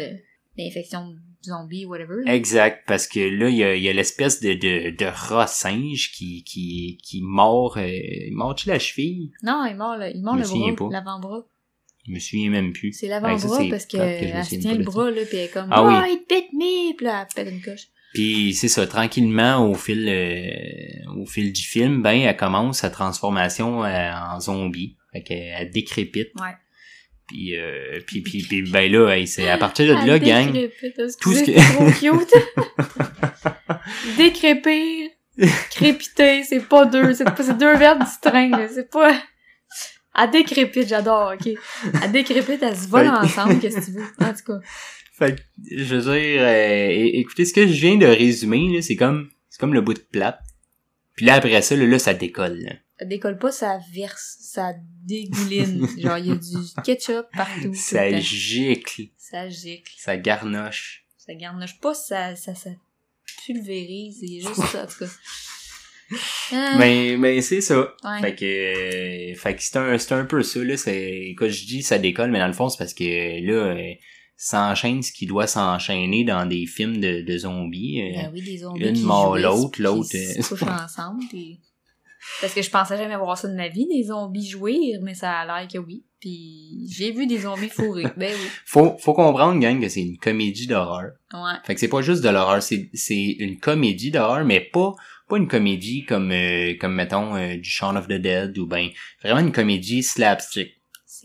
d'infection 0.57 1.15
zombie, 1.43 1.85
whatever. 1.85 2.23
Exact, 2.25 2.83
parce 2.87 3.05
que 3.07 3.19
là, 3.19 3.49
il 3.49 3.57
y 3.57 3.63
a, 3.63 3.75
il 3.75 3.83
y 3.83 3.89
a 3.89 3.93
l'espèce 3.93 4.39
de, 4.39 4.53
de, 4.53 4.95
de 4.95 5.05
rat 5.05 5.45
singe 5.47 6.11
qui, 6.13 6.43
qui, 6.43 6.97
qui 7.03 7.21
mord, 7.21 7.77
euh, 7.77 7.85
il 7.87 8.33
mord-tu 8.33 8.69
la 8.69 8.79
cheville? 8.79 9.31
Non, 9.43 9.65
il 9.65 9.75
mord 9.75 9.97
le, 9.97 10.09
il 10.15 10.23
mord 10.23 10.35
le 10.37 10.43
bras, 10.77 10.89
l'avant-bras. 10.91 11.45
Je 12.07 12.11
me 12.13 12.19
souviens 12.19 12.49
même 12.49 12.71
plus. 12.73 12.93
C'est 12.93 13.07
ça, 13.07 13.19
l'avant-bras 13.19 13.63
parce 13.69 13.85
que, 13.85 13.97
elle 13.97 14.45
se 14.45 14.55
tient 14.55 14.73
le 14.73 14.83
bras, 14.83 15.11
là, 15.11 15.21
pis 15.29 15.35
elle 15.35 15.45
est 15.45 15.49
comme, 15.53 15.67
Ah 15.71 15.83
oh, 15.83 15.87
oui. 15.87 15.93
il 16.11 16.25
bit 16.27 16.53
me! 16.53 16.95
Pis 16.97 17.03
là, 17.03 17.27
elle 17.29 17.35
pète 17.45 17.53
une 17.53 17.61
coche. 17.61 17.87
Puis 18.13 18.53
c'est 18.53 18.67
ça, 18.69 18.87
tranquillement, 18.87 19.69
au 19.69 19.73
fil 19.75 20.07
euh, 20.09 21.11
au 21.15 21.25
fil 21.25 21.51
du 21.53 21.61
film, 21.61 22.01
ben 22.01 22.19
elle 22.21 22.35
commence 22.37 22.79
sa 22.79 22.89
transformation 22.89 23.83
euh, 23.83 24.11
en 24.13 24.39
zombie. 24.39 24.95
Fait 25.13 25.23
qu'elle 25.23 25.53
elle 25.59 25.71
décrépite. 25.71 26.29
Ouais. 26.39 26.55
Puis, 27.27 27.57
euh, 27.57 27.99
puis, 28.07 28.21
puis, 28.21 28.41
puis, 28.47 28.61
ben 28.61 28.89
là, 28.89 29.09
hey, 29.13 29.27
c'est 29.27 29.49
à 29.49 29.57
partir 29.57 29.85
de 29.85 30.07
là, 30.07 30.17
gang. 30.17 30.51
décrépite, 30.51 30.95
tout 31.19 31.33
ce 31.33 31.43
que- 31.43 31.59
c'est 31.59 31.73
trop 31.73 32.17
cute. 32.19 32.33
Décrépir, 34.17 35.09
crépiter, 35.71 36.43
c'est 36.43 36.67
pas 36.67 36.85
deux, 36.85 37.13
c'est 37.13 37.25
pas, 37.25 37.35
c'est 37.43 37.57
deux 37.57 37.75
verbes 37.75 38.03
distincts, 38.03 38.49
là, 38.49 38.67
c'est 38.73 38.89
pas... 38.89 39.13
Elle 40.19 40.31
décrépite, 40.31 40.87
j'adore, 40.87 41.33
ok. 41.39 41.53
Elle 42.03 42.11
décrépite, 42.11 42.63
elle 42.63 42.75
se 42.75 42.87
vole 42.87 43.03
Fait- 43.05 43.09
ensemble, 43.11 43.59
qu'est-ce 43.59 43.77
que 43.81 43.85
tu 43.85 43.91
veux? 43.91 44.05
En 44.19 44.33
tout 44.33 44.43
cas. 44.53 44.59
Fait 45.17 45.35
que, 45.35 45.41
je 45.75 45.95
veux 45.95 46.01
dire, 46.13 46.41
euh, 46.41 47.09
écoutez, 47.13 47.45
ce 47.45 47.53
que 47.53 47.65
je 47.67 47.73
viens 47.73 47.97
de 47.97 48.05
résumer, 48.05 48.75
là, 48.75 48.81
c'est 48.81 48.95
comme, 48.95 49.29
c'est 49.49 49.59
comme 49.59 49.73
le 49.73 49.81
bout 49.81 49.93
de 49.95 49.99
plate. 49.99 50.39
Puis 51.15 51.25
là, 51.25 51.35
après 51.35 51.61
ça, 51.61 51.75
là, 51.75 51.85
là 51.85 51.97
ça 51.97 52.13
décolle. 52.13 52.59
là. 52.59 52.73
Elle 52.99 53.09
décolle 53.09 53.37
pas, 53.37 53.51
ça 53.51 53.79
verse, 53.93 54.37
ça 54.41 54.73
dégouline. 55.03 55.87
Genre, 55.99 56.17
il 56.17 56.27
y 56.27 56.31
a 56.31 56.35
du 56.35 56.81
ketchup 56.83 57.25
partout. 57.35 57.73
Ça 57.73 58.11
gicle, 58.19 59.09
Ça 59.17 59.49
gicle. 59.49 59.91
ça 59.97 60.17
garnoche. 60.17 61.05
Ça 61.17 61.33
garnoche 61.33 61.79
pas, 61.79 61.93
ça, 61.93 62.35
ça, 62.35 62.53
ça 62.55 62.69
pulvérise, 63.45 64.17
c'est 64.19 64.39
juste 64.39 64.71
ça, 64.71 64.83
en 64.83 64.87
tout 64.87 64.99
cas. 64.99 65.11
Ah, 66.53 66.75
Mais, 66.79 67.17
mais 67.17 67.41
c'est 67.41 67.59
ça. 67.61 67.93
ouais. 68.03 68.21
Fait 68.21 68.35
que, 68.35 68.45
euh, 68.45 69.35
fait 69.35 69.55
que 69.55 69.61
c'est 69.61 69.75
un, 69.77 69.97
c'est 69.97 70.13
un 70.13 70.25
peu 70.25 70.41
ça, 70.43 70.63
là. 70.63 70.77
C'est, 70.77 71.35
quand 71.37 71.49
je 71.49 71.65
dis 71.65 71.83
ça 71.83 71.97
décolle, 71.97 72.31
mais 72.31 72.39
dans 72.39 72.47
le 72.47 72.53
fond, 72.53 72.69
c'est 72.69 72.77
parce 72.77 72.93
que 72.93 73.03
là, 73.03 73.75
euh, 73.75 73.93
s'enchaîne 74.37 75.01
ce 75.01 75.11
qui 75.11 75.25
doit 75.25 75.47
s'enchaîner 75.47 76.23
dans 76.23 76.45
des 76.45 76.65
films 76.67 76.99
de, 76.99 77.21
de 77.21 77.37
zombies. 77.37 78.01
euh. 78.01 78.21
Ben 78.21 78.31
oui, 78.33 78.41
des 78.43 78.57
zombies 78.59 78.81
une 78.81 78.95
jouissent, 78.95 79.41
l'autre, 79.43 79.81
l'autre, 79.81 80.09
euh, 80.15 80.41
se 80.41 80.47
couchent 80.47 80.63
ensemble. 80.83 81.23
Parce 82.41 82.53
que 82.53 82.61
je 82.61 82.69
pensais 82.69 82.97
jamais 82.97 83.15
voir 83.17 83.37
ça 83.37 83.47
de 83.47 83.55
ma 83.55 83.67
vie, 83.67 83.87
des 83.87 84.03
zombies 84.03 84.47
jouir, 84.47 84.99
mais 85.01 85.15
ça 85.15 85.31
a 85.39 85.45
l'air 85.45 85.67
que 85.67 85.77
oui. 85.79 86.05
Puis 86.19 86.87
j'ai 86.89 87.11
vu 87.11 87.25
des 87.25 87.39
zombies 87.39 87.69
fourrés, 87.69 88.05
ben 88.17 88.33
oui. 88.33 88.47
Faut, 88.65 88.97
faut 88.99 89.13
comprendre, 89.13 89.59
gang, 89.59 89.79
que 89.79 89.87
c'est 89.89 90.01
une 90.01 90.17
comédie 90.17 90.67
d'horreur. 90.67 91.11
Ouais. 91.33 91.53
Fait 91.63 91.73
que 91.73 91.79
c'est 91.79 91.87
pas 91.87 92.01
juste 92.01 92.23
de 92.23 92.29
l'horreur, 92.29 92.61
c'est, 92.61 92.89
c'est 92.93 93.35
une 93.39 93.59
comédie 93.59 94.11
d'horreur, 94.11 94.43
mais 94.43 94.59
pas, 94.59 94.93
pas 95.29 95.37
une 95.37 95.47
comédie 95.47 96.05
comme, 96.05 96.31
euh, 96.31 96.73
comme 96.79 96.93
mettons, 96.95 97.35
euh, 97.35 97.55
du 97.55 97.69
Shaun 97.69 97.95
of 97.95 98.07
the 98.07 98.13
Dead 98.13 98.57
ou 98.57 98.65
ben, 98.65 98.89
vraiment 99.23 99.39
une 99.41 99.51
comédie 99.51 100.03
slapstick. 100.03 100.76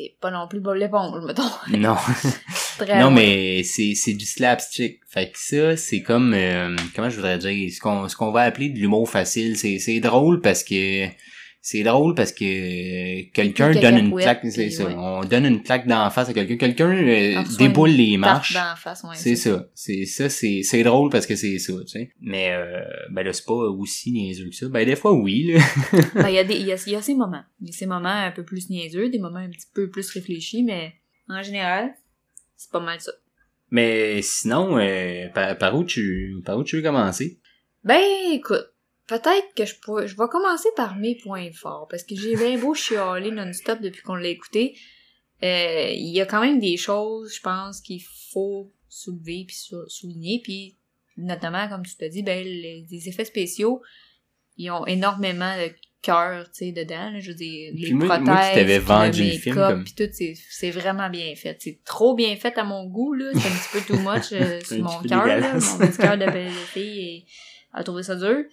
C'est 0.02 0.14
pas 0.20 0.30
non 0.32 0.48
plus 0.48 0.58
Bob 0.58 0.76
l'éponge, 0.76 1.24
mettons. 1.24 1.42
Non. 1.78 1.96
Très 2.78 3.00
non, 3.00 3.10
mais 3.10 3.62
c'est, 3.62 3.94
c'est 3.94 4.14
du 4.14 4.24
slapstick. 4.24 5.00
Fait 5.08 5.30
que 5.30 5.38
ça, 5.38 5.76
c'est 5.76 6.02
comme, 6.02 6.34
euh, 6.34 6.74
comment 6.94 7.08
je 7.08 7.16
voudrais 7.16 7.38
dire, 7.38 7.72
ce 7.72 7.78
qu'on, 7.78 8.08
ce 8.08 8.16
qu'on 8.16 8.32
va 8.32 8.40
appeler 8.40 8.70
de 8.70 8.78
l'humour 8.78 9.08
facile. 9.08 9.56
C'est, 9.56 9.78
c'est 9.78 10.00
drôle 10.00 10.40
parce 10.40 10.64
que, 10.64 11.06
c'est 11.64 11.84
drôle 11.84 12.16
parce 12.16 12.32
que 12.32 13.30
quelqu'un 13.30 13.70
donne 13.70 13.96
une 13.96 14.16
claque, 14.16 14.40
puis 14.40 14.50
c'est 14.50 14.68
ça. 14.70 14.84
ouais. 14.84 14.94
On 14.96 15.22
donne 15.22 15.46
une 15.46 15.62
claque 15.62 15.86
d'en 15.86 16.10
face 16.10 16.28
à 16.28 16.34
quelqu'un. 16.34 16.56
Quelqu'un 16.56 16.90
euh, 16.90 17.40
déboule 17.56 17.90
les 17.90 18.16
marches. 18.16 18.56
ouais, 18.56 19.14
C'est 19.14 19.36
ça. 19.36 19.68
C'est 19.72 20.04
ça, 20.04 20.28
c'est, 20.28 20.62
c'est 20.64 20.82
drôle 20.82 21.10
parce 21.10 21.24
que 21.24 21.36
c'est 21.36 21.60
ça, 21.60 21.72
tu 21.82 21.86
sais. 21.86 22.10
Mais, 22.20 22.50
euh, 22.52 22.82
ben 23.12 23.22
là, 23.22 23.32
c'est 23.32 23.46
pas 23.46 23.54
aussi 23.54 24.10
niaiseux 24.10 24.48
que 24.48 24.56
ça. 24.56 24.68
Ben, 24.70 24.84
des 24.84 24.96
fois, 24.96 25.12
oui, 25.12 25.52
là. 25.52 25.60
Ben, 26.16 26.30
il 26.30 26.34
y 26.34 26.38
a 26.38 26.42
des, 26.44 26.56
il 26.56 26.66
y 26.66 26.72
a, 26.72 26.84
y 26.88 26.96
a 26.96 27.00
ces 27.00 27.14
moments. 27.14 27.44
Il 27.60 27.68
y 27.68 27.70
a 27.70 27.72
ces 27.72 27.86
moments 27.86 28.08
un 28.08 28.32
peu 28.32 28.42
plus 28.42 28.68
niaiseux, 28.68 29.08
des 29.08 29.20
moments 29.20 29.38
un 29.38 29.50
petit 29.50 29.68
peu 29.72 29.88
plus 29.88 30.10
réfléchis, 30.10 30.64
mais 30.64 30.94
en 31.28 31.42
général, 31.44 31.94
c'est 32.56 32.72
pas 32.72 32.80
mal 32.80 33.00
ça. 33.00 33.12
Mais 33.70 34.20
sinon, 34.20 34.78
euh, 34.78 35.28
par, 35.32 35.56
par 35.58 35.76
où 35.78 35.84
tu, 35.84 36.42
par 36.44 36.58
où 36.58 36.64
tu 36.64 36.74
veux 36.74 36.82
commencer? 36.82 37.38
Ben, 37.84 38.02
écoute, 38.32 38.71
peut-être 39.18 39.54
que 39.56 39.64
je 39.64 39.74
pourrais, 39.80 40.06
je 40.08 40.16
vais 40.16 40.28
commencer 40.30 40.68
par 40.76 40.96
mes 40.96 41.16
points 41.16 41.50
forts, 41.52 41.86
parce 41.90 42.02
que 42.04 42.14
j'ai 42.16 42.36
bien 42.36 42.58
beau 42.58 42.74
chialer 42.74 43.30
non-stop 43.30 43.80
depuis 43.80 44.02
qu'on 44.02 44.14
l'a 44.14 44.28
écouté. 44.28 44.76
Euh, 45.42 45.90
il 45.92 46.10
y 46.14 46.20
a 46.20 46.26
quand 46.26 46.40
même 46.40 46.60
des 46.60 46.76
choses, 46.76 47.34
je 47.34 47.40
pense, 47.40 47.80
qu'il 47.80 48.02
faut 48.32 48.72
soulever 48.88 49.44
puis 49.46 49.56
sou- 49.56 49.88
souligner, 49.88 50.40
puis 50.42 50.76
notamment, 51.16 51.68
comme 51.68 51.84
tu 51.84 51.96
t'as 51.96 52.08
dit, 52.08 52.22
ben, 52.22 52.44
les, 52.44 52.86
les 52.90 53.08
effets 53.08 53.24
spéciaux, 53.24 53.82
ils 54.56 54.70
ont 54.70 54.86
énormément 54.86 55.56
de 55.56 55.72
cœur, 56.02 56.46
tu 56.52 56.66
sais, 56.66 56.72
dedans, 56.72 57.10
là, 57.10 57.20
je 57.20 57.30
veux 57.30 57.36
dire, 57.36 57.72
les 57.74 57.82
Puis 57.82 57.94
moi- 57.94 58.18
prothèses, 58.18 58.54
t'avais 58.54 58.78
puis 58.78 58.86
vendu 58.86 59.20
le 59.22 59.26
le 59.28 59.32
film 59.38 59.54
make-up, 59.56 59.74
comme- 59.74 59.84
puis 59.84 59.94
tout, 59.94 60.34
c'est, 60.50 60.70
vraiment 60.70 61.08
bien 61.10 61.34
fait. 61.36 61.56
C'est 61.60 61.78
trop 61.84 62.14
bien 62.14 62.34
fait 62.36 62.56
à 62.58 62.64
mon 62.64 62.84
goût, 62.86 63.12
là, 63.14 63.30
c'est 63.34 63.38
un 63.48 63.50
petit 63.50 63.68
peu 63.72 63.94
too 63.94 64.00
much 64.00 64.32
euh, 64.32 64.60
sur 64.64 64.78
mon 64.82 65.00
cœur, 65.08 65.26
là, 65.26 65.54
mon 65.54 65.78
petit 65.86 65.98
cœur 65.98 66.18
de 66.18 66.26
belle 66.26 66.50
fille 66.72 67.00
et 67.00 67.26
a 67.72 67.82
trouvé 67.84 68.02
ça 68.02 68.16
dur. 68.16 68.44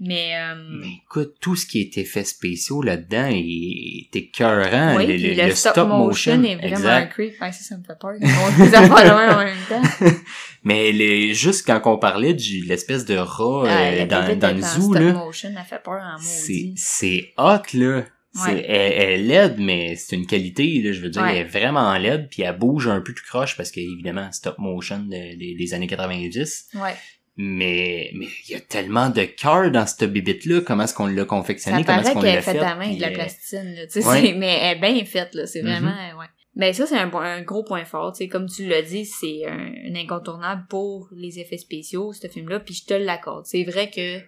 Mais, 0.00 0.30
euh, 0.36 0.54
Mais 0.80 0.86
écoute, 1.04 1.34
tout 1.40 1.56
ce 1.56 1.66
qui 1.66 1.80
est 1.80 1.98
effets 1.98 2.22
spéciaux 2.24 2.82
là-dedans 2.82 3.28
est 3.32 4.14
écœurant. 4.14 4.96
oui, 4.96 5.06
le, 5.06 5.14
puis 5.14 5.22
le- 5.34 5.42
le, 5.42 5.48
le 5.48 5.54
stop, 5.54 5.88
motion, 5.88 6.42
est 6.44 6.54
vraiment 6.56 6.88
un 6.88 7.06
creep. 7.06 7.40
Ouais, 7.40 7.50
ça, 7.52 7.62
ça 7.64 7.76
me 7.76 7.82
fait 7.82 7.98
peur. 8.00 8.12
On 8.20 8.62
affaires 8.74 8.88
de 8.88 9.26
même 9.26 9.36
en 9.36 9.44
même 9.44 9.56
temps. 9.68 10.14
Mais 10.64 10.92
le, 10.92 11.32
juste 11.34 11.66
quand 11.66 11.80
on 11.86 11.98
parlait 11.98 12.34
du 12.34 12.62
l'espèce 12.64 13.04
de 13.06 13.16
rat 13.16 13.64
euh, 13.66 14.02
Ah, 14.02 14.06
dans, 14.06 14.20
bébête 14.22 14.38
dans 14.38 14.48
est 14.50 14.54
le 14.54 14.60
zoo, 14.62 14.82
stop 14.82 14.94
là, 14.94 15.12
motion, 15.14 15.48
elle 15.58 15.64
fait 15.64 15.82
peur 15.82 16.00
en 16.02 16.18
c'est 16.20 16.52
maudit. 16.52 16.74
c'est 16.76 17.32
hot, 17.36 17.62
là. 17.74 18.04
C'est, 18.34 18.52
Ouais. 18.52 18.64
elle, 18.68 18.92
elle 18.92 19.20
est 19.20 19.22
laide, 19.24 19.56
mais 19.58 19.96
c'est 19.96 20.14
une 20.14 20.26
qualité, 20.26 20.80
là, 20.82 20.92
je 20.92 21.00
veux 21.00 21.08
dire, 21.08 21.22
Ouais. 21.22 21.30
elle 21.38 21.38
est 21.38 21.44
vraiment 21.44 21.96
laide, 21.98 22.28
puis 22.30 22.42
elle 22.42 22.56
bouge 22.56 22.86
un 22.86 23.00
peu 23.00 23.12
tout 23.14 23.24
croche, 23.26 23.56
parce 23.56 23.70
qu'évidemment, 23.72 24.30
stop 24.30 24.58
motion 24.58 24.98
de- 25.00 25.36
des- 25.36 25.56
des 25.58 25.74
années 25.74 25.86
90. 25.88 26.68
Ouais. 26.74 26.94
Mais 27.40 28.10
mais 28.14 28.26
il 28.48 28.52
y 28.52 28.54
a 28.56 28.60
tellement 28.60 29.10
de 29.10 29.22
cœur 29.22 29.70
dans 29.70 29.86
cette 29.86 30.10
bibite 30.12 30.44
là 30.44 30.60
comment 30.60 30.82
est-ce 30.82 30.94
qu'on 30.94 31.06
l'a 31.06 31.22
Ça 31.22 31.24
confectionné 31.24 31.84
comment 31.84 31.98
est-ce 32.00 32.08
paraît 32.10 32.14
qu'on 32.14 32.20
qu'elle 32.22 32.32
l'a 32.32 32.38
est 32.38 32.42
faite? 32.42 32.58
fait 32.58 32.64
à 32.66 32.74
main 32.74 32.92
de 32.94 33.00
la 33.00 33.08
euh, 33.08 33.12
plastine, 33.14 33.74
là. 33.76 33.86
Tu 33.86 34.02
sais, 34.02 34.06
ouais. 34.08 34.34
mais 34.36 34.58
elle 34.60 34.76
est 34.76 34.80
bien 34.80 35.04
faite, 35.04 35.34
là. 35.34 35.46
C'est 35.46 35.62
Mhm. 35.62 35.68
vraiment, 35.70 35.90
euh, 35.96 36.18
ouais. 36.18 36.26
Ben, 36.56 36.72
ça, 36.74 36.86
c'est 36.86 36.98
un, 36.98 37.12
un 37.14 37.42
gros 37.42 37.62
point 37.62 37.84
fort. 37.84 38.12
Tu 38.12 38.24
sais, 38.24 38.28
comme 38.28 38.46
tu 38.48 38.66
l'as 38.66 38.82
dit, 38.82 39.04
c'est 39.04 39.46
un, 39.46 39.72
un 39.90 39.94
incontournable 39.94 40.66
pour 40.68 41.08
les 41.12 41.38
effets 41.38 41.58
spéciaux, 41.58 42.12
ce 42.12 42.26
film-là, 42.26 42.58
puis 42.58 42.74
je 42.74 42.84
te 42.84 42.94
l'accorde. 42.94 43.46
C'est 43.46 43.62
vrai 43.62 43.88
que 43.90 44.18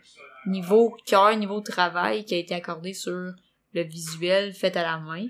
niveau 0.48 0.94
cœur, 1.06 1.36
niveau 1.36 1.60
travail 1.60 2.24
qui 2.24 2.34
a 2.34 2.38
été 2.38 2.54
accordé 2.54 2.92
sur 2.94 3.32
le 3.72 3.82
visuel 3.82 4.52
fait 4.52 4.76
à 4.76 4.82
la 4.82 4.98
main, 4.98 5.26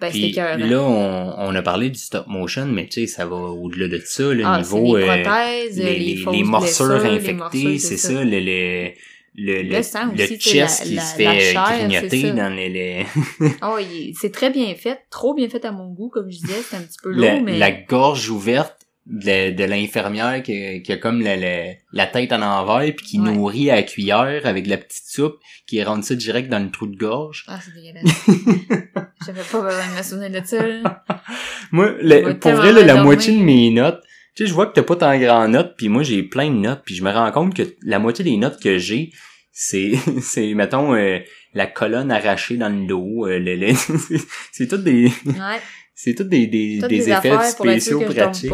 ben 0.00 0.10
Puis 0.10 0.32
là, 0.32 0.80
on, 0.82 1.34
on 1.38 1.54
a 1.54 1.62
parlé 1.62 1.90
du 1.90 1.98
stop 1.98 2.26
motion, 2.28 2.66
mais 2.66 2.86
tu 2.86 3.00
sais, 3.00 3.06
ça 3.06 3.26
va 3.26 3.36
au-delà 3.36 3.88
de 3.88 4.00
ça, 4.04 4.22
le 4.32 4.44
Ah, 4.44 4.58
niveau... 4.58 4.96
les 4.96 5.02
euh, 5.04 5.22
prothèses, 5.22 5.76
les, 5.78 5.84
les, 5.98 6.14
les- 6.14 6.24
les 6.32 6.42
morsures 6.44 7.04
infectées, 7.04 7.78
c'est 7.78 7.96
ça, 7.96 8.12
le, 8.24 8.38
le, 8.40 8.90
le, 9.34 9.62
Le 9.62 9.76
le, 9.76 9.82
sang 9.82 10.06
le 10.16 10.24
aussi, 10.24 10.38
chest 10.38 10.80
la- 10.80 10.86
qui 10.86 10.94
la- 10.94 11.02
se 11.02 11.14
fait 11.16 11.26
euh, 11.26 11.38
chair, 11.52 11.66
c'est 11.78 11.84
grignoter 11.88 12.30
dans 12.32 12.54
les, 12.54 12.68
les- 12.68 13.06
Oh, 13.62 13.76
il- 13.80 14.14
c'est 14.20 14.30
très 14.32 14.50
bien 14.50 14.74
fait, 14.74 15.00
trop 15.10 15.34
bien 15.34 15.48
fait 15.48 15.64
à 15.64 15.72
mon 15.72 15.88
goût, 15.92 16.08
comme 16.08 16.30
je 16.30 16.38
disais, 16.38 16.60
c'est 16.68 16.76
un 16.76 16.80
petit 16.82 16.98
peu 17.02 17.10
lourd, 17.10 17.24
la, 17.24 17.40
mais 17.40 17.58
la 17.58 17.70
gorge 17.72 18.30
ouverte 18.30 18.74
de, 19.06 19.52
de 19.52 19.64
l'infirmière 19.64 20.42
qui, 20.42 20.82
qui 20.82 20.92
a 20.92 20.96
comme 20.98 21.22
la, 21.22 21.34
la, 21.36 21.62
la 21.92 22.06
tête 22.06 22.30
en 22.32 22.42
envers 22.42 22.94
puis 22.94 23.06
qui 23.06 23.18
Ouais. 23.20 23.32
nourrit 23.32 23.70
à 23.70 23.76
la 23.76 23.82
cuillère 23.82 24.42
avec 24.44 24.64
de 24.64 24.68
la 24.70 24.76
petite 24.76 25.06
soupe 25.06 25.38
qui 25.66 25.82
rentre 25.82 26.04
ça 26.04 26.14
direct 26.14 26.50
dans 26.50 26.58
le 26.62 26.70
trou 26.70 26.86
de 26.86 26.96
gorge. 26.96 27.44
Ah, 27.48 27.58
c'est 27.64 27.72
dégueulasse. 27.74 28.26
J'avais 29.28 29.42
pas 29.42 29.60
besoin 29.60 29.86
de 29.92 29.98
me 29.98 30.02
souvenir 30.02 30.30
de 30.40 30.46
ça, 30.46 30.66
là. 30.66 31.04
Moi, 31.72 31.92
le- 32.00 32.32
pour 32.38 32.50
vrai, 32.52 32.72
là, 32.72 32.82
la 32.82 33.02
moitié 33.02 33.36
de 33.36 33.42
mes 33.42 33.70
notes, 33.70 34.00
tu 34.34 34.44
sais, 34.44 34.48
je 34.48 34.54
vois 34.54 34.66
que 34.66 34.72
t'as 34.72 34.82
pas 34.82 34.96
tant 34.96 35.18
grand 35.18 35.46
notes, 35.48 35.74
puis 35.76 35.88
moi 35.88 36.02
j'ai 36.02 36.22
plein 36.22 36.48
de 36.48 36.56
notes, 36.56 36.82
puis 36.86 36.94
je 36.94 37.02
me 37.04 37.10
rends 37.10 37.30
compte 37.32 37.54
que 37.54 37.62
la 37.82 37.98
moitié 37.98 38.24
des 38.24 38.36
notes 38.38 38.58
que 38.62 38.78
j'ai, 38.78 39.10
c'est, 39.52 39.92
c'est 40.22 40.54
mettons 40.54 40.94
euh, 40.94 41.18
la 41.54 41.66
colonne 41.66 42.10
arrachée 42.10 42.56
dans 42.56 42.68
le 42.70 42.86
dos, 42.86 43.26
euh, 43.26 43.38
le, 43.38 43.56
le- 43.56 43.74
c'est- 44.52 44.66
tout 44.68 44.76
des, 44.78 45.06
Ouais, 45.26 45.60
c'est 45.94 46.14
tout 46.14 46.24
des 46.24 46.46
des, 46.46 46.78
Toutes 46.80 46.88
des 46.88 46.98
des 46.98 47.10
effets 47.10 47.42
spéciaux 47.50 48.00
pratiques. 48.00 48.52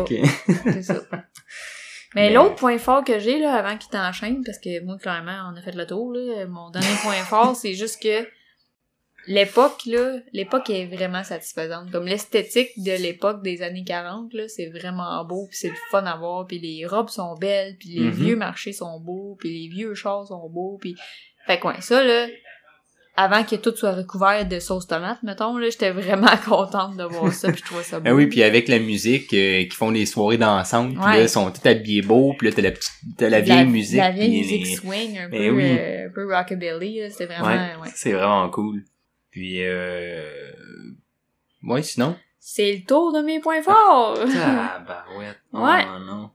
c'est 0.64 0.82
ça. 0.82 1.04
Mais 2.16 2.28
Mais- 2.28 2.34
l'autre 2.34 2.54
point 2.56 2.78
fort 2.78 3.04
que 3.04 3.18
j'ai, 3.18 3.38
là, 3.38 3.54
avant 3.54 3.76
qu'il 3.76 3.90
t'enchaîne, 3.90 4.42
parce 4.44 4.58
que 4.58 4.82
moi, 4.84 4.96
clairement, 5.00 5.52
on 5.52 5.56
a 5.58 5.62
fait 5.62 5.74
le 5.76 5.86
tour, 5.86 6.12
là, 6.12 6.46
mon 6.46 6.70
dernier 6.70 6.86
point 7.02 7.12
fort, 7.14 7.54
c'est 7.56 7.74
juste 7.74 8.00
que 8.02 8.26
l'époque, 9.26 9.80
là, 9.86 10.18
l'époque 10.32 10.70
est 10.70 10.86
vraiment 10.86 11.24
satisfaisante. 11.24 11.90
Comme 11.90 12.06
l'esthétique 12.06 12.70
de 12.76 12.92
l'époque 12.92 13.42
des 13.42 13.62
années 13.62 13.84
40, 13.84 14.32
là, 14.34 14.44
c'est 14.48 14.66
vraiment 14.68 15.24
beau, 15.24 15.46
puis 15.48 15.56
c'est 15.58 15.68
le 15.68 15.74
fun 15.90 16.04
à 16.04 16.16
voir, 16.16 16.46
puis 16.46 16.58
les 16.58 16.84
robes 16.86 17.08
sont 17.10 17.34
belles, 17.34 17.76
puis 17.78 17.88
les 17.90 18.00
Mhm. 18.06 18.10
vieux 18.10 18.36
marchés 18.36 18.72
sont 18.72 19.00
beaux, 19.00 19.36
puis 19.38 19.50
les 19.62 19.68
vieux 19.68 19.94
chars 19.94 20.26
sont 20.26 20.48
beaux, 20.48 20.78
puis... 20.80 20.94
Fait 21.46 21.58
que 21.60 21.66
ouais, 21.66 21.80
ça, 21.80 22.02
là, 22.02 22.26
avant 23.16 23.44
que 23.44 23.54
tout 23.56 23.74
soit 23.76 23.92
recouvert 23.92 24.44
de 24.48 24.58
sauce 24.58 24.86
tomate, 24.88 25.22
mettons, 25.22 25.56
là, 25.58 25.68
j'étais 25.70 25.90
vraiment 25.90 26.26
contente 26.44 26.96
de 26.96 27.04
voir 27.04 27.32
ça, 27.32 27.52
puis 27.52 27.60
je 27.60 27.64
trouvais 27.66 27.82
ça 27.84 28.00
beau. 28.00 28.06
Ah 28.10 28.14
oui, 28.14 28.26
puis 28.26 28.42
avec 28.42 28.66
la 28.66 28.78
musique, 28.80 29.32
euh, 29.34 29.62
qui 29.64 29.70
font 29.70 29.92
des 29.92 30.04
soirées 30.06 30.38
dansantes, 30.38 30.94
puis 30.94 31.04
là, 31.04 31.22
ils 31.22 31.28
sont 31.28 31.50
tous 31.50 31.68
habillés 31.68 32.02
beaux, 32.02 32.34
puis 32.38 32.48
là, 32.48 32.54
t'as 32.56 32.62
la 32.62 32.72
petite, 32.72 32.90
t'as 33.16 33.28
la 33.28 33.40
vieille 33.40 33.66
musique. 33.66 33.98
La 33.98 34.10
vieille 34.10 34.38
musique 34.38 34.64
les- 34.66 34.74
swing, 34.76 35.18
un 35.18 35.30
peu, 35.30 35.38
Ben 35.38 35.50
oui. 35.54 35.62
euh, 35.78 36.06
un 36.08 36.10
peu 36.12 36.34
rockabilly, 36.34 37.00
là, 37.00 37.10
c'était 37.10 37.26
vraiment, 37.26 37.46
Ouais, 37.46 37.76
ouais. 37.82 37.88
c'est 37.94 38.12
vraiment 38.12 38.48
cool. 38.50 38.82
Puis, 39.34 39.64
euh... 39.66 40.30
ouais, 41.64 41.82
sinon. 41.82 42.16
C'est 42.38 42.72
le 42.76 42.84
tour 42.86 43.12
de 43.12 43.20
mes 43.20 43.40
points 43.40 43.62
forts! 43.62 44.14
Tabarouette. 44.18 45.40
Ouais. 45.52 45.84
Oh 45.88 45.98
non. 46.04 46.30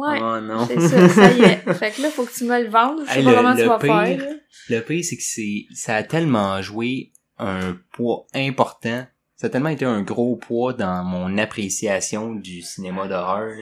ouais. 0.00 0.18
Oh 0.20 0.40
non. 0.40 0.66
C'est 0.66 0.80
ça, 0.80 1.08
ça 1.08 1.30
y 1.32 1.42
est. 1.42 1.72
Fait 1.74 1.92
que 1.92 2.02
là, 2.02 2.10
faut 2.10 2.24
que 2.24 2.32
tu 2.32 2.44
me 2.44 2.62
le 2.62 2.68
vendes. 2.68 3.02
Je 3.06 3.12
sais 3.12 3.18
Hey, 3.20 3.24
pas 3.24 3.30
le- 3.30 3.36
comment 3.36 3.54
tu 3.54 3.62
le 3.62 3.68
vas 3.68 3.78
pire, 3.78 4.18
faire. 4.18 4.34
Le 4.70 4.80
pire, 4.80 5.04
c'est 5.04 5.16
que 5.16 5.22
c'est, 5.22 5.66
ça 5.72 5.96
a 5.96 6.02
tellement 6.02 6.60
joué 6.62 7.12
un 7.38 7.76
poids 7.92 8.26
important. 8.34 9.06
Ça 9.36 9.46
a 9.46 9.50
tellement 9.50 9.68
été 9.70 9.84
un 9.84 10.02
gros 10.02 10.36
poids 10.36 10.72
dans 10.72 11.04
mon 11.04 11.38
appréciation 11.38 12.34
du 12.34 12.62
cinéma 12.62 13.06
d'horreur. 13.08 13.52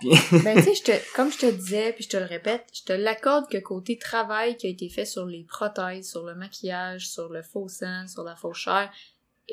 Ben, 0.44 0.56
tu 0.56 0.62
sais, 0.62 0.74
je 0.74 0.82
te, 0.82 1.14
comme 1.14 1.32
je 1.32 1.38
te 1.38 1.50
disais, 1.50 1.92
puis 1.92 2.04
je 2.04 2.08
te 2.08 2.16
le 2.16 2.24
répète, 2.24 2.66
je 2.72 2.82
te 2.82 2.92
l'accorde 2.92 3.48
que 3.48 3.58
côté 3.58 3.98
travail 3.98 4.56
qui 4.56 4.66
a 4.66 4.70
été 4.70 4.88
fait 4.88 5.04
sur 5.04 5.26
les 5.26 5.44
prothèses, 5.44 6.10
sur 6.10 6.24
le 6.24 6.34
maquillage, 6.34 7.08
sur 7.08 7.28
le 7.28 7.42
faux 7.42 7.68
sang, 7.68 8.06
sur 8.06 8.22
la 8.22 8.36
fausse 8.36 8.58
chair, 8.58 8.90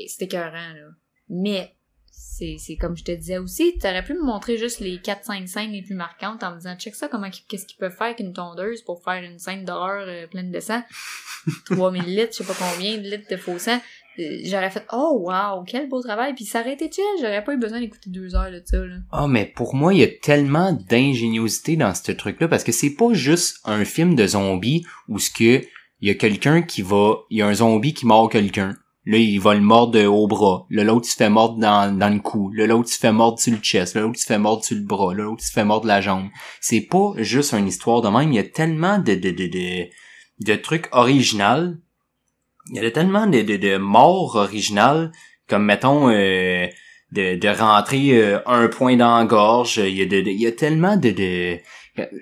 c'était 0.08 0.25
écœurant, 0.25 0.73
là. 0.73 0.89
Mais, 1.29 1.75
c'est, 2.12 2.58
c'est 2.60 2.77
comme 2.77 2.95
je 2.95 3.03
te 3.03 3.12
disais 3.12 3.38
aussi, 3.38 3.77
t'aurais 3.77 4.03
pu 4.03 4.13
me 4.13 4.23
montrer 4.23 4.58
juste 4.58 4.79
les 4.79 4.97
4-5 4.97 5.47
scènes 5.47 5.71
les 5.71 5.81
plus 5.81 5.95
marquantes 5.95 6.43
en 6.43 6.51
me 6.51 6.58
disant, 6.58 6.75
check 6.75 6.95
ça, 6.95 7.08
comment, 7.08 7.29
qu'est-ce 7.47 7.65
qu'ils 7.65 7.77
peuvent 7.77 7.95
faire 7.95 8.08
avec 8.08 8.19
une 8.19 8.34
tondeuse 8.34 8.81
pour 8.84 9.03
faire 9.03 9.23
une 9.23 9.39
scène 9.39 9.65
d'horreur 9.65 10.05
euh, 10.08 10.27
pleine 10.27 10.51
de 10.51 10.60
sang? 10.60 10.81
3000 11.65 12.03
litres, 12.03 12.34
je 12.34 12.38
sais 12.38 12.43
pas 12.43 12.58
combien 12.58 12.97
de 12.97 13.03
litres 13.03 13.29
de 13.29 13.38
faux 13.38 13.60
sang. 13.60 13.79
Euh, 14.19 14.23
J'aurais 14.45 14.69
fait, 14.69 14.86
oh 14.93 15.17
wow, 15.28 15.63
quel 15.65 15.89
beau 15.89 16.01
travail, 16.01 16.34
puis 16.34 16.45
ça 16.45 16.62
aurait 16.62 16.73
été 16.73 16.89
j'aurais 17.19 17.43
pas 17.43 17.54
eu 17.54 17.58
besoin 17.58 17.80
d'écouter 17.80 18.10
deux 18.10 18.36
heures 18.36 18.51
de 18.51 18.62
ça, 18.63 18.78
là. 18.78 18.95
Ah, 19.12 19.28
mais 19.28 19.45
pour 19.45 19.75
moi, 19.75 19.93
il 19.93 19.99
y 19.99 20.04
a 20.04 20.08
tellement 20.08 20.73
d'ingéniosité 20.89 21.75
dans 21.75 21.93
ce 21.93 22.12
truc-là 22.12 22.47
parce 22.47 22.63
que 22.63 22.71
c'est 22.71 22.95
pas 22.95 23.13
juste 23.13 23.60
un 23.65 23.86
film 23.86 24.15
de 24.15 24.28
zombies 24.28 24.86
où 25.08 25.19
ce 25.19 25.30
que 25.30 25.65
il 26.01 26.10
y 26.10 26.12
a 26.12 26.15
quelqu'un 26.15 26.62
qui 26.62 26.82
va, 26.82 27.15
il 27.30 27.39
y 27.39 27.41
a 27.41 27.47
un 27.47 27.54
zombie 27.54 27.93
qui 27.93 28.06
mord 28.06 28.30
quelqu'un. 28.30 28.75
Là, 29.06 29.17
il 29.17 29.39
va 29.39 29.54
le 29.54 29.62
mordre 29.62 30.04
au 30.06 30.28
bras. 30.28 30.65
Là, 30.71 30.84
l'autre, 30.84 31.08
se 31.08 31.15
fait 31.15 31.30
mordre 31.30 31.60
dans, 31.60 31.95
dans 31.95 32.10
le 32.10 32.19
cou. 32.19 32.51
Là, 32.51 32.65
l'autre, 32.65 32.89
se 32.89 32.97
fait 32.97 33.12
mordre 33.12 33.39
sur 33.39 33.54
le 33.54 33.60
chest. 33.60 33.95
Là, 33.95 34.01
l'autre, 34.01 34.19
se 34.19 34.25
fait 34.25 34.39
mordre 34.39 34.63
sur 34.63 34.75
le 34.75 34.84
bras. 34.84 35.13
Là, 35.13 35.23
l'autre, 35.23 35.43
se 35.43 35.51
fait 35.51 35.63
mordre 35.63 35.86
la 35.86 36.01
jambe. 36.01 36.28
C'est 36.60 36.82
pas 36.82 37.13
juste 37.17 37.54
une 37.54 37.67
histoire 37.67 38.01
de 38.01 38.10
même. 38.10 38.32
Il 38.32 38.36
y 38.36 38.39
a 38.39 38.43
tellement 38.43 38.97
de, 38.97 39.13
de, 39.13 39.30
de, 39.30 39.45
de, 39.45 39.86
de 40.43 40.56
trucs 40.56 40.88
originaux. 40.91 41.75
Il 42.71 42.82
y 42.82 42.86
a 42.86 42.91
tellement 42.91 43.28
de, 43.28 43.41
de, 43.41 43.58
de 43.58 43.78
morts 43.78 44.36
originales. 44.36 45.12
Comme, 45.47 45.65
mettons, 45.65 46.10
euh, 46.10 46.67
de, 47.12 47.36
de 47.36 47.47
rentrer 47.47 48.17
euh, 48.17 48.39
un 48.47 48.67
point 48.67 48.97
dans 48.97 49.23
gorge. 49.25 49.78
Il 49.78 49.95
y 49.95 50.01
a, 50.01 50.06
de, 50.06 50.21
de- 50.21 50.32
il 50.32 50.41
y 50.41 50.47
a 50.47 50.51
tellement 50.51 50.97
de, 50.97 51.12
de... 51.12 51.58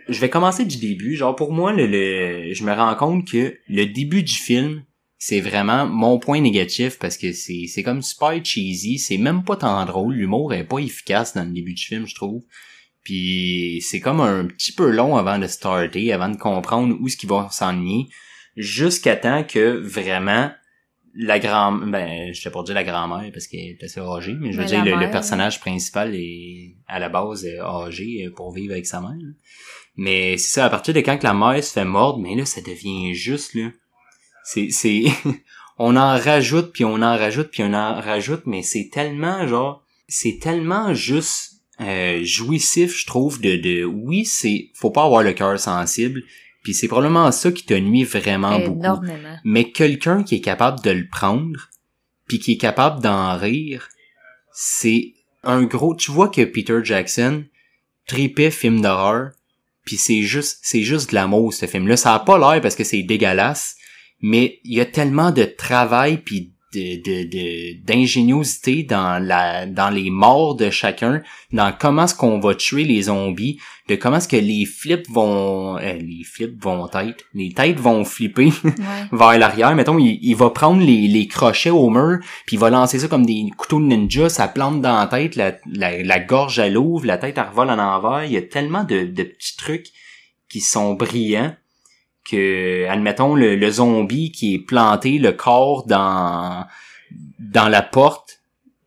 Je 0.10 0.19
vais 0.19 0.29
commencer 0.29 0.65
du 0.65 0.77
début. 0.77 1.15
Genre, 1.15 1.36
pour 1.36 1.53
moi, 1.53 1.71
le, 1.73 1.88
le- 1.88 2.53
je 2.53 2.63
me 2.63 2.73
rends 2.73 2.95
compte 2.95 3.25
que 3.27 3.56
le 3.67 3.86
début 3.86 4.23
du 4.23 4.34
film, 4.34 4.84
c'est 5.17 5.39
vraiment 5.39 5.88
mon 5.88 6.19
point 6.19 6.41
négatif 6.41 6.99
parce 6.99 7.17
que 7.17 7.32
c'est, 7.32 7.65
c'est 7.67 7.82
comme 7.82 8.01
super 8.01 8.34
cheesy. 8.43 8.99
C'est 8.99 9.17
même 9.17 9.45
pas 9.45 9.56
tant 9.56 9.86
drôle. 9.86 10.15
L'humour 10.15 10.53
est 10.53 10.65
pas 10.65 10.79
efficace 10.79 11.34
dans 11.34 11.45
le 11.45 11.51
début 11.51 11.73
du 11.73 11.84
film, 11.84 12.06
je 12.06 12.15
trouve. 12.15 12.43
Puis 13.06 13.82
c'est 13.82 13.99
comme 14.01 14.19
un 14.19 14.45
petit 14.45 14.73
peu 14.73 14.91
long 14.91 15.15
avant 15.15 15.39
de 15.39 15.47
starter, 15.47 16.12
avant 16.12 16.29
de 16.29 16.38
comprendre 16.38 16.95
où 16.99 17.08
ce 17.08 17.15
qu'ils 17.17 17.29
vont 17.29 17.49
s'ennuyer. 17.49 18.08
Jusqu'à 18.55 19.15
temps 19.15 19.43
que 19.43 19.77
vraiment 19.77 20.51
la 21.15 21.39
grand 21.39 21.73
ben 21.73 22.33
je 22.33 22.49
pas 22.49 22.63
dire 22.63 22.73
la 22.73 22.83
grand-mère 22.83 23.31
parce 23.31 23.47
qu'elle 23.47 23.59
est 23.59 23.83
assez 23.83 23.99
âgée 23.99 24.35
mais 24.39 24.51
je 24.51 24.57
veux 24.57 24.63
Mais 24.63 24.69
dire 24.69 24.83
le, 24.83 25.11
personnage 25.11 25.59
principal 25.59 26.15
est 26.15 26.75
à 26.87 26.99
la 26.99 27.09
base 27.09 27.45
âgé 27.45 28.25
euh, 28.25 28.31
pour 28.31 28.51
vivre 28.51 28.73
avec 28.73 28.87
sa 28.87 28.99
mère 28.99 29.11
là. 29.11 29.33
mais 29.95 30.37
c'est 30.37 30.55
ça 30.55 30.65
à 30.65 30.69
partir 30.69 30.93
de 30.93 31.01
quand 31.01 31.17
que 31.17 31.23
la 31.23 31.33
mère 31.33 31.63
se 31.63 31.71
fait 31.71 31.85
mordre 31.85 32.19
mais 32.19 32.35
là 32.35 32.45
ça 32.45 32.61
devient 32.61 33.13
juste 33.13 33.53
là 33.53 33.69
c'est 34.43 34.71
c'est 34.71 35.05
on 35.77 35.95
en 35.97 36.17
rajoute 36.17 36.71
puis 36.73 36.83
on 36.83 36.95
en 36.95 37.15
rajoute 37.15 37.51
puis 37.51 37.63
on 37.63 37.73
en 37.73 38.01
rajoute 38.01 38.43
mais 38.47 38.63
c'est 38.63 38.89
tellement 38.91 39.47
genre 39.47 39.85
c'est 40.07 40.39
tellement 40.41 40.95
juste 40.95 41.61
euh, 41.79 42.21
jouissif 42.23 42.97
je 42.97 43.05
trouve 43.05 43.39
de 43.39 43.55
de 43.55 43.83
oui 43.83 44.25
c'est 44.25 44.71
faut 44.73 44.91
pas 44.91 45.03
avoir 45.03 45.21
le 45.21 45.33
cœur 45.33 45.59
sensible 45.59 46.23
puis 46.63 46.73
c'est 46.73 46.88
probablement 46.88 47.32
ça 47.32 47.52
qui 47.52 47.65
te 47.65 47.73
nuit 47.73 48.06
vraiment 48.06 48.58
beaucoup. 48.60 49.06
Mais 49.43 49.71
quelqu'un 49.71 50.23
qui 50.23 50.36
est 50.36 50.41
capable 50.41 50.82
de 50.82 50.91
le 50.91 51.08
prendre 51.08 51.69
puis 52.26 52.39
qui 52.39 52.54
est 52.54 52.58
capable 52.58 53.02
d'en 53.02 53.38
rire 53.38 53.89
c'est 54.54 55.13
un 55.43 55.63
gros 55.63 55.95
tu 55.95 56.12
vois 56.12 56.30
que 56.30 56.43
Peter 56.43 56.80
Jackson 56.84 57.43
tripait 58.08 58.52
film 58.52 58.82
d'horreur 58.82 59.32
puis 59.84 59.97
c'est 59.97 60.21
juste 60.21 60.60
c'est 60.62 60.84
juste 60.84 61.10
de 61.10 61.15
l'amour 61.15 61.54
ce 61.54 61.65
film 61.65 61.88
là 61.88 61.97
ça 61.97 62.13
a 62.13 62.19
pas 62.19 62.38
l'air 62.38 62.62
parce 62.62 62.76
que 62.76 62.84
c'est 62.84 63.04
dégueulasse 63.04 63.76
mais 64.21 64.60
il 64.63 64.76
y 64.76 64.82
a 64.82 64.86
tellement 64.86 65.32
de 65.32 65.43
travail 65.43 66.17
puis 66.17 66.52
de 66.73 66.95
de- 67.01 67.29
de- 67.29 67.86
d'ingéniosité 67.86 68.83
dans 68.83 69.23
la 69.23 69.65
dans 69.65 69.89
les 69.89 70.09
morts 70.09 70.55
de 70.55 70.69
chacun 70.69 71.21
dans 71.51 71.71
comment 71.77 72.05
est-ce 72.05 72.15
qu'on 72.15 72.39
va 72.39 72.55
tuer 72.55 72.83
les 72.83 73.03
zombies 73.03 73.59
de 73.89 73.95
comment 73.95 74.17
est-ce 74.17 74.27
que 74.27 74.38
les 74.38 74.65
flips 74.65 75.09
vont 75.09 75.77
euh, 75.77 75.93
les 75.93 76.23
flips 76.23 76.62
vont 76.63 76.88
tête 76.88 77.23
les 77.33 77.51
têtes 77.53 77.79
vont 77.79 78.03
flipper 78.05 78.51
Ouais. 78.63 79.07
vers 79.12 79.38
l'arrière. 79.38 79.75
Mettons, 79.75 79.99
il, 79.99 80.19
il 80.21 80.36
va 80.36 80.49
prendre 80.49 80.81
les, 80.83 81.07
les 81.07 81.27
crochets 81.27 81.69
au 81.69 81.89
mur, 81.89 82.19
puis 82.45 82.55
il 82.55 82.59
va 82.59 82.69
lancer 82.69 82.99
ça 82.99 83.07
comme 83.07 83.25
des 83.25 83.45
couteaux 83.57 83.79
de 83.79 83.86
ninja, 83.86 84.29
ça 84.29 84.47
plante 84.47 84.81
dans 84.81 84.97
la 84.99 85.07
tête, 85.07 85.36
la, 85.36 85.53
la, 85.71 86.01
la 86.01 86.19
gorge 86.19 86.59
elle 86.59 86.77
ouvre, 86.77 87.05
la 87.05 87.17
tête 87.17 87.38
elle 87.38 87.47
revole 87.49 87.69
en 87.69 87.77
envers. 87.79 88.23
Il 88.25 88.31
y 88.31 88.38
a 88.38 88.41
tellement 88.41 88.83
de, 88.83 89.03
de 89.03 89.23
petits 89.23 89.57
trucs 89.57 89.88
qui 90.49 90.62
sont 90.62 90.93
brillants 90.93 91.53
que, 92.29 92.88
admettons, 92.88 93.35
le, 93.35 93.56
le 93.56 93.69
zombie 93.71 94.31
qui 94.31 94.56
est 94.56 94.60
planté, 94.60 95.17
le 95.19 95.31
corps 95.31 95.85
dans 95.85 96.65
dans 97.39 97.69
la 97.69 97.81
porte, 97.81 98.39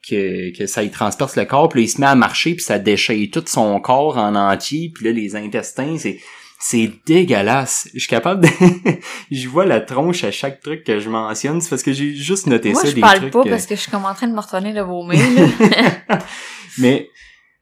que, 0.08 0.56
que 0.56 0.66
ça 0.66 0.82
y 0.82 0.90
transperce 0.90 1.36
le 1.36 1.44
corps, 1.44 1.68
puis 1.68 1.80
là, 1.80 1.84
il 1.84 1.88
se 1.88 2.00
met 2.00 2.06
à 2.06 2.14
marcher, 2.14 2.54
puis 2.54 2.64
ça 2.64 2.78
déchire 2.78 3.28
tout 3.32 3.44
son 3.46 3.78
corps 3.80 4.16
en 4.18 4.34
entier, 4.34 4.90
puis 4.94 5.04
là, 5.04 5.12
les 5.12 5.36
intestins, 5.36 5.96
c'est 5.98 6.18
c'est 6.58 6.90
dégueulasse. 7.06 7.88
Je 7.92 8.00
suis 8.00 8.08
capable 8.08 8.42
de... 8.42 8.48
je 9.30 9.46
vois 9.46 9.66
la 9.66 9.80
tronche 9.80 10.24
à 10.24 10.30
chaque 10.30 10.60
truc 10.60 10.84
que 10.84 11.00
je 11.00 11.10
mentionne. 11.10 11.60
C'est 11.60 11.68
parce 11.68 11.82
que 11.82 11.92
j'ai 11.92 12.14
juste 12.14 12.46
noté 12.46 12.72
Moi, 12.72 12.80
ça, 12.80 12.88
je 12.88 12.94
des 12.94 13.00
parle 13.02 13.18
trucs... 13.18 13.32
pas 13.32 13.44
que- 13.44 13.50
parce 13.50 13.66
que 13.66 13.76
je 13.76 13.80
suis 13.82 13.90
comme 13.90 14.06
en 14.06 14.14
train 14.14 14.26
de 14.26 14.32
me 14.32 14.40
retourner 14.40 14.72
de 14.72 14.80
vomir. 14.80 15.20
Mais 16.78 17.10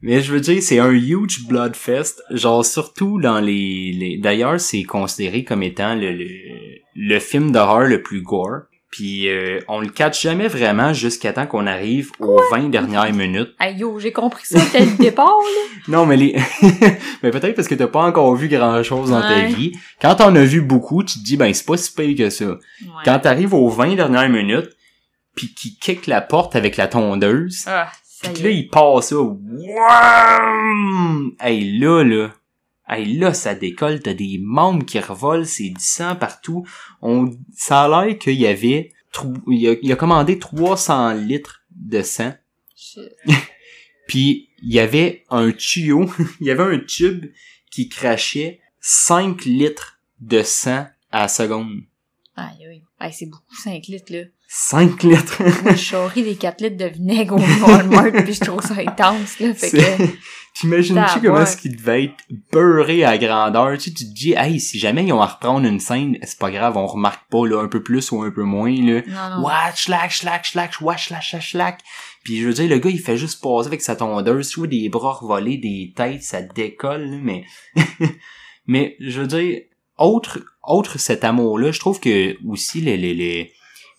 Mais 0.04 0.20
je 0.20 0.32
veux 0.32 0.40
dire, 0.40 0.62
c'est 0.62 0.78
un 0.78 0.90
huge 0.90 1.46
bloodfest. 1.48 2.22
Genre, 2.30 2.64
surtout 2.64 3.18
dans 3.18 3.40
les... 3.40 3.92
les... 3.98 4.18
D'ailleurs, 4.18 4.60
c'est 4.60 4.82
considéré 4.82 5.44
comme 5.44 5.62
étant 5.62 5.94
le, 5.94 6.12
le, 6.12 6.26
le 6.94 7.18
film 7.18 7.52
d'horreur 7.52 7.88
le 7.88 8.02
plus 8.02 8.20
gore. 8.20 8.64
Puis 8.90 9.28
euh, 9.28 9.58
on 9.66 9.80
le 9.80 9.88
catch 9.88 10.22
jamais 10.22 10.46
vraiment 10.46 10.92
jusqu'à 10.92 11.32
temps 11.32 11.46
qu'on 11.46 11.66
arrive 11.66 12.12
aux 12.20 12.38
20 12.52 12.68
dernières 12.68 13.12
minutes. 13.14 13.48
Aïe 13.58 13.78
yo, 13.78 13.98
j'ai 13.98 14.12
compris 14.12 14.44
ça, 14.46 14.60
c'était 14.60 14.84
le 14.84 14.96
départ, 14.98 15.26
là. 15.26 15.80
Non, 15.88 16.06
mais 16.06 16.16
les... 16.16 16.36
mais 17.22 17.30
peut-être 17.30 17.56
parce 17.56 17.66
que 17.66 17.74
t'as 17.74 17.88
pas 17.88 18.02
encore 18.02 18.36
vu 18.36 18.46
grand-chose 18.46 19.10
dans 19.10 19.22
ta 19.22 19.46
vie. 19.46 19.72
Quand 20.00 20.14
t'en 20.16 20.36
as 20.36 20.44
vu 20.44 20.60
beaucoup, 20.60 21.02
tu 21.02 21.18
te 21.18 21.24
dis, 21.24 21.36
ben 21.36 21.52
c'est 21.52 21.66
pas 21.66 21.76
si 21.76 21.92
pire 21.92 22.14
que 22.16 22.30
ça. 22.30 22.44
Ouais. 22.44 22.58
Quand 23.04 23.18
t'arrives 23.18 23.54
aux 23.54 23.68
20 23.68 23.96
dernières 23.96 24.28
minutes, 24.28 24.70
puis 25.34 25.52
qu'il 25.52 25.76
kick 25.80 26.06
la 26.06 26.20
porte 26.20 26.54
avec 26.54 26.76
la 26.76 26.86
tondeuse, 26.86 27.64
Ah, 27.66 27.90
ça 28.24 28.32
puis 28.32 28.40
y 28.40 28.44
là, 28.44 28.50
est. 28.50 28.56
il 28.56 28.68
passe 28.68 29.08
ça. 29.08 29.16
Wouam! 29.16 29.64
Hey, 31.40 31.78
là, 31.78 32.02
là. 32.02 32.34
Hey, 32.88 33.14
là, 33.16 33.32
ça 33.34 33.54
décolle. 33.54 34.00
T'as 34.00 34.14
des 34.14 34.38
membres 34.40 34.84
qui 34.84 34.98
revolent. 34.98 35.46
C'est 35.46 35.70
du 35.70 35.80
sang 35.80 36.16
partout. 36.16 36.66
On, 37.02 37.30
ça 37.54 37.82
a 37.82 37.88
l'air 38.04 38.18
qu'il 38.18 38.34
y 38.34 38.46
avait... 38.46 38.92
Il 39.46 39.68
a, 39.68 39.76
il 39.80 39.92
a 39.92 39.96
commandé 39.96 40.38
300 40.38 41.14
litres 41.14 41.62
de 41.70 42.02
sang. 42.02 42.34
Shit. 42.74 43.12
Puis, 44.08 44.50
il 44.62 44.72
y 44.72 44.80
avait 44.80 45.24
un 45.30 45.52
tuyau. 45.52 46.10
il 46.40 46.46
y 46.46 46.50
avait 46.50 46.64
un 46.64 46.78
tube 46.78 47.26
qui 47.70 47.88
crachait 47.88 48.60
5 48.80 49.44
litres 49.44 50.00
de 50.20 50.42
sang 50.42 50.86
à 51.10 51.22
la 51.22 51.28
seconde. 51.28 51.82
Aïe, 52.36 52.66
aïe. 52.66 52.82
Aïe, 52.98 53.12
c'est 53.12 53.26
beaucoup 53.26 53.54
5 53.54 53.86
litres, 53.86 54.12
là. 54.12 54.24
5 54.56 55.02
litres! 55.02 55.42
Moi, 55.64 55.72
je 55.72 55.82
charrie 55.82 56.22
des 56.22 56.36
4 56.36 56.60
litres 56.60 56.76
de 56.76 56.84
vinaigre 56.84 57.34
au 57.34 57.66
Walmart, 57.66 58.12
puis 58.22 58.34
je 58.34 58.40
trouve 58.44 58.62
ça 58.62 58.74
intense, 58.76 59.40
là. 59.40 59.52
Fait 59.52 59.68
que, 59.72 60.06
T'imagines-tu 60.54 61.22
comment 61.22 61.40
est-ce 61.40 61.56
qu'il 61.56 61.74
devait 61.74 62.04
être 62.04 62.14
beurré 62.52 63.04
à 63.04 63.18
grandeur? 63.18 63.76
Tu 63.76 63.90
sais, 63.90 63.90
tu 63.90 64.04
te 64.04 64.14
dis, 64.14 64.34
hey, 64.36 64.60
si 64.60 64.78
jamais 64.78 65.04
ils 65.04 65.12
ont 65.12 65.20
à 65.20 65.26
reprendre 65.26 65.66
une 65.66 65.80
scène, 65.80 66.16
c'est 66.22 66.38
pas 66.38 66.52
grave, 66.52 66.76
on 66.76 66.86
remarque 66.86 67.28
pas, 67.28 67.44
là, 67.48 67.60
un 67.62 67.66
peu 67.66 67.82
plus 67.82 68.12
ou 68.12 68.22
un 68.22 68.30
peu 68.30 68.44
moins, 68.44 68.70
là. 68.70 69.02
non, 69.08 69.38
non. 69.38 69.44
Watch, 69.44 69.86
slack, 69.86 70.12
slack, 70.12 70.46
slack, 70.46 70.74
watch, 70.80 71.08
slack, 71.08 71.24
slack, 71.24 71.42
slack. 71.42 71.80
Puis 72.22 72.40
je 72.40 72.46
veux 72.46 72.54
dire, 72.54 72.68
le 72.68 72.78
gars, 72.78 72.90
il 72.90 73.00
fait 73.00 73.16
juste 73.16 73.42
passer 73.42 73.66
avec 73.66 73.82
sa 73.82 73.96
tondeuse, 73.96 74.50
tu 74.50 74.60
vois 74.60 74.68
des 74.68 74.88
bras 74.88 75.14
revolés, 75.14 75.56
des 75.56 75.92
têtes, 75.96 76.22
ça 76.22 76.42
décolle, 76.42 77.10
là, 77.10 77.16
mais... 77.20 77.44
mais, 78.68 78.94
je 79.00 79.20
veux 79.20 79.26
dire, 79.26 79.62
autre, 79.98 80.38
autre 80.62 81.00
cet 81.00 81.24
amour-là, 81.24 81.72
je 81.72 81.80
trouve 81.80 81.98
que, 81.98 82.36
aussi, 82.46 82.80
les, 82.80 82.96
les, 82.96 83.14
les- 83.14 83.52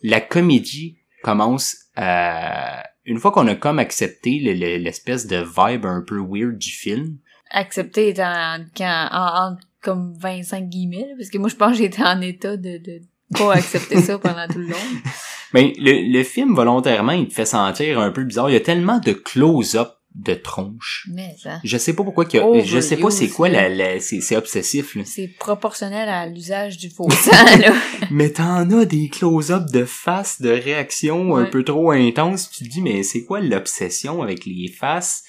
la 0.08 0.22
comédie 0.22 0.98
commence 1.24 1.78
à... 1.96 2.84
Une 3.06 3.20
fois 3.20 3.32
qu'on 3.32 3.48
a 3.48 3.56
comme 3.56 3.80
accepté 3.80 4.40
le- 4.40 4.54
le- 4.54 4.78
l'espèce 4.78 5.28
de 5.28 5.38
vibe 5.38 5.86
un 5.86 6.04
peu 6.06 6.18
weird 6.20 6.58
du 6.58 6.70
film, 6.72 7.18
Accepter 7.52 8.10
est 8.10 8.20
en, 8.20 8.58
quand, 8.76 9.08
en, 9.12 9.52
en- 9.54 9.58
comme 9.82 10.14
25 10.20 10.68
guillemets, 10.68 11.08
parce 11.18 11.30
que 11.30 11.38
moi, 11.38 11.48
je 11.50 11.56
pense 11.56 11.74
que 11.74 11.78
j'étais 11.84 12.02
en 12.04 12.20
état 12.22 12.58
de, 12.58 12.78
de 12.80 13.02
pas 13.38 13.54
accepter 13.54 14.02
ça 14.02 14.18
pendant 14.18 14.48
tout 14.48 14.60
le 14.60 14.68
long. 14.68 14.76
Ben, 15.54 15.72
le, 15.78 16.12
le 16.12 16.24
film, 16.24 16.54
volontairement, 16.54 17.14
il 17.14 17.30
te 17.30 17.34
fait 17.34 17.46
sentir 17.46 18.00
un 18.00 18.12
peu 18.12 18.24
bizarre. 18.26 18.50
Il 18.50 18.54
y 18.54 18.58
a 18.58 18.62
tellement 18.62 19.00
de 19.00 19.14
close-up 19.14 19.90
de 20.16 20.34
tronches. 20.34 21.08
Mais 21.14 21.36
ça, 21.42 21.60
Je 21.64 21.78
sais 21.78 21.94
pas 21.94 22.04
pourquoi 22.04 22.26
Overuse, 22.26 22.66
je 22.66 22.80
sais 22.80 22.96
pas 22.98 23.12
c'est 23.12 23.28
quoi 23.28 23.50
la, 23.50 23.68
la- 23.70 24.00
c'est, 24.00 24.22
c'est 24.22 24.38
obsessif, 24.38 24.96
là. 24.96 25.04
c'est 25.06 25.28
proportionnel 25.28 26.08
à 26.08 26.26
l'usage 26.28 26.78
du 26.78 26.90
faux 26.90 27.10
sang, 27.12 27.32
là. 27.60 27.74
Mais 28.12 28.30
t'en 28.32 28.70
as 28.72 28.86
des 28.86 29.10
close-up 29.10 29.66
de 29.72 29.84
face, 29.84 30.42
de 30.42 30.50
réaction 30.50 31.36
un 31.36 31.46
peu 31.46 31.64
trop 31.64 31.92
intenses. 31.92 32.50
Tu 32.50 32.64
te 32.64 32.70
dis, 32.70 32.82
mais 32.82 33.04
c'est 33.04 33.26
quoi 33.26 33.42
l'obsession 33.42 34.22
avec 34.22 34.46
les 34.46 34.70
faces? 34.70 35.24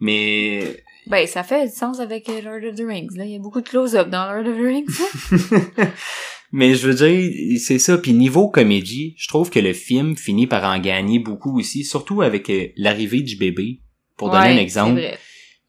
Mais, 0.00 0.82
Ben, 1.06 1.26
ça 1.26 1.42
fait 1.42 1.68
du 1.68 1.72
sens 1.74 2.00
avec 2.00 2.28
euh, 2.28 2.42
Lord 2.42 2.68
of 2.70 2.74
the 2.76 2.84
Rings, 2.86 3.16
là. 3.16 3.24
Il 3.24 3.30
y 3.32 3.36
a 3.36 3.38
beaucoup 3.38 3.62
de 3.62 3.68
close-up 3.68 4.10
dans 4.10 4.30
Lord 4.30 4.46
of 4.46 4.56
the 4.58 4.66
Rings, 4.66 5.78
là. 5.78 5.86
mais 6.52 6.74
je 6.74 6.86
veux 6.88 6.94
dire, 6.94 7.58
c'est 7.58 7.78
ça. 7.78 7.96
Puis 7.96 8.12
niveau 8.12 8.48
comédie, 8.48 9.14
je 9.16 9.28
trouve 9.28 9.48
que 9.50 9.58
le 9.60 9.72
film 9.72 10.16
finit 10.16 10.46
par 10.46 10.64
en 10.64 10.78
gagner 10.78 11.18
beaucoup 11.18 11.58
aussi, 11.58 11.84
surtout 11.84 12.20
avec 12.22 12.50
euh, 12.50 12.66
l'arrivée 12.76 13.22
du 13.22 13.36
bébé. 13.36 13.80
Pour 14.16 14.30
donner 14.30 14.50
un 14.52 14.56
exemple. 14.58 15.00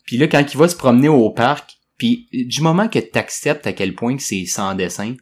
Puis 0.05 0.17
là, 0.17 0.27
quand 0.27 0.43
il 0.53 0.57
va 0.57 0.67
se 0.67 0.75
promener 0.75 1.09
au 1.09 1.29
parc, 1.31 1.71
puis 1.97 2.27
du 2.31 2.61
moment 2.61 2.87
que 2.87 2.99
t'acceptes 2.99 3.67
à 3.67 3.73
quel 3.73 3.93
point 3.95 4.15
que 4.15 4.21
c'est 4.23 4.45
sans 4.45 4.73
dessin, 4.75 5.15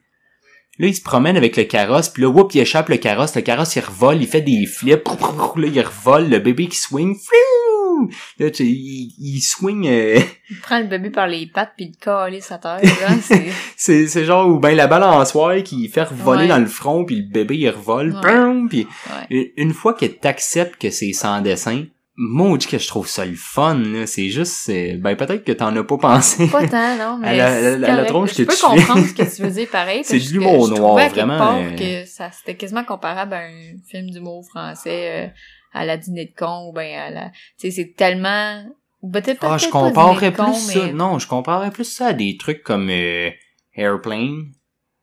là, 0.77 0.87
il 0.87 0.95
se 0.95 1.01
promène 1.01 1.37
avec 1.37 1.55
le 1.57 1.63
carrosse, 1.63 2.09
puis 2.09 2.21
là, 2.23 2.29
whoop, 2.29 2.53
il 2.53 2.59
échappe 2.61 2.89
le 2.89 2.97
carrosse, 2.97 3.35
le 3.35 3.41
carrosse, 3.41 3.75
il 3.75 3.79
revole, 3.81 4.21
il 4.21 4.27
fait 4.27 4.41
des 4.41 4.65
flips, 4.65 5.07
là, 5.07 5.67
il 5.67 5.81
revole, 5.81 6.29
le 6.29 6.39
bébé 6.39 6.67
qui 6.67 6.77
swing, 6.77 7.15
Fiou! 7.15 8.09
là, 8.39 8.51
tu 8.51 8.63
il, 8.65 9.13
il 9.17 9.39
swing, 9.41 9.87
euh, 9.87 10.19
Il 10.49 10.59
prend 10.59 10.79
le 10.79 10.85
bébé 10.85 11.09
par 11.11 11.27
les 11.27 11.47
pattes 11.47 11.71
puis 11.77 11.85
il 11.85 11.97
colle 11.97 12.39
sa 12.41 12.57
terre, 12.57 12.81
là. 12.83 13.15
C'est, 13.77 14.07
c'est, 14.07 14.25
genre, 14.25 14.47
ou 14.49 14.59
ben 14.59 14.75
la 14.75 14.87
balançoire 14.87 15.63
qui 15.63 15.87
fait 15.87 16.03
revoler 16.03 16.41
Ouais. 16.41 16.47
dans 16.49 16.57
le 16.59 16.65
front, 16.67 17.05
puis 17.05 17.15
le 17.15 17.31
bébé, 17.31 17.57
il 17.57 17.69
revole, 17.69 18.13
Ouais. 18.23 18.67
Puis 18.69 18.87
ouais. 19.31 19.53
une 19.57 19.73
fois 19.73 19.93
que 19.93 20.05
t'acceptes 20.05 20.79
que 20.79 20.89
c'est 20.89 21.13
sans 21.13 21.41
dessin, 21.41 21.85
maudit 22.17 22.67
que 22.67 22.77
je 22.77 22.87
trouve 22.87 23.07
ça 23.07 23.25
le 23.25 23.35
fun, 23.35 23.75
là, 23.75 24.07
c'est 24.07 24.29
juste, 24.29 24.69
ben 24.99 25.15
peut-être 25.15 25.43
que 25.43 25.51
t'en 25.51 25.75
as 25.75 25.83
pas 25.83 25.97
pensé. 25.97 26.47
Pas 26.47 26.67
tant, 26.67 26.95
non, 26.97 27.17
mais 27.21 27.39
À 27.39 27.77
la- 27.77 28.05
tronche 28.05 28.33
que 28.33 28.43
peux 28.43 28.53
tu 28.53 28.59
fais. 28.59 28.67
comprendre 28.67 29.05
ce 29.05 29.13
que 29.13 29.35
tu 29.35 29.41
veux 29.43 29.51
dire 29.51 29.67
pareil. 29.69 30.01
C'est 30.05 30.19
de 30.19 30.33
l'humour 30.33 30.67
je 30.67 30.73
noir, 30.75 31.09
vraiment, 31.09 31.37
part 31.37 31.57
euh. 31.57 31.75
que 31.75 32.05
ça, 32.07 32.29
c'était 32.31 32.55
quasiment 32.55 32.83
comparable 32.85 33.33
à 33.33 33.39
un 33.39 33.73
film 33.89 34.09
d'humour 34.11 34.45
français, 34.47 35.25
euh, 35.25 35.27
à 35.73 35.85
la 35.85 35.97
dîner 35.97 36.25
de 36.25 36.33
con, 36.37 36.67
ou 36.69 36.73
ben 36.73 36.87
à 36.97 37.09
la, 37.09 37.25
tu 37.59 37.69
sais, 37.69 37.71
c'est 37.71 37.93
tellement, 37.97 38.63
peut-être 39.11 39.39
Ah, 39.43 39.57
je 39.57 39.67
comparerais 39.67 40.31
con, 40.31 40.45
plus 40.53 40.71
ça. 40.73 40.85
mais- 40.85 40.93
Non, 40.93 41.19
je 41.19 41.27
comparerais 41.27 41.71
plus 41.71 41.83
ça 41.83 42.07
à 42.07 42.13
des 42.13 42.37
trucs 42.37 42.63
comme 42.63 42.87
euh, 42.89 43.29
Airplane. 43.75 44.45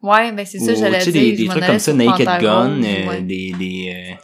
Ouais, 0.00 0.32
ben 0.32 0.44
c'est 0.46 0.58
ça, 0.58 0.74
j'allais 0.74 0.98
tu 0.98 1.04
sais, 1.04 1.12
dire. 1.12 1.22
des, 1.22 1.32
des 1.42 1.46
trucs 1.46 1.64
comme 1.66 1.78
ça, 1.78 1.92
Naked 1.92 2.26
Gun, 2.40 2.82
euh, 2.82 3.08
ouais. 3.08 3.20
des, 3.20 3.52
des, 3.52 3.94
euh, 3.94 4.14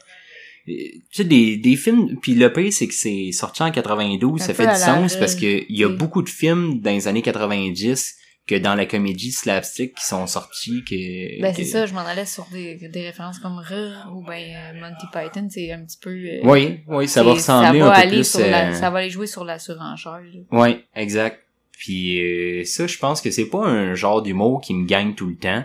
tu 0.68 1.02
sais, 1.12 1.24
des, 1.24 1.56
des 1.56 1.76
films, 1.76 2.16
puis 2.20 2.34
le 2.34 2.52
pire, 2.52 2.72
c'est 2.72 2.86
que 2.88 2.94
c'est 2.94 3.32
sorti 3.32 3.62
en 3.62 3.70
92, 3.70 4.40
Un 4.40 4.44
ça 4.44 4.54
fait 4.54 4.66
du 4.66 4.74
sens 4.74 5.16
parce 5.16 5.34
que 5.34 5.64
il 5.68 5.76
y 5.78 5.84
a 5.84 5.88
beaucoup 5.88 6.22
de 6.22 6.28
films 6.28 6.80
dans 6.80 6.90
les 6.90 7.08
années 7.08 7.22
90 7.22 8.16
que 8.46 8.54
dans 8.54 8.74
la 8.74 8.86
comédie 8.86 9.30
slapstick 9.30 9.94
qui 9.94 10.04
sont 10.06 10.26
sortis 10.26 10.82
que... 10.88 11.40
Ben 11.42 11.50
que- 11.52 11.56
c'est 11.58 11.64
ça, 11.64 11.84
je 11.84 11.92
m'en 11.92 12.00
allais 12.00 12.24
sur 12.24 12.46
des, 12.50 12.76
des 12.76 13.02
références 13.02 13.38
comme 13.40 13.58
Rire 13.58 14.10
ou 14.14 14.22
ben 14.22 14.40
euh, 14.54 14.80
Monty 14.80 15.06
Python, 15.12 15.48
c'est 15.50 15.70
un 15.70 15.84
petit 15.84 15.98
peu... 16.00 16.10
euh, 16.10 16.40
Oui, 16.44 16.80
oui, 16.88 17.06
ça 17.08 17.22
va 17.22 17.32
ressembler 17.34 17.80
ça 17.80 17.84
va 17.86 17.92
un 17.98 18.02
peu 18.02 18.08
plus... 18.08 18.24
sur 18.30 18.40
la- 18.40 18.70
euh, 18.70 18.72
ça 18.74 18.88
va 18.88 19.00
aller 19.00 19.10
jouer 19.10 19.26
sur 19.26 19.44
la 19.44 19.58
surenchère. 19.58 20.22
Ouais, 20.50 20.82
exact. 20.96 21.44
Puis 21.72 22.20
euh, 22.22 22.64
ça, 22.64 22.86
je 22.86 22.96
pense 22.96 23.20
que 23.20 23.30
c'est 23.30 23.50
pas 23.50 23.66
un 23.66 23.94
genre 23.94 24.22
d'humour 24.22 24.62
qui 24.62 24.72
me 24.74 24.86
gagne 24.86 25.14
tout 25.14 25.26
le 25.28 25.36
temps. 25.36 25.62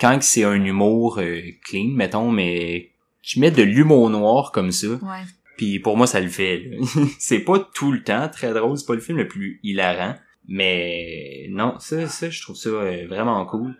Quand 0.00 0.18
que 0.18 0.24
c'est 0.24 0.42
un 0.42 0.62
humour 0.64 1.18
euh, 1.20 1.40
clean, 1.64 1.90
mettons, 1.94 2.32
mais 2.32 2.90
tu 3.24 3.40
mets 3.40 3.50
de 3.50 3.62
l'humour 3.62 4.10
noir 4.10 4.52
comme 4.52 4.70
ça, 4.72 4.86
Ouais. 4.88 5.24
puis 5.56 5.78
pour 5.78 5.96
moi 5.96 6.06
ça 6.06 6.20
le 6.20 6.28
fait. 6.28 6.70
c'est 7.18 7.40
pas 7.40 7.58
tout 7.74 7.92
le 7.92 8.02
temps 8.02 8.28
très 8.28 8.52
drôle, 8.52 8.76
c'est 8.78 8.86
pas 8.86 8.94
le 8.94 9.00
film 9.00 9.18
le 9.18 9.28
plus 9.28 9.60
hilarant, 9.62 10.14
mais 10.46 11.46
non, 11.50 11.74
ça, 11.78 12.06
ça 12.08 12.30
je 12.30 12.40
trouve 12.42 12.56
ça 12.56 12.68
euh, 12.68 13.06
vraiment 13.08 13.44
cool. 13.46 13.76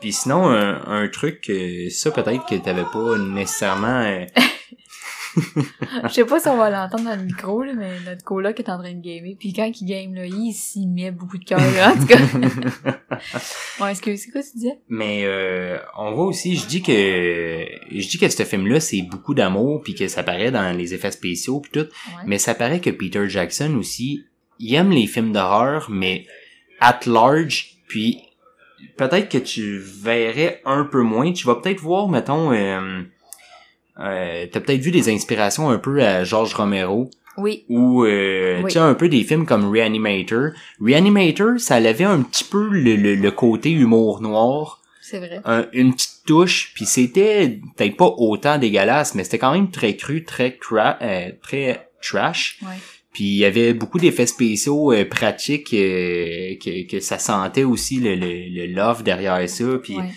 Puis 0.00 0.12
sinon 0.12 0.48
un, 0.48 0.84
un 0.86 1.08
truc, 1.08 1.48
euh, 1.50 1.88
ça 1.90 2.10
peut-être 2.10 2.46
que 2.46 2.54
t'avais 2.56 2.84
pas 2.92 3.18
nécessairement. 3.18 4.26
Je 6.04 6.08
sais 6.12 6.24
pas 6.24 6.40
si 6.40 6.48
on 6.48 6.56
va 6.56 6.70
l'entendre 6.70 7.04
dans 7.04 7.16
le 7.16 7.22
micro, 7.24 7.62
là, 7.62 7.72
mais 7.76 7.90
notre 8.06 8.24
coloc 8.24 8.58
est 8.58 8.68
en 8.68 8.78
train 8.78 8.92
de 8.94 9.00
gamer. 9.00 9.34
Puis 9.38 9.52
quand 9.52 9.70
il 9.80 9.84
game, 9.86 10.14
là, 10.14 10.26
il 10.26 10.52
s'y 10.52 10.86
met 10.86 11.10
beaucoup 11.10 11.38
de 11.38 11.44
cœur, 11.44 11.60
là, 11.60 11.92
en 11.92 11.96
tout 11.98 12.06
cas. 12.06 12.16
ouais, 13.80 13.92
est-ce 13.92 14.02
que 14.02 14.14
c'est 14.16 14.30
quoi 14.30 14.42
tu 14.42 14.56
disais? 14.58 14.78
Mais 14.88 15.22
euh, 15.24 15.78
on 15.96 16.12
voit 16.12 16.26
aussi, 16.26 16.56
je 16.56 16.66
dis 16.66 16.82
que 16.82 16.92
je 16.92 18.08
dis 18.08 18.18
que 18.18 18.28
ce 18.28 18.42
film-là 18.44 18.80
c'est 18.80 19.02
beaucoup 19.02 19.34
d'amour 19.34 19.82
puis 19.82 19.94
que 19.94 20.08
ça 20.08 20.22
paraît 20.22 20.50
dans 20.50 20.76
les 20.76 20.94
effets 20.94 21.10
spéciaux 21.10 21.60
puis 21.60 21.70
tout, 21.72 21.80
Ouais. 21.88 22.22
mais 22.26 22.38
ça 22.38 22.54
paraît 22.54 22.80
que 22.80 22.90
Peter 22.90 23.28
Jackson 23.28 23.74
aussi, 23.78 24.24
il 24.58 24.74
aime 24.74 24.90
les 24.90 25.06
films 25.06 25.32
d'horreur 25.32 25.88
mais 25.90 26.26
at 26.80 27.00
large 27.06 27.78
puis 27.88 28.18
peut-être 28.96 29.28
que 29.28 29.38
tu 29.38 29.78
verrais 29.78 30.60
un 30.64 30.84
peu 30.84 31.02
moins, 31.02 31.32
tu 31.32 31.46
vas 31.46 31.56
peut-être 31.56 31.80
voir 31.80 32.08
mettons 32.08 32.52
euh, 32.52 33.02
euh, 34.00 34.46
t'as 34.50 34.60
peut-être 34.60 34.80
vu 34.80 34.90
des 34.90 35.08
inspirations 35.12 35.70
un 35.70 35.78
peu 35.78 36.02
à 36.02 36.24
George 36.24 36.54
Romero? 36.54 37.10
Oui. 37.36 37.64
ou 37.68 38.04
euh, 38.04 38.58
Oui. 38.58 38.64
tu 38.64 38.70
sais 38.72 38.78
un 38.80 38.94
peu 38.94 39.08
des 39.08 39.22
films 39.22 39.46
comme 39.46 39.70
Reanimator. 39.70 40.50
Reanimator, 40.80 41.60
ça 41.60 41.76
avait 41.76 42.02
un 42.04 42.22
petit 42.22 42.42
peu 42.44 42.68
le, 42.68 42.96
le, 42.96 43.14
le 43.14 43.30
côté 43.30 43.70
humour 43.70 44.20
noir 44.20 44.80
C'est 45.00 45.18
vrai. 45.18 45.40
un- 45.44 45.66
une 45.72 45.94
petite 45.94 46.24
touche, 46.26 46.72
puis 46.74 46.84
c'était 46.84 47.60
peut-être 47.76 47.96
pas 47.96 48.12
autant 48.18 48.58
dégueulasse, 48.58 49.14
mais 49.14 49.22
c'était 49.22 49.38
quand 49.38 49.52
même 49.52 49.70
très 49.70 49.94
cru, 49.94 50.24
très 50.24 50.56
cra 50.56 50.98
euh, 51.00 51.30
très 51.40 51.88
trash. 52.02 52.58
Ouais. 52.62 52.74
Puis 53.12 53.24
il 53.24 53.36
y 53.36 53.44
avait 53.44 53.72
beaucoup 53.72 53.98
d'effets 53.98 54.26
spéciaux 54.26 54.92
euh, 54.92 55.04
pratiques 55.04 55.72
euh, 55.74 56.54
que, 56.62 56.88
que 56.90 56.98
ça 57.00 57.18
sentait 57.20 57.64
aussi 57.64 58.00
le, 58.00 58.16
le, 58.16 58.48
le 58.48 58.66
love 58.74 59.02
derrière 59.04 59.48
ça. 59.48 59.64
Puis 59.82 59.96
Ouais. 59.96 60.10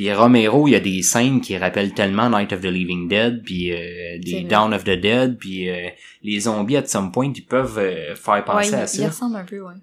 Puis 0.00 0.10
Romero, 0.14 0.66
il 0.66 0.70
y 0.70 0.76
a 0.76 0.80
des 0.80 1.02
scènes 1.02 1.42
qui 1.42 1.58
rappellent 1.58 1.92
tellement 1.92 2.30
Night 2.30 2.54
of 2.54 2.62
the 2.62 2.72
Living 2.72 3.06
Dead, 3.06 3.42
puis 3.44 3.70
euh. 3.70 4.46
Dawn 4.48 4.72
of 4.72 4.82
the 4.82 4.98
Dead, 4.98 5.36
puis 5.38 5.68
euh, 5.68 5.90
les 6.22 6.40
zombies, 6.40 6.78
at 6.78 6.86
some 6.86 7.12
point, 7.12 7.30
ils 7.36 7.44
peuvent 7.44 7.78
euh, 7.78 8.14
faire 8.14 8.42
penser 8.46 8.72
à 8.72 8.84
il 8.84 8.88
ça. 8.88 9.08
ressemble 9.08 9.36
un 9.36 9.44
peu, 9.44 9.60
ouais. 9.60 9.74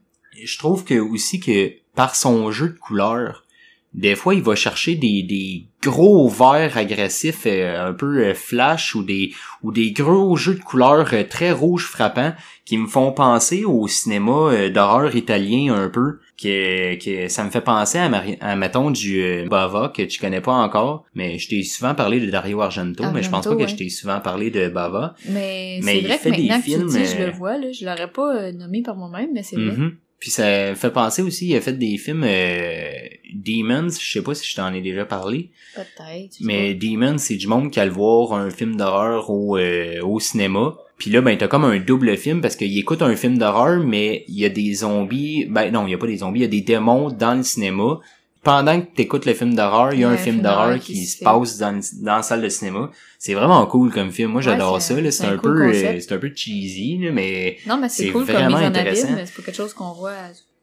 Je 0.43 0.57
trouve 0.57 0.83
que 0.85 0.95
aussi 0.95 1.39
que 1.39 1.71
par 1.93 2.15
son 2.15 2.49
jeu 2.49 2.69
de 2.69 2.79
couleurs, 2.79 3.45
des 3.93 4.15
fois, 4.15 4.33
il 4.33 4.41
va 4.41 4.55
chercher 4.55 4.95
des, 4.95 5.21
des 5.21 5.67
gros 5.83 6.27
verts 6.27 6.77
agressifs, 6.77 7.45
euh, 7.45 7.89
un 7.89 7.93
peu 7.93 8.25
euh, 8.25 8.33
flash, 8.33 8.95
ou 8.95 9.03
des 9.03 9.35
ou 9.61 9.71
des 9.71 9.91
gros 9.91 10.35
jeux 10.35 10.55
de 10.55 10.63
couleurs 10.63 11.13
très 11.29 11.51
rouges 11.51 11.85
frappants, 11.85 12.33
qui 12.65 12.79
me 12.79 12.87
font 12.87 13.11
penser 13.11 13.65
au 13.65 13.87
cinéma 13.87 14.67
d'horreur 14.69 15.15
italien 15.15 15.75
un 15.75 15.89
peu, 15.89 16.17
que, 16.41 16.95
que 17.03 17.27
ça 17.27 17.43
me 17.43 17.49
fait 17.49 17.61
penser 17.61 17.97
à, 17.97 18.09
Mari- 18.09 18.37
à 18.41 18.55
mettons, 18.55 18.91
du 18.91 19.21
euh, 19.21 19.47
Bava, 19.47 19.91
que 19.95 20.03
tu 20.03 20.19
connais 20.19 20.41
pas 20.41 20.53
encore, 20.53 21.05
mais 21.15 21.37
je 21.39 21.47
t'ai 21.49 21.63
souvent 21.63 21.95
parlé 21.95 22.19
de 22.19 22.29
Dario 22.29 22.61
Argento, 22.61 23.03
mais 23.13 23.23
je 23.23 23.29
pense 23.29 23.45
pas 23.45 23.55
que 23.55 23.67
je 23.67 23.75
t'ai 23.75 23.89
souvent 23.89 24.19
parlé 24.19 24.51
de 24.51 24.69
Bava. 24.69 25.15
Mais, 25.25 25.79
Mais 25.83 25.93
c'est 25.95 26.01
vrai 26.07 26.17
fait 26.17 26.31
que 26.31 26.35
des 26.37 26.43
maintenant 26.43 26.59
que 26.59 26.63
tu 26.65 26.71
films, 26.71 26.87
dis, 26.87 27.05
je 27.05 27.17
euh, 27.21 27.25
le 27.25 27.31
vois, 27.31 27.57
là. 27.57 27.71
Je 27.71 27.85
l'aurais 27.85 28.11
pas 28.11 28.35
euh, 28.35 28.51
nommé 28.51 28.81
par 28.83 28.95
moi-même, 28.95 29.29
mais 29.33 29.43
c'est 29.43 29.55
vrai. 29.55 29.65
Mhm. 29.75 29.95
Puis 30.19 30.31
ça 30.31 30.71
me 30.71 30.75
fait 30.75 30.89
penser 30.91 31.21
aussi, 31.21 31.47
il 31.47 31.55
a 31.55 31.61
fait 31.61 31.73
des 31.73 31.95
films 31.97 32.23
euh, 32.25 32.91
Demons, 33.33 33.89
je 33.89 34.11
sais 34.13 34.23
pas 34.23 34.33
si 34.33 34.47
je 34.49 34.55
t'en 34.55 34.73
ai 34.73 34.81
déjà 34.81 35.05
parlé, 35.05 35.51
Peut-être. 35.75 36.37
mais 36.41 36.73
Demons, 36.73 37.17
c'est 37.19 37.35
du 37.35 37.47
monde 37.47 37.69
qui 37.71 37.79
a 37.79 37.85
le 37.85 37.91
voir 37.91 38.33
un 38.33 38.49
film 38.49 38.75
d'horreur 38.77 39.29
au, 39.29 39.57
euh, 39.57 40.01
au 40.03 40.19
cinéma. 40.19 40.75
Puis 40.97 41.11
là, 41.11 41.21
ben, 41.21 41.37
t'as 41.37 41.47
comme 41.47 41.63
un 41.63 41.79
double 41.79 42.17
film 42.17 42.41
parce 42.41 42.55
qu'il 42.55 42.77
écoute 42.77 43.01
un 43.01 43.15
film 43.15 43.37
d'horreur, 43.37 43.83
mais 43.83 44.25
il 44.27 44.39
y 44.39 44.45
a 44.45 44.49
des 44.49 44.73
zombies, 44.73 45.45
ben 45.45 45.71
non, 45.71 45.85
il 45.85 45.91
y 45.91 45.93
a 45.93 45.97
pas 45.97 46.07
des 46.07 46.17
zombies, 46.17 46.39
il 46.39 46.43
y 46.43 46.45
a 46.45 46.49
des 46.49 46.61
démons 46.61 47.11
dans 47.11 47.35
le 47.35 47.43
cinéma. 47.43 47.99
Pendant 48.43 48.79
que 48.79 48.85
t'écoutes 48.95 49.25
le 49.25 49.33
film 49.33 49.53
d'horreur, 49.55 49.93
il 49.93 49.99
y 49.99 50.03
a 50.05 50.09
un 50.09 50.17
film 50.17 50.41
d'horreur 50.41 50.79
qui, 50.79 51.05
se 51.05 51.17
fait. 51.17 51.25
passe 51.25 51.57
dans, 51.57 51.79
dans 52.01 52.15
la 52.15 52.21
salle 52.23 52.41
de 52.41 52.49
cinéma. 52.49 52.89
C'est 53.19 53.33
vraiment 53.33 53.65
cool 53.65 53.91
comme 53.91 54.11
film. 54.11 54.31
Moi, 54.31 54.41
j'adore 54.41 54.81
ça. 54.81 54.95
c'est 55.11 55.25
un 55.25 55.33
un, 55.33 55.37
cool 55.37 55.53
peu, 55.53 55.75
euh, 55.75 55.99
c'est 55.99 56.13
un 56.13 56.17
peu 56.17 56.31
cheesy, 56.33 56.97
là, 56.99 57.11
mais. 57.11 57.57
Non, 57.67 57.77
mais 57.77 57.89
c'est 57.89 58.09
cool 58.09 58.25
comme 58.25 58.35
vraiment 58.35 58.57
mise 58.57 58.65
en 58.65 58.69
intéressant. 58.69 59.03
abîme, 59.03 59.15
mais 59.17 59.25
c'est 59.25 59.35
pas 59.35 59.41
quelque 59.43 59.55
chose 59.55 59.73
qu'on 59.73 59.91
voit. 59.91 60.13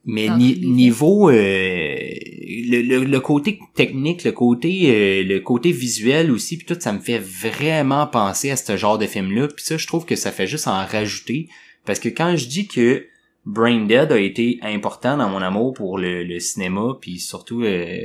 Mais 0.06 0.28
ni- 0.36 0.66
niveau 0.66 1.30
euh, 1.30 1.32
le, 1.34 2.82
le, 2.82 3.04
le 3.04 3.20
côté 3.20 3.58
technique, 3.74 4.24
le 4.24 4.32
côté 4.32 4.90
euh, 4.90 5.22
le 5.24 5.40
côté 5.40 5.72
visuel 5.72 6.30
aussi, 6.30 6.56
puis 6.58 6.66
tout 6.66 6.76
ça 6.78 6.92
me 6.92 7.00
fait 7.00 7.18
vraiment 7.18 8.06
penser 8.06 8.50
à 8.50 8.56
ce 8.56 8.76
genre 8.76 8.98
de 8.98 9.06
film 9.06 9.32
là. 9.32 9.48
Puis 9.48 9.64
ça, 9.64 9.76
je 9.76 9.86
trouve 9.86 10.04
que 10.04 10.16
ça 10.16 10.30
fait 10.30 10.46
juste 10.46 10.68
en 10.68 10.84
rajouter 10.84 11.48
parce 11.86 11.98
que 11.98 12.08
quand 12.08 12.36
je 12.36 12.46
dis 12.46 12.66
que 12.66 13.06
Brain 13.46 13.84
Dead 13.84 14.10
a 14.10 14.18
été 14.18 14.58
important 14.62 15.18
dans 15.18 15.28
mon 15.28 15.42
amour 15.42 15.74
pour 15.74 15.98
le, 15.98 16.24
le 16.24 16.38
cinéma, 16.40 16.96
puis 17.00 17.18
surtout 17.18 17.62
euh, 17.62 17.98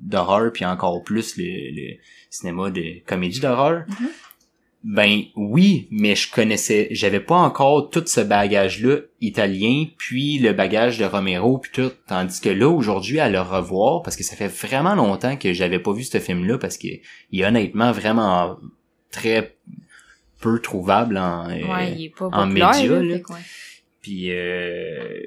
d'horreur, 0.00 0.52
puis 0.52 0.64
encore 0.64 1.02
plus 1.02 1.36
le, 1.36 1.44
le 1.44 1.96
cinéma 2.30 2.70
de 2.70 3.00
comédie 3.06 3.40
d'horreur. 3.40 3.84
Mhm. 3.88 4.08
Ben 4.84 5.22
oui, 5.34 5.88
mais 5.90 6.14
je 6.14 6.30
connaissais, 6.30 6.88
j'avais 6.90 7.20
pas 7.20 7.36
encore 7.36 7.88
tout 7.88 8.04
ce 8.06 8.20
bagage-là 8.20 8.98
italien, 9.22 9.86
puis 9.96 10.38
le 10.38 10.52
bagage 10.52 10.98
de 10.98 11.06
Romero, 11.06 11.56
puis 11.56 11.70
tout. 11.72 11.90
Tandis 12.06 12.38
que 12.38 12.50
là, 12.50 12.68
aujourd'hui, 12.68 13.18
à 13.18 13.30
le 13.30 13.40
revoir, 13.40 14.02
parce 14.02 14.14
que 14.14 14.22
ça 14.22 14.36
fait 14.36 14.48
vraiment 14.48 14.94
longtemps 14.94 15.36
que 15.36 15.54
j'avais 15.54 15.78
pas 15.78 15.94
vu 15.94 16.04
ce 16.04 16.20
film-là, 16.20 16.58
parce 16.58 16.76
que 16.76 16.88
il 17.32 17.40
est 17.40 17.46
honnêtement 17.46 17.92
vraiment 17.92 18.58
très 19.10 19.56
peu 20.40 20.60
trouvable 20.60 21.16
en, 21.16 21.48
euh, 21.48 21.66
Ouais, 21.66 21.92
il 21.96 22.04
est 22.04 22.08
pas 22.10 22.26
en 22.26 22.46
populaire, 22.46 22.74
média, 22.74 23.02
là, 23.02 23.14
ouais. 23.14 23.40
puis 24.02 24.26
euh, 24.32 25.18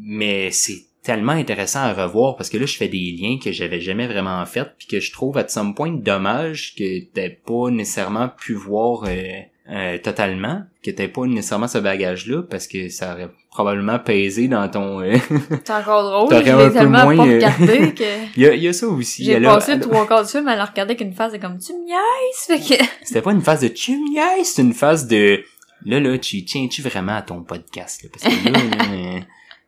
mais 0.00 0.50
c'est 0.50 0.86
tellement 1.04 1.32
intéressant 1.32 1.80
à 1.80 1.92
revoir 1.92 2.34
parce 2.36 2.48
que 2.48 2.56
là 2.56 2.66
je 2.66 2.76
fais 2.76 2.88
des 2.88 3.14
liens 3.20 3.38
que 3.42 3.52
j'avais 3.52 3.80
jamais 3.80 4.06
vraiment 4.06 4.44
fait 4.46 4.66
puis 4.78 4.86
que 4.88 5.00
je 5.00 5.12
trouve 5.12 5.36
à 5.38 5.46
some 5.46 5.74
point 5.74 5.92
dommage 5.92 6.74
que 6.76 7.04
t'aies 7.04 7.38
pas 7.46 7.70
nécessairement 7.70 8.28
pu 8.30 8.54
voir 8.54 9.04
euh, 9.06 9.22
euh, 9.70 9.98
totalement 9.98 10.62
que 10.82 10.90
t'aies 10.90 11.08
pas 11.08 11.26
nécessairement 11.26 11.68
ce 11.68 11.78
bagage 11.78 12.26
là 12.26 12.42
parce 12.42 12.66
que 12.66 12.88
ça 12.88 13.12
aurait 13.12 13.28
probablement 13.50 13.98
pesé 13.98 14.48
dans 14.48 14.66
ton 14.68 15.00
euh, 15.02 15.16
C'est 15.64 15.70
encore 15.72 16.02
drôle, 16.02 16.28
T'aurais 16.30 16.50
un 16.50 16.70
peu 16.70 16.86
moins, 16.86 17.16
pas 17.16 17.26
euh, 17.26 17.34
regardé 17.34 17.92
que 17.96 18.04
il 18.36 18.42
y 18.42 18.46
a, 18.46 18.54
il 18.54 18.62
y 18.62 18.68
a 18.68 18.72
ça 18.72 18.86
aussi 18.88 19.24
j'ai 19.24 19.40
passé 19.40 19.72
elle 19.72 19.78
a- 19.78 19.80
trois 19.82 20.06
quarts 20.06 20.24
du 20.24 20.30
film 20.30 20.48
à 20.48 20.56
la 20.56 20.64
regarder 20.64 20.92
avec 20.94 21.00
une 21.02 21.12
face 21.12 21.32
de 21.34 21.38
comme 21.38 21.58
tu 21.58 21.72
me 21.74 21.84
niaises, 21.84 22.62
fait 22.66 22.76
que 22.78 22.82
c'était 23.04 23.22
pas 23.22 23.32
une 23.32 23.42
phase 23.42 23.60
de 23.60 23.68
tu 23.68 23.92
me 23.92 24.10
niaises, 24.10 24.48
c'est 24.54 24.62
une 24.62 24.72
phase 24.74 25.06
de 25.06 25.44
là 25.84 26.00
là 26.00 26.16
tu 26.18 26.44
tiens-tu 26.44 26.80
vraiment 26.82 27.14
à 27.16 27.22
ton 27.22 27.42
podcast 27.42 28.02
là? 28.02 28.08
parce 28.10 28.24
que 28.34 28.48
là, 28.48 28.58
là, 28.58 28.84
euh, 29.16 29.20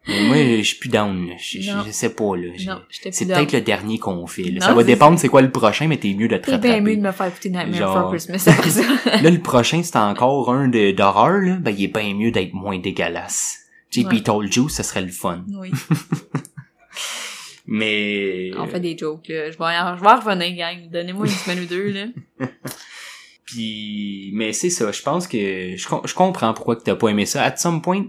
moi 0.09 0.37
je 0.59 0.63
suis 0.63 0.77
plus 0.79 0.89
down 0.89 1.27
là. 1.29 1.35
je, 1.39 1.61
je, 1.61 1.71
Non. 1.73 1.83
je 1.87 1.91
sais 1.91 2.11
pas 2.11 2.37
là 2.37 2.53
non, 2.67 2.81
C'est 2.91 3.27
peut-être 3.27 3.53
le 3.53 3.61
dernier 3.61 3.99
qu'on 3.99 4.27
fait. 4.27 4.43
là. 4.45 4.61
Non, 4.61 4.67
Ça 4.67 4.75
va 4.75 4.85
dépendre 4.85 5.19
c'est 5.19 5.29
quoi 5.29 5.43
le 5.43 5.51
prochain, 5.51 5.89
mais 5.89 5.97
t'es 5.97 6.15
mieux 6.15 6.29
de 6.29 6.37
te 6.37 6.45
C'est 6.51 6.59
bien 6.59 6.71
rattraper. 6.73 6.81
mieux 6.81 6.97
de 6.97 7.03
me 7.03 7.13
faire 7.13 7.27
écouter 7.27 7.51
Nightmare 7.51 7.75
Genre- 7.75 8.11
Christmas 8.11 8.45
après 8.47 8.71
ça. 8.71 8.83
Là, 9.23 9.31
le 9.31 9.41
prochain, 9.41 9.83
c'est 9.83 9.97
encore 9.97 10.53
un 10.53 10.69
d'horreur, 10.69 11.39
là. 11.41 11.57
Ben, 11.57 11.75
il 11.77 11.85
est 11.85 11.89
bien 11.89 12.15
mieux 12.15 12.31
d'être 12.31 12.53
moins 12.55 12.79
dégueulasse. 12.79 13.59
JP 13.91 14.07
Ouais. 14.13 14.21
Told 14.23 14.55
You, 14.55 14.69
ce 14.69 14.83
serait 14.83 15.03
le 15.03 15.09
fun. 15.09 15.45
oui, 15.61 15.71
Mais... 17.67 18.51
on 18.57 18.67
fait 18.67 18.79
des 18.81 18.97
jokes, 18.97 19.27
là. 19.29 19.51
Je 19.51 19.59
vais, 19.59 19.65
en- 19.65 19.97
je 19.97 20.03
vais 20.03 20.09
en 20.09 20.21
revenir, 20.21 20.57
gang. 20.57 20.89
Donnez-moi 20.91 21.27
une 21.27 21.33
semaine 21.33 21.61
ou 21.61 21.67
deux, 21.67 21.91
là. 21.91 22.07
Puis... 23.45 24.31
Mais 24.35 24.53
c'est 24.53 24.71
ça, 24.71 24.91
je 24.93 25.03
pense 25.03 25.27
que... 25.27 25.77
Je, 25.77 25.89
com- 25.89 26.03
je 26.05 26.15
comprends 26.15 26.53
pourquoi 26.55 26.77
que 26.77 26.83
t'as 26.83 26.95
pas 26.97 27.09
aimé 27.09 27.27
ça. 27.27 27.43
At 27.43 27.57
some 27.57 27.81
point, 27.83 28.07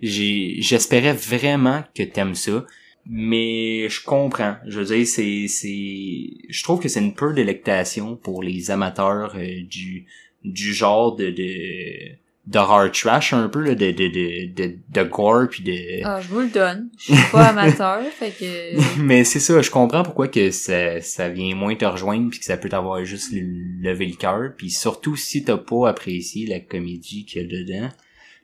j'espérais 0.00 1.12
vraiment 1.12 1.84
que 1.94 2.02
t'aimes 2.02 2.34
ça. 2.34 2.64
Mais 3.08 3.88
je 3.88 4.02
comprends. 4.02 4.56
Je 4.66 4.80
veux 4.80 4.96
dire, 4.96 5.06
c'est... 5.06 5.46
c'est 5.48 6.30
Je 6.48 6.62
trouve 6.62 6.80
que 6.80 6.88
c'est 6.88 7.00
une 7.00 7.14
pure 7.14 7.34
délectation 7.34 8.16
pour 8.16 8.42
les 8.42 8.70
amateurs 8.70 9.34
euh, 9.36 9.62
du 9.62 10.06
du 10.44 10.72
genre 10.72 11.16
de... 11.16 11.30
de 11.30 12.88
trash 12.92 13.32
un 13.32 13.48
peu 13.48 13.60
là, 13.60 13.74
de 13.74 13.90
de 13.90 14.08
de 14.08 14.52
de, 14.54 14.78
de 14.88 15.02
gore 15.02 15.48
puis 15.50 15.64
de 15.64 16.04
Ah, 16.04 16.20
je 16.20 16.28
vous 16.28 16.40
le 16.40 16.48
donne. 16.48 16.88
Je 16.98 17.14
suis 17.14 17.30
pas 17.32 17.46
amateur, 17.48 18.02
fait 18.12 18.30
que... 18.30 19.00
mais 19.00 19.24
c'est 19.24 19.40
ça 19.40 19.60
je 19.60 19.70
comprends 19.70 20.04
pourquoi 20.04 20.28
que 20.28 20.50
ça 20.50 21.00
ça 21.00 21.28
vient 21.28 21.54
moins 21.56 21.74
te 21.74 21.84
rejoindre 21.84 22.30
puis 22.30 22.38
que 22.38 22.44
ça 22.44 22.56
peut 22.56 22.68
t'avoir 22.68 23.04
juste 23.04 23.32
levé 23.32 24.06
le 24.06 24.16
cœur 24.16 24.52
puis 24.56 24.70
surtout 24.70 25.16
si 25.16 25.42
t'as 25.42 25.56
pas 25.56 25.88
apprécié 25.88 26.46
la 26.46 26.60
comédie 26.60 27.24
qu'il 27.24 27.42
y 27.42 27.44
a 27.44 27.48
dedans 27.48 27.88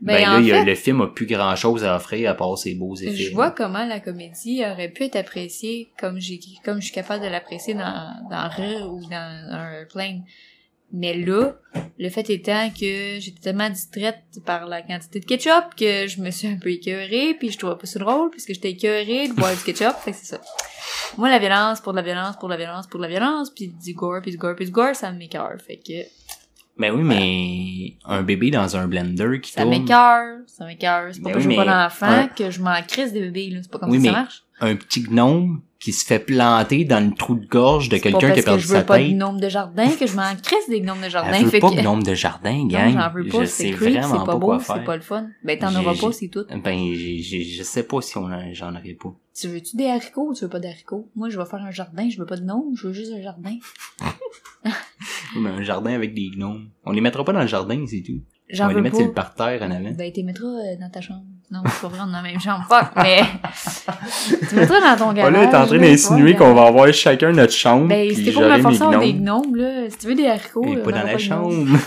ben, 0.03 0.17
Ben, 0.17 0.21
là 0.23 0.35
en 0.35 0.39
il 0.41 0.47
y 0.49 0.53
a- 0.53 0.59
fait- 0.61 0.65
le 0.65 0.75
film 0.75 1.01
a 1.01 1.07
plus 1.07 1.27
grand 1.27 1.55
chose 1.57 1.85
à 1.85 1.97
offrir 1.97 2.29
à 2.31 2.35
part 2.35 2.59
ses 2.59 2.75
beaux 2.75 2.97
effets 2.97 3.13
Je 3.15 3.33
vois 3.33 3.51
comment 3.53 3.85
la 3.87 4.01
comédie 4.01 4.63
aurait 4.65 4.89
pu 4.91 5.05
être 5.05 5.17
appréciée 5.17 5.91
comme 5.99 6.19
j'ai 6.21 6.41
comme 6.65 6.81
je 6.81 6.87
suis 6.87 6.95
capable 6.95 7.23
de 7.25 7.29
l'apprécier 7.29 7.75
dans 7.75 8.13
dans 8.29 8.49
Rire 8.51 8.93
ou 8.93 9.01
dans 9.09 9.47
un 9.51 9.85
Plane. 9.91 10.25
Mais 10.95 11.15
là, 11.17 11.55
le 11.99 12.09
fait 12.11 12.29
étant 12.29 12.69
que 12.69 13.19
j'étais 13.19 13.41
tellement 13.41 13.71
distraite 13.71 14.19
par 14.45 14.67
la 14.67 14.83
quantité 14.83 15.21
de 15.21 15.25
ketchup 15.25 15.75
que 15.75 16.07
je 16.07 16.21
me 16.21 16.31
suis 16.31 16.49
un 16.49 16.59
peu 16.59 16.69
écœurée, 16.71 17.35
puis 17.39 17.51
je 17.51 17.57
trouvais 17.57 17.77
pas 17.79 17.87
ça 17.87 17.99
drôle 17.99 18.29
parce 18.31 18.45
que 18.45 18.53
j'étais 18.53 18.73
écœurée 18.73 19.29
de 19.29 19.33
boire 19.33 19.55
du 19.57 19.63
ketchup, 19.63 19.95
fait 20.05 20.11
que 20.11 20.19
c'est 20.19 20.27
ça. 20.37 20.41
Moi, 21.17 21.31
la 21.31 21.39
violence 21.39 21.81
pour 21.81 21.93
de 21.93 21.97
la 21.99 22.03
violence, 22.03 22.37
pour 22.39 22.49
de 22.49 22.55
la 22.55 22.59
violence, 22.59 22.87
pour 22.89 22.99
de 23.01 23.05
la 23.05 23.11
violence, 23.11 23.51
puis 23.55 23.69
du 23.69 23.95
gore, 23.95 24.21
puis 24.21 24.33
du 24.33 24.37
gore, 24.37 24.55
puis 24.55 24.67
du 24.67 24.71
gore, 24.71 24.95
ça 24.95 25.13
m'écœure. 25.13 25.57
Fait 25.67 25.77
que 25.79 25.93
ben 26.79 26.93
oui 26.95 27.03
mais 27.03 27.97
un 28.07 28.23
bébé 28.23 28.51
dans 28.51 28.77
un 28.77 28.87
blender 28.89 29.41
qui 29.41 29.53
ça 29.53 29.63
tourne 29.63 29.79
m'écœure, 29.79 30.39
ça 30.47 30.65
m'écœure. 30.67 31.09
C'est 31.13 31.23
pas 31.23 31.29
Ben 31.29 31.33
parce 31.35 31.45
que 31.45 31.49
oui, 31.49 31.55
je 31.55 31.61
veux 31.61 31.65
pas 31.67 31.85
d'enfant 31.85 32.07
un- 32.07 32.29
que 32.29 32.51
je 32.51 32.61
m'en 32.63 32.81
crisse 32.83 33.13
des 33.13 33.21
bébés, 33.21 33.51
là. 33.51 33.59
C'est 33.63 33.71
pas 33.71 33.79
comme 33.79 33.91
Oui, 33.91 34.01
ça 34.01 34.09
que 34.09 34.15
ça 34.15 34.21
marche. 34.23 34.43
Un 34.61 34.77
petit 34.77 35.03
gnome 35.03 35.61
qui 35.83 35.93
se 35.93 36.07
fait 36.07 36.21
planter 36.21 36.85
dans 36.85 37.05
le 37.05 37.13
trou 37.13 37.35
de 37.35 37.45
gorge 37.45 37.89
de 37.89 37.97
quelqu'un 37.97 38.31
qui 38.31 38.41
a 38.41 38.43
perdu 38.45 38.61
que 38.61 38.69
je 38.69 38.69
veux 38.69 38.79
sa 38.79 38.85
pas 38.85 38.99
de 38.99 39.05
tête 39.05 39.17
gnome 39.17 39.41
de 39.41 39.49
jardin 39.49 39.89
que 39.89 40.07
je 40.07 40.15
m'en 40.15 40.33
crisse 40.41 40.69
des 40.69 40.81
gnomes 40.81 41.01
de 41.03 41.09
jardin. 41.09 41.33
elle 41.33 41.45
veut 41.45 41.51
fait 41.51 41.59
pas 41.59 41.71
que... 41.71 41.77
de 41.77 41.81
gnome 41.81 42.05
de 42.05 42.15
jardin 42.15 42.57
Non, 42.57 42.67
gang 42.67 42.93
j'en 42.93 43.11
veux 43.11 43.27
pas, 43.27 43.41
je 43.41 43.45
c'est 43.47 43.65
sais 43.65 43.71
creep, 43.73 43.99
vraiment 43.99 44.25
pas 44.25 44.33
pas 44.33 44.39
beau, 44.39 44.59
c'est 44.61 44.85
pas 44.85 44.95
le 44.95 45.03
fun. 45.03 45.27
Ben 45.43 45.59
t'en 45.59 45.75
auras 45.75 45.97
pas, 45.97 46.13
c'est 46.13 46.29
tout. 46.29 46.45
Ben, 46.63 46.95
je 46.95 47.63
sais 47.65 47.83
pas 47.83 48.01
si 48.01 48.17
on 48.17 48.29
j'en 48.53 48.77
aurais 48.77 48.95
pas. 48.95 49.13
Tu 49.35 49.49
veux-tu 49.49 49.77
des 49.77 49.87
haricots 49.87 50.29
ou 50.29 50.35
tu 50.35 50.45
veux 50.45 50.51
pas 50.51 50.61
d'haricots? 50.61 51.09
Moi, 51.17 51.31
je 51.31 51.39
vais 51.39 51.47
faire 51.47 51.63
un 51.63 51.71
jardin, 51.71 52.09
je 52.11 52.19
veux 52.19 52.27
pas 52.27 52.37
de 52.37 52.45
gnome, 52.45 52.77
je 52.77 52.87
veux 52.87 52.93
juste 52.93 53.13
un 53.13 53.23
jardin. 53.23 53.57
Mais 55.37 55.49
un 55.49 55.63
jardin 55.63 55.95
avec 55.95 56.13
des 56.13 56.31
gnomes. 56.37 56.69
On 56.85 56.93
les 56.93 57.01
mettra 57.01 57.25
pas 57.25 57.33
dans 57.33 57.41
le 57.41 57.47
jardin, 57.47 57.83
c'est 57.87 58.03
tout. 58.03 58.21
On 58.53 58.55
J'en 58.55 58.67
va 58.69 58.75
les 58.75 58.83
mettre 58.83 58.97
sur 58.97 59.07
le 59.07 59.13
parterre 59.13 59.63
en 59.63 59.71
avant. 59.71 59.93
Ben, 59.93 60.13
t'es 60.13 60.23
mettras 60.23 60.47
euh, 60.47 60.77
dans 60.79 60.91
ta 60.91 61.01
chambre. 61.01 61.25
Non, 61.53 61.61
c'est 61.67 61.83
pas 61.83 61.89
vrai, 61.89 61.99
on 62.01 62.09
est 62.09 62.13
dans 62.13 62.13
la 62.13 62.23
même 62.23 62.41
chambre. 62.41 62.65
Fuck, 62.67 62.93
mais... 62.97 63.21
tu 64.49 64.55
mettras 64.55 64.81
dans 64.81 65.05
ton 65.05 65.13
garage. 65.13 65.33
Voilà, 65.35 65.49
t'es 65.49 65.57
en 65.57 65.67
train 65.67 65.79
d'insinuer 65.79 66.35
qu'on 66.35 66.55
va 66.55 66.69
avoir 66.69 66.91
chacun 66.95 67.31
notre 67.33 67.53
chambre. 67.53 67.89
Ben, 67.89 68.09
t'es 68.09 68.33
pour 68.33 68.45
me 68.45 68.59
forcer 68.59 68.83
à 68.83 68.99
des 68.99 69.13
gnomes. 69.13 69.55
là, 69.57 69.91
si 69.91 69.99
tu 69.99 70.07
veux 70.07 70.15
des 70.15 70.29
haricots, 70.29 70.65
Mais 70.65 70.77
là, 70.77 70.83
pas 70.83 70.89
on 70.89 70.93
dans 70.93 71.03
la 71.03 71.19
chambre. 71.19 71.53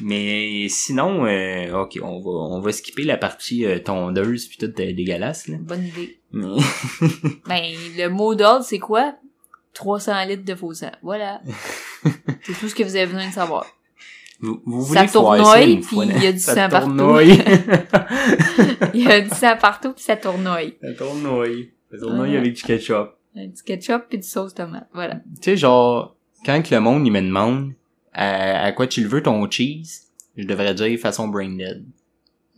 Mais 0.00 0.66
sinon, 0.68 1.24
euh, 1.24 1.82
ok, 1.84 2.00
on 2.02 2.20
va, 2.20 2.30
on 2.30 2.60
va 2.60 2.70
skipper 2.70 3.04
la 3.04 3.16
partie 3.16 3.64
euh, 3.64 3.78
tondeuse 3.78 4.46
puis 4.46 4.58
tout 4.58 4.66
euh, 4.66 4.92
dégueulasse, 4.92 5.48
là. 5.48 5.56
Bonne 5.58 5.86
idée. 5.86 6.20
Mais... 6.32 6.58
Ben, 7.48 7.62
le 7.96 8.08
mot 8.08 8.34
d'ordre, 8.34 8.66
c'est 8.66 8.78
quoi? 8.78 9.14
300 9.72 10.24
litres 10.26 10.44
de 10.44 10.54
faux 10.54 10.74
sang. 10.74 10.92
Voilà. 11.02 11.40
c'est 12.42 12.58
tout 12.60 12.68
ce 12.68 12.74
que 12.74 12.82
vous 12.82 12.94
avez 12.94 13.06
besoin 13.06 13.26
de 13.26 13.32
savoir. 13.32 13.64
Vous, 14.40 14.60
vous 14.66 14.92
Ça 14.94 15.06
tournoie, 15.06 15.54
puis 15.56 15.80
il 16.02 16.22
y 16.22 16.26
a 16.26 16.32
du 16.32 16.38
Ça 16.38 16.54
sang 16.54 16.68
partout. 16.68 17.18
Il 18.94 19.02
y 19.02 19.10
a 19.10 19.20
du 19.20 19.30
sang 19.30 19.56
partout, 19.60 19.92
puis 19.92 20.02
ça 20.04 20.16
tournoie. 20.16 20.60
ça 20.82 20.92
tournoie. 20.94 21.46
Ça 21.90 21.98
tournoie 21.98 22.26
Ouais. 22.26 22.36
avec 22.36 22.52
du 22.54 22.62
ketchup. 22.62 23.10
Petit 23.34 23.64
ketchup 23.64 24.08
pis 24.08 24.18
du 24.18 24.26
sauce 24.26 24.54
tomate. 24.54 24.88
Voilà. 24.92 25.14
Tu 25.40 25.42
sais, 25.42 25.56
genre, 25.56 26.14
quand 26.44 26.62
que 26.62 26.74
le 26.74 26.80
monde, 26.80 27.06
il 27.06 27.12
me 27.12 27.20
demande 27.20 27.72
à, 28.12 28.64
à 28.66 28.72
quoi 28.72 28.86
tu 28.86 29.02
le 29.02 29.08
veux 29.08 29.22
ton 29.22 29.48
cheese, 29.50 30.02
je 30.36 30.44
devrais 30.46 30.74
dire 30.74 30.98
façon 31.00 31.28
brain 31.28 31.56
dead. 31.56 31.84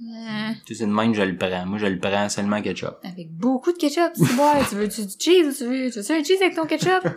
Euh, 0.02 0.52
Tu 0.66 0.74
sais, 0.74 0.84
de 0.86 0.90
même, 0.92 1.14
je 1.14 1.22
le 1.22 1.36
prends. 1.36 1.64
Moi, 1.66 1.78
je 1.78 1.86
le 1.86 1.98
prends 1.98 2.28
seulement 2.28 2.60
ketchup. 2.60 2.96
avec 3.04 3.30
beaucoup 3.32 3.72
de 3.72 3.78
ketchup, 3.78 4.12
c'est 4.14 4.36
bon. 4.36 4.52
tu 4.68 4.74
veux-tu 4.74 5.02
du 5.06 5.14
cheese 5.18 5.46
ou 5.48 5.52
tu 5.52 5.64
veux, 5.64 5.90
tu 5.90 6.00
veux 6.00 6.10
un 6.18 6.24
cheese 6.24 6.42
avec 6.42 6.54
ton 6.56 6.66
ketchup? 6.66 7.06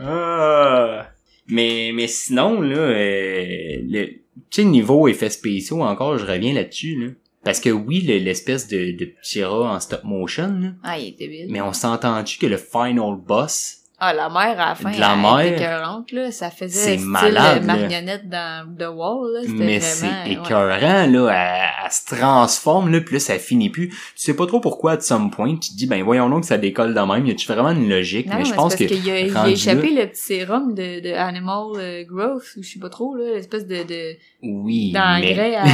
Ah. 0.00 1.06
Mais, 1.46 1.92
mais 1.94 2.06
sinon, 2.06 2.60
là, 2.60 2.76
euh, 2.78 3.76
le, 3.88 4.06
tu 4.06 4.62
sais, 4.62 4.64
niveau 4.64 5.08
effets 5.08 5.30
spéciaux, 5.30 5.82
encore, 5.82 6.18
je 6.18 6.26
reviens 6.26 6.54
là-dessus, 6.54 6.96
là. 6.98 7.12
Parce 7.44 7.60
que 7.60 7.68
oui, 7.68 8.00
le- 8.00 8.16
l'espèce 8.18 8.68
de, 8.68 8.92
de 8.92 9.04
petit 9.04 9.44
rat 9.44 9.74
en 9.74 9.78
stop 9.80 10.02
motion, 10.04 10.48
là, 10.60 10.72
ah, 10.82 10.98
il 10.98 11.08
est 11.08 11.18
débile. 11.18 11.46
mais 11.50 11.60
on 11.60 11.74
s'entend-tu 11.74 12.38
que 12.38 12.46
le 12.46 12.56
final 12.56 13.16
boss, 13.18 13.82
Ah, 13.96 14.12
la 14.12 14.28
mère, 14.28 14.60
à 14.60 14.70
la 14.70 14.74
fin, 14.74 14.90
De 14.90 14.98
la 14.98 15.16
elle 15.40 15.46
était 15.46 15.62
écœurante, 15.62 16.10
là. 16.10 16.32
Ça 16.32 16.50
faisait 16.50 16.96
style 16.96 17.06
malade, 17.06 17.62
euh, 17.62 17.66
là. 17.66 17.76
marionnette 17.76 18.28
dans 18.28 18.66
The 18.76 18.88
Wall, 18.92 19.32
là. 19.34 19.40
Mais 19.46 19.78
c'est 19.78 20.06
ouais. 20.06 20.32
écœurant, 20.32 21.06
là, 21.06 21.06
elle, 21.06 21.84
elle 21.84 21.92
se 21.92 22.04
transforme, 22.04 22.90
là, 22.90 23.00
puis 23.00 23.14
là, 23.14 23.20
ça 23.20 23.38
finit 23.38 23.70
plus. 23.70 23.90
Tu 23.90 23.96
sais 24.16 24.34
pas 24.34 24.46
trop 24.46 24.58
pourquoi, 24.58 24.92
à 24.92 25.00
some 25.00 25.30
point, 25.30 25.54
tu 25.56 25.70
te 25.70 25.76
dis, 25.76 25.86
ben, 25.86 26.02
voyons 26.02 26.28
donc 26.28 26.40
que 26.40 26.46
ça 26.48 26.58
décolle 26.58 26.92
de 26.92 27.00
même, 27.00 27.24
y 27.24 27.30
a-tu 27.30 27.46
vraiment 27.46 27.70
une 27.70 27.88
logique? 27.88 28.26
Non, 28.26 28.38
mais 28.38 28.44
je 28.44 28.50
c'est 28.50 28.56
pense 28.56 28.74
parce 28.74 28.84
que, 28.84 28.94
qu'il 28.94 29.10
a, 29.10 29.20
il 29.20 29.36
a 29.36 29.48
échappé 29.48 29.90
le 29.90 30.06
petit 30.08 30.22
sérum 30.22 30.74
de, 30.74 31.00
de 31.00 31.14
Animal 31.14 31.64
euh, 31.76 32.04
Growth, 32.04 32.56
ou 32.56 32.64
je 32.64 32.68
sais 32.68 32.80
pas 32.80 32.88
trop, 32.88 33.14
là, 33.14 33.34
l'espèce 33.34 33.66
de, 33.66 33.84
de, 33.84 34.16
oui, 34.42 34.90
mais, 34.92 34.98
d'engrais 34.98 35.54
à, 35.54 35.64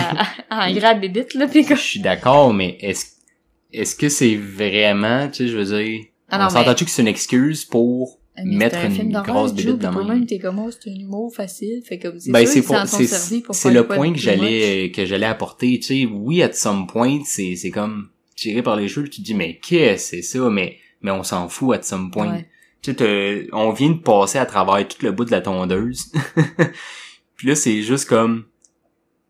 à, 0.50 0.68
engrais 0.68 0.88
à 0.88 0.94
bébite, 0.94 1.32
là, 1.34 1.48
pis 1.48 1.64
je 1.66 1.74
suis 1.74 2.00
d'accord, 2.00 2.52
mais 2.52 2.76
est-ce, 2.80 3.06
est-ce 3.72 3.96
que 3.96 4.10
c'est 4.10 4.36
vraiment, 4.36 5.26
tu 5.28 5.46
sais, 5.46 5.48
je 5.48 5.56
veux 5.56 5.64
dire, 5.64 6.04
Ah 6.31 6.47
on 6.47 6.51
s'entend-tu 6.51 6.85
que 6.85 6.91
c'est 6.91 7.03
une 7.03 7.09
excuse 7.09 7.64
pour 7.64 8.20
mais 8.45 8.57
mettre 8.57 8.76
un 8.76 8.91
une 8.91 9.20
grosse 9.20 9.53
bébite 9.53 9.78
de 9.78 9.89
même? 9.89 10.26
t'es 10.26 10.39
comme, 10.39 10.59
oh, 10.61 10.70
c'est 10.70 10.91
un 10.91 10.95
humour 10.95 11.35
facile, 11.35 11.83
fait 11.85 11.99
Ben, 12.28 12.47
c'est 12.47 12.62
pour, 12.62 12.76
c'est, 12.87 13.70
le 13.70 13.87
point 13.87 14.12
que 14.12 14.18
j'allais, 14.18 14.93
que 14.95 15.05
j'allais 15.05 15.26
apporter, 15.26 15.78
tu 15.78 15.87
sais, 15.87 16.07
oui, 16.07 16.43
at 16.43 16.53
some 16.53 16.87
point, 16.87 17.20
c'est, 17.24 17.57
c'est 17.57 17.70
comme 17.70 18.09
tiré 18.37 18.62
par 18.62 18.76
les 18.76 18.89
cheveux, 18.89 19.09
tu 19.09 19.20
te 19.20 19.26
dis, 19.26 19.35
mais 19.35 19.59
qu'est-ce 19.59 20.12
que 20.12 20.16
c'est 20.16 20.22
ça, 20.22 20.49
mais, 20.51 20.78
mais 21.03 21.11
on 21.11 21.22
s'en 21.22 21.49
fout 21.49 21.76
at 21.76 21.83
some 21.83 22.11
point. 22.11 22.33
Ouais. 22.33 22.49
Tu 22.83 22.95
sais, 22.95 23.47
on 23.53 23.72
vient 23.72 23.91
de 23.91 23.99
passer 23.99 24.39
à 24.39 24.47
travers 24.47 24.87
tout 24.89 25.05
le 25.05 25.12
bout 25.12 25.26
de 25.26 25.31
la 25.31 25.43
tondeuse. 25.43 26.11
puis 27.37 27.49
là, 27.49 27.55
c'est 27.55 27.83
juste 27.83 28.09
comme, 28.09 28.45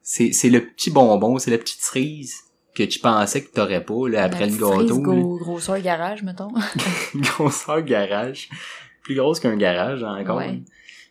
c'est, 0.03 0.33
c'est 0.33 0.51
le 0.51 0.67
petit 0.67 0.91
bonbon, 0.91 1.39
c'est 1.39 1.51
la 1.51 1.59
petite 1.59 1.81
cerise 1.81 2.35
que 2.75 2.83
tu 2.83 2.99
pensais 2.99 3.43
que 3.43 3.53
t'aurais 3.53 3.85
pas, 3.85 4.09
là, 4.09 4.25
après 4.25 4.47
le 4.47 4.53
gâteau. 4.53 5.01
grosseur 5.39 5.81
garage, 5.81 6.23
mettons. 6.23 6.53
grosseur 7.15 7.83
garage. 7.83 8.49
Plus 9.03 9.15
grosse 9.15 9.41
qu'un 9.41 9.57
garage, 9.57 10.03
encore. 10.03 10.39
Ouais. 10.39 10.61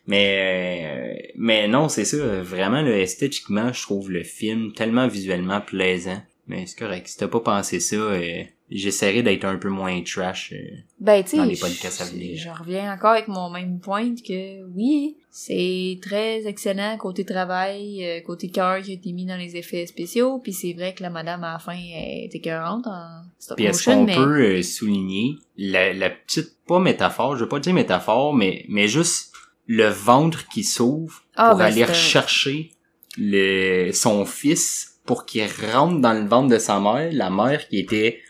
Mais, 0.06 0.82
euh, 0.84 1.32
mais 1.36 1.68
non, 1.68 1.88
c'est 1.88 2.04
ça. 2.04 2.16
Vraiment, 2.42 2.82
le 2.82 2.96
esthétiquement, 2.96 3.72
je 3.72 3.82
trouve 3.82 4.10
le 4.10 4.24
film 4.24 4.72
tellement 4.72 5.06
visuellement 5.06 5.60
plaisant. 5.60 6.22
Mais 6.48 6.66
c'est 6.66 6.78
correct. 6.78 7.06
Si 7.06 7.16
t'as 7.16 7.28
pas 7.28 7.40
pensé 7.40 7.78
ça, 7.78 7.96
euh, 7.96 8.42
j'essaierai 8.70 9.22
d'être 9.22 9.44
un 9.44 9.56
peu 9.56 9.68
moins 9.68 10.00
trash. 10.02 10.52
euh. 10.52 10.76
Ben, 11.00 11.24
Dans 11.34 11.44
les 11.44 11.56
podcasts 11.56 12.00
à 12.00 12.04
je, 12.04 12.10
venir. 12.12 12.36
je 12.38 12.48
reviens 12.50 12.92
encore 12.92 13.10
avec 13.12 13.28
mon 13.28 13.50
même 13.50 13.80
point 13.80 14.14
que 14.14 14.64
oui, 14.74 15.16
c'est 15.30 15.98
très 16.02 16.46
excellent 16.46 16.96
côté 16.98 17.24
travail, 17.24 18.04
euh, 18.04 18.20
côté 18.20 18.48
cœur 18.50 18.80
qui 18.82 18.90
a 18.92 18.94
été 18.94 19.12
mis 19.12 19.26
dans 19.26 19.36
les 19.36 19.56
effets 19.56 19.86
spéciaux, 19.86 20.38
puis 20.38 20.52
c'est 20.52 20.72
vrai 20.72 20.94
que 20.94 21.02
la 21.02 21.10
madame 21.10 21.42
à 21.44 21.54
la 21.54 21.58
fin 21.58 21.72
est 21.76 22.30
écœurante 22.34 22.86
en 22.86 23.22
stop 23.38 23.56
Puis 23.56 23.66
est-ce 23.66 23.84
qu'on 23.84 24.04
mais 24.04 24.14
peut 24.14 24.40
euh, 24.58 24.62
souligner 24.62 25.36
la, 25.56 25.92
la 25.92 26.10
petite, 26.10 26.56
pas 26.66 26.78
métaphore, 26.78 27.36
je 27.36 27.42
veux 27.44 27.48
pas 27.48 27.60
dire 27.60 27.74
métaphore, 27.74 28.34
mais, 28.34 28.64
mais 28.68 28.88
juste 28.88 29.32
le 29.66 29.86
ventre 29.88 30.48
qui 30.48 30.64
s'ouvre 30.64 31.22
Ah, 31.36 31.50
pour 31.50 31.58
ben, 31.58 31.66
aller 31.66 31.84
rechercher 31.84 32.70
le, 33.18 33.90
son 33.92 34.24
fils 34.24 34.98
pour 35.04 35.26
qu'il 35.26 35.46
rentre 35.72 36.00
dans 36.00 36.12
le 36.12 36.26
ventre 36.28 36.48
de 36.48 36.58
sa 36.58 36.78
mère, 36.80 37.08
la 37.12 37.30
mère 37.30 37.66
qui 37.68 37.78
était 37.78 38.20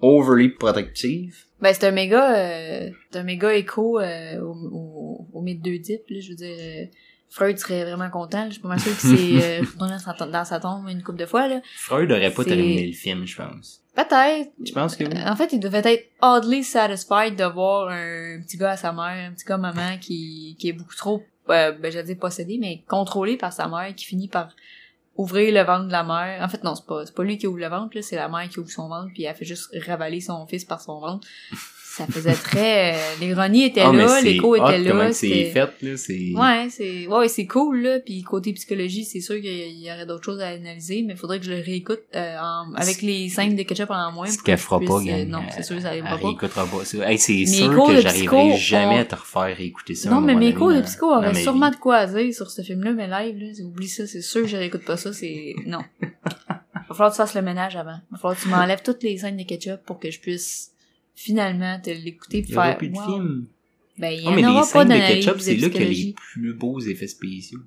overly 0.00 0.48
protective. 0.48 1.44
ben 1.60 1.72
c'est 1.74 1.86
un 1.86 1.90
méga, 1.90 2.34
euh, 2.36 2.90
c'est 3.10 3.18
un 3.18 3.22
méga 3.22 3.54
écho 3.54 3.98
euh, 4.00 4.40
au, 4.40 4.54
au, 4.72 5.26
au 5.32 5.40
mythe 5.42 5.62
d'Oedipe, 5.62 6.02
là, 6.08 6.20
je 6.20 6.30
veux 6.30 6.36
dire. 6.36 6.56
euh, 6.58 6.84
Freud 7.32 7.58
serait 7.58 7.84
vraiment 7.84 8.10
content, 8.10 8.40
là, 8.40 8.46
je 8.48 8.54
suis 8.54 8.62
pas 8.62 8.68
mal 8.68 8.80
sûre 8.80 8.96
qu'il 8.98 9.16
s'est 9.16 9.60
euh, 9.60 9.60
retourné 9.60 9.92
dans 9.92 9.98
sa, 10.00 10.14
tom- 10.14 10.32
dans 10.32 10.44
sa 10.44 10.58
tombe 10.58 10.88
une 10.88 11.02
couple 11.02 11.18
de 11.20 11.26
fois, 11.26 11.46
là. 11.46 11.60
Freud 11.76 12.10
aurait 12.10 12.32
pas 12.32 12.44
terminé 12.44 12.86
le 12.86 12.92
film, 12.92 13.24
je 13.24 13.36
pense. 13.36 13.82
Peut-être, 13.94 14.50
Tu 14.64 14.72
penses 14.72 14.96
que 14.96 15.04
oui? 15.04 15.10
En 15.26 15.36
fait, 15.36 15.52
il 15.52 15.60
devait 15.60 15.82
être 15.84 16.08
oddly 16.22 16.64
satisfied 16.64 17.36
de 17.36 17.44
voir 17.44 17.88
un 17.88 18.40
petit 18.44 18.56
gars 18.56 18.70
à 18.72 18.76
sa 18.76 18.92
mère, 18.92 19.28
un 19.30 19.32
petit 19.32 19.44
gars 19.44 19.58
maman 19.58 19.98
qui, 20.00 20.56
qui 20.58 20.70
est 20.70 20.72
beaucoup 20.72 20.94
trop, 20.96 21.22
euh, 21.50 21.70
ben, 21.72 21.92
j'allais 21.92 22.04
dire 22.06 22.18
possédé, 22.18 22.58
mais 22.60 22.82
contrôlé 22.88 23.36
par 23.36 23.52
sa 23.52 23.68
mère, 23.68 23.94
qui 23.94 24.06
finit 24.06 24.28
par 24.28 24.48
ouvrir 25.20 25.52
le 25.52 25.60
ventre 25.60 25.86
de 25.86 25.92
la 25.92 26.02
mère. 26.02 26.42
En 26.42 26.48
fait, 26.48 26.64
non, 26.64 26.74
c'est 26.74 26.86
pas, 26.86 27.04
c'est 27.04 27.14
pas 27.14 27.22
lui 27.22 27.36
qui 27.36 27.46
ouvre 27.46 27.58
le 27.58 27.68
ventre, 27.68 27.96
là, 27.96 28.02
c'est 28.02 28.16
la 28.16 28.28
mère 28.28 28.48
qui 28.48 28.58
ouvre 28.58 28.70
son 28.70 28.88
ventre, 28.88 29.10
puis 29.12 29.24
elle 29.24 29.36
fait 29.36 29.44
juste 29.44 29.70
ravaler 29.86 30.20
son 30.20 30.46
fils 30.46 30.64
par 30.64 30.80
son 30.80 30.98
ventre. 30.98 31.28
Ça 31.92 32.06
faisait 32.06 32.34
très... 32.34 32.94
euh, 32.94 32.98
L'ironie 33.20 33.64
était 33.64 33.80
Ah, 33.80 33.90
mais 33.92 34.04
là, 34.04 34.20
l'écho 34.20 34.54
était 34.54 34.78
là. 34.78 35.12
c'est 35.12 35.46
fait, 35.46 35.70
là, 35.82 35.96
c'est... 35.96 36.32
Ouais, 36.36 36.68
c'est 36.70 37.06
ouais, 37.08 37.28
c'est 37.28 37.46
cool 37.46 37.82
là, 37.82 37.98
puis 37.98 38.22
côté 38.22 38.52
psychologie, 38.52 39.04
c'est 39.04 39.20
sûr 39.20 39.40
qu'il 39.40 39.78
y 39.80 39.90
aurait 39.90 40.06
d'autres 40.06 40.24
choses 40.24 40.40
à 40.40 40.48
analyser, 40.48 41.02
mais 41.02 41.14
il 41.14 41.18
faudrait 41.18 41.40
que 41.40 41.46
je 41.46 41.50
le 41.52 41.60
réécoute 41.60 42.00
euh, 42.14 42.36
en- 42.38 42.72
avec 42.74 43.02
les 43.02 43.28
scènes 43.28 43.56
de 43.56 43.62
ketchup 43.64 43.90
en 43.90 44.12
moins. 44.12 44.26
Ce 44.28 44.38
qu'elle 44.40 44.56
fera 44.56 44.78
pas, 44.78 44.98
puisse, 45.00 45.12
euh, 45.12 45.16
gang. 45.24 45.28
Non, 45.28 45.40
c'est 45.50 45.64
sûr, 45.64 45.80
ça 45.80 45.88
arrivera 45.88 46.16
pas. 46.16 46.26
réécoutera 46.28 46.66
pas 46.66 46.84
ça. 46.84 47.10
Hey, 47.10 47.18
c'est 47.18 47.44
sûr 47.46 47.84
que 47.86 48.00
j'arriverai 48.00 48.50
psycho 48.50 48.56
jamais 48.56 48.98
à 49.00 49.04
te 49.04 49.16
refaire 49.16 49.60
écouter 49.60 49.94
ça. 49.96 50.10
Non, 50.10 50.20
mais 50.20 50.34
mes 50.36 50.54
cours 50.54 50.72
de 50.72 50.82
psycho 50.82 51.06
auraient 51.12 51.34
sûrement 51.34 51.70
de 51.70 51.76
quoi 51.76 52.06
dire 52.06 52.32
sur 52.32 52.50
ce 52.50 52.62
film-là, 52.62 52.92
mais 52.92 53.08
live, 53.08 53.36
là, 53.38 53.64
oublie 53.64 53.88
ça, 53.88 54.06
c'est 54.06 54.22
sûr 54.22 54.42
que 54.42 54.46
je 54.48 54.56
réécoute 54.56 54.84
pas 54.84 54.96
ça, 54.96 55.12
c'est... 55.12 55.54
Non. 55.66 55.80
Va 56.88 56.94
falloir 56.96 57.10
que 57.10 57.16
tu 57.16 57.22
fasses 57.22 57.34
le 57.34 57.42
ménage 57.42 57.76
avant. 57.76 57.98
Va 58.10 58.18
falloir 58.18 58.36
que 58.36 58.42
tu 58.42 58.48
m'enlèves 58.48 58.82
toutes 58.84 59.02
les 59.02 59.16
scènes 59.18 59.36
de 59.36 59.44
ketchup 59.44 59.80
pour 59.86 59.98
que 60.00 60.10
je 60.10 60.18
puisse 60.20 60.72
finalement 61.24 61.78
te 61.80 61.90
l'écouter 61.90 62.38
et 62.38 62.44
Il 62.46 62.50
y 62.50 62.54
aura 62.54 62.66
faire... 62.68 62.78
plus 62.78 62.88
de 62.88 62.96
wow. 62.96 63.04
film. 63.04 63.44
Ben, 63.98 64.10
il 64.12 64.20
y 64.20 64.24
Non, 64.24 64.30
en 64.30 64.34
mais 64.34 64.40
les 64.42 64.46
pas 64.46 64.62
scènes 64.64 64.84
de 64.84 64.88
d'analyse 64.88 65.24
ketchup, 65.26 65.40
c'est 65.40 65.56
là 65.56 65.68
qu'il 65.68 65.80
y 65.82 65.84
a 65.84 65.88
les 65.88 65.92
psychologie. 65.94 66.14
plus 66.14 66.54
beaux 66.54 66.80
effets 66.80 67.06
spéciaux. 67.06 67.60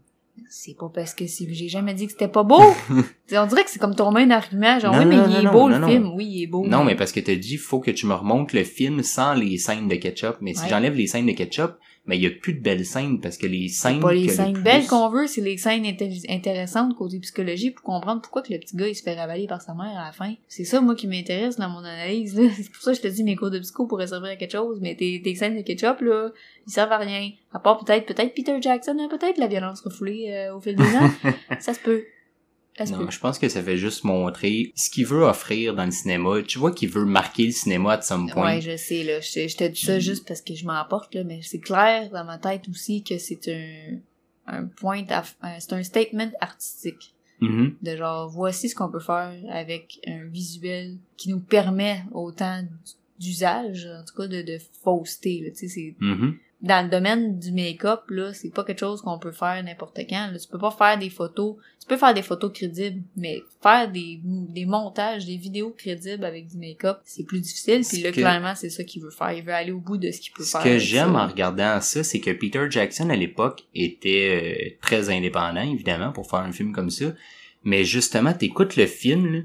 C'est 0.50 0.76
pas 0.76 0.90
parce 0.94 1.14
que 1.14 1.28
c'est- 1.28 1.48
j'ai 1.54 1.70
jamais 1.70 1.94
dit 1.94 2.06
que 2.08 2.12
c'était 2.12 2.28
pas 2.28 2.42
beau. 2.44 2.60
T'sais, 3.28 3.38
on 3.38 3.46
dirait 3.46 3.64
que 3.64 3.70
c'est 3.70 3.78
comme 3.80 3.96
ton 3.96 4.12
main 4.12 4.26
d'argument, 4.26 4.80
genre, 4.80 4.94
Non, 4.94 5.00
oui, 5.02 5.06
mais 5.06 5.18
non, 5.18 5.26
il 5.30 5.36
est 5.36 5.44
non, 5.44 5.52
beau 5.52 5.70
non, 5.70 5.76
le 5.76 5.78
non. 5.80 5.88
film, 5.88 6.12
oui, 6.16 6.26
il 6.28 6.44
est 6.44 6.48
beau. 6.48 6.66
Non, 6.68 6.84
mais 6.84 6.96
parce 6.96 7.12
que 7.12 7.20
t'as 7.20 7.36
dit, 7.36 7.58
faut 7.58 7.80
que 7.80 7.92
tu 7.92 8.08
me 8.08 8.14
remontes 8.16 8.52
le 8.54 8.64
film 8.64 9.04
sans 9.04 9.36
les 9.36 9.58
scènes 9.60 9.88
de 9.88 9.96
ketchup. 9.96 10.38
Mais 10.42 10.54
si 10.56 10.64
Ouais. 10.64 10.70
j'enlève 10.70 10.96
les 10.96 11.06
scènes 11.08 11.28
de 11.28 11.32
ketchup, 11.34 11.74
mais 12.06 12.18
il 12.18 12.24
y 12.24 12.28
a 12.28 12.32
plus 12.32 12.54
de 12.54 12.60
belles 12.60 12.86
scènes 12.86 13.22
parce 13.22 13.38
que 13.38 13.48
les 13.48 13.70
scènes 13.70 14.00
pas 14.02 14.14
les 14.14 14.26
le 14.26 14.30
scènes 14.34 14.54
plus- 14.54 14.64
belles 14.64 14.86
qu'on 14.88 15.10
veut, 15.10 15.26
c'est 15.28 15.42
les 15.42 15.58
scènes 15.58 15.86
intéressantes 16.30 16.96
côté 16.96 17.20
psychologie 17.20 17.72
pour 17.72 17.84
comprendre 17.84 18.22
pourquoi 18.22 18.42
que 18.42 18.52
le 18.52 18.60
petit 18.60 18.76
gars 18.76 18.88
il 18.88 18.96
se 18.96 19.04
fait 19.04 19.16
ravaler 19.16 19.48
par 19.48 19.62
sa 19.62 19.74
mère 19.74 19.98
à 19.98 20.06
la 20.08 20.12
fin. 20.12 20.34
C'est 20.48 20.66
ça 20.66 20.82
moi 20.82 20.96
qui 20.96 21.08
m'intéresse 21.08 21.56
dans 21.58 21.70
mon 21.70 21.80
analyse. 21.80 22.34
C'est 22.58 22.72
pour 22.72 22.82
ça 22.82 22.92
que 22.92 22.98
je 22.98 23.02
te 23.04 23.08
dis 23.08 23.24
mes 23.24 23.36
cours 23.36 23.52
de 23.52 23.60
psycho 23.60 23.88
pourraient 23.88 24.08
servir 24.08 24.32
à 24.32 24.36
quelque 24.36 24.52
chose, 24.52 24.80
mais 24.82 24.96
tes, 24.96 25.22
tes 25.24 25.36
scènes 25.36 25.56
de 25.56 25.62
ketchup 25.62 26.02
là, 26.02 26.30
ils 26.68 26.72
servent 26.74 26.92
à 26.92 26.98
rien. 26.98 27.32
À 27.54 27.60
part 27.60 27.84
peut-être 27.84 28.06
peut-être 28.06 28.34
Peter 28.34 28.58
Jackson, 28.62 28.98
hein, 29.00 29.08
peut-être 29.10 29.38
la 29.38 29.48
violence 29.48 29.82
refoulée 29.82 30.32
euh, 30.32 30.56
au 30.56 30.60
fil 30.60 30.76
des 30.76 30.84
ans. 30.84 31.10
ça 31.60 31.74
se 31.74 31.80
peut. 31.80 32.04
Non, 32.92 33.10
je 33.10 33.20
pense 33.20 33.38
que 33.38 33.50
ça 33.50 33.62
fait 33.62 33.78
juste 33.78 34.04
montrer 34.04 34.72
ce 34.76 34.90
qu'il 34.90 35.06
veut 35.06 35.24
offrir 35.24 35.76
dans 35.76 35.86
le 35.86 35.92
cinéma. 35.92 36.42
Tu 36.42 36.58
vois 36.58 36.72
qu'il 36.72 36.90
veut 36.90 37.06
marquer 37.06 37.46
le 37.46 37.52
cinéma 37.52 37.94
à 37.94 38.02
some 38.02 38.30
point. 38.30 38.56
Ouais, 38.56 38.62
je 38.62 38.76
sais, 38.78 39.04
là. 39.04 39.20
Je, 39.22 39.48
je 39.48 39.56
te 39.58 39.64
dis 39.66 39.82
ça 39.82 40.00
juste 40.00 40.28
parce 40.28 40.42
que 40.42 40.56
je 40.56 40.66
m'emporte, 40.66 41.14
là, 41.14 41.24
mais 41.24 41.42
c'est 41.44 41.60
clair 41.60 42.10
dans 42.10 42.24
ma 42.26 42.38
tête 42.40 42.68
aussi 42.70 43.04
que 43.04 43.18
c'est 43.20 43.48
un, 43.48 43.98
un 44.48 44.66
point, 44.66 45.06
c'est 45.60 45.74
un 45.74 45.84
statement 45.84 46.32
artistique. 46.42 47.14
Mhm. 47.42 47.76
De 47.82 47.96
genre, 47.98 48.30
voici 48.30 48.70
ce 48.70 48.76
qu'on 48.76 48.90
peut 48.90 49.00
faire 49.00 49.34
avec 49.52 50.00
un 50.08 50.24
visuel 50.26 50.98
qui 51.18 51.30
nous 51.30 51.42
permet 51.42 52.04
autant 52.14 52.64
d'usage, 53.20 53.86
en 53.86 54.04
tout 54.06 54.16
cas 54.16 54.28
de, 54.28 54.42
de 54.42 54.58
fausseté, 54.84 55.42
là. 55.42 55.50
Tu 55.52 55.58
sais, 55.58 55.68
c'est, 55.68 55.96
Mhm. 56.00 56.38
Dans 56.64 56.84
le 56.86 56.90
domaine 56.90 57.38
du 57.38 57.52
make-up, 57.52 58.04
là, 58.10 58.34
c'est 58.34 58.50
pas 58.50 58.64
quelque 58.64 58.80
chose 58.80 59.02
qu'on 59.02 59.20
peut 59.20 59.34
faire 59.34 59.62
n'importe 59.64 60.00
quand. 60.10 60.30
Là. 60.32 60.40
Tu 60.40 60.48
peux 60.48 60.58
pas 60.58 60.72
faire 60.72 60.98
des 60.98 61.10
photos. 61.10 61.58
Tu 61.82 61.88
peux 61.88 61.98
faire 61.98 62.14
des 62.14 62.22
photos 62.22 62.52
crédibles, 62.54 63.02
mais 63.18 63.42
faire 63.62 63.92
des, 63.92 64.22
des 64.24 64.66
montages, 64.66 65.26
des 65.26 65.36
vidéos 65.36 65.76
crédibles 65.78 66.24
avec 66.24 66.48
du 66.48 66.58
make-up, 66.58 67.00
c'est 67.04 67.26
plus 67.26 67.42
difficile. 67.42 67.82
Puis 67.88 67.98
Ce 67.98 68.04
là, 68.04 68.12
que- 68.12 68.16
clairement, 68.16 68.56
c'est 68.56 68.70
ça 68.70 68.86
qu'il 68.86 69.04
veut 69.04 69.12
faire. 69.12 69.34
Il 69.34 69.44
veut 69.44 69.54
aller 69.54 69.74
au 69.74 69.80
bout 69.82 69.98
de 69.98 70.10
ce 70.10 70.22
qu'il 70.22 70.32
peut 70.32 70.44
Ce 70.44 70.52
faire. 70.52 70.64
que 70.64 70.70
avec 70.70 70.80
j'aime 70.80 71.16
en 71.18 71.28
regardant 71.28 71.82
ça, 71.82 72.02
c'est 72.04 72.22
que 72.22 72.32
Peter 72.32 72.66
Jackson 72.70 73.10
à 73.10 73.16
l'époque 73.18 73.64
était 73.76 74.72
euh, 74.72 74.78
très 74.82 75.10
indépendant, 75.10 75.70
évidemment, 75.70 76.14
pour 76.14 76.30
faire 76.30 76.40
un 76.40 76.54
film 76.54 76.72
comme 76.72 76.90
ça. 76.90 77.14
Mais 77.66 77.84
justement, 77.84 78.34
t'écoutes 78.34 78.78
le 78.78 78.86
film, 78.86 79.26
là, 79.34 79.40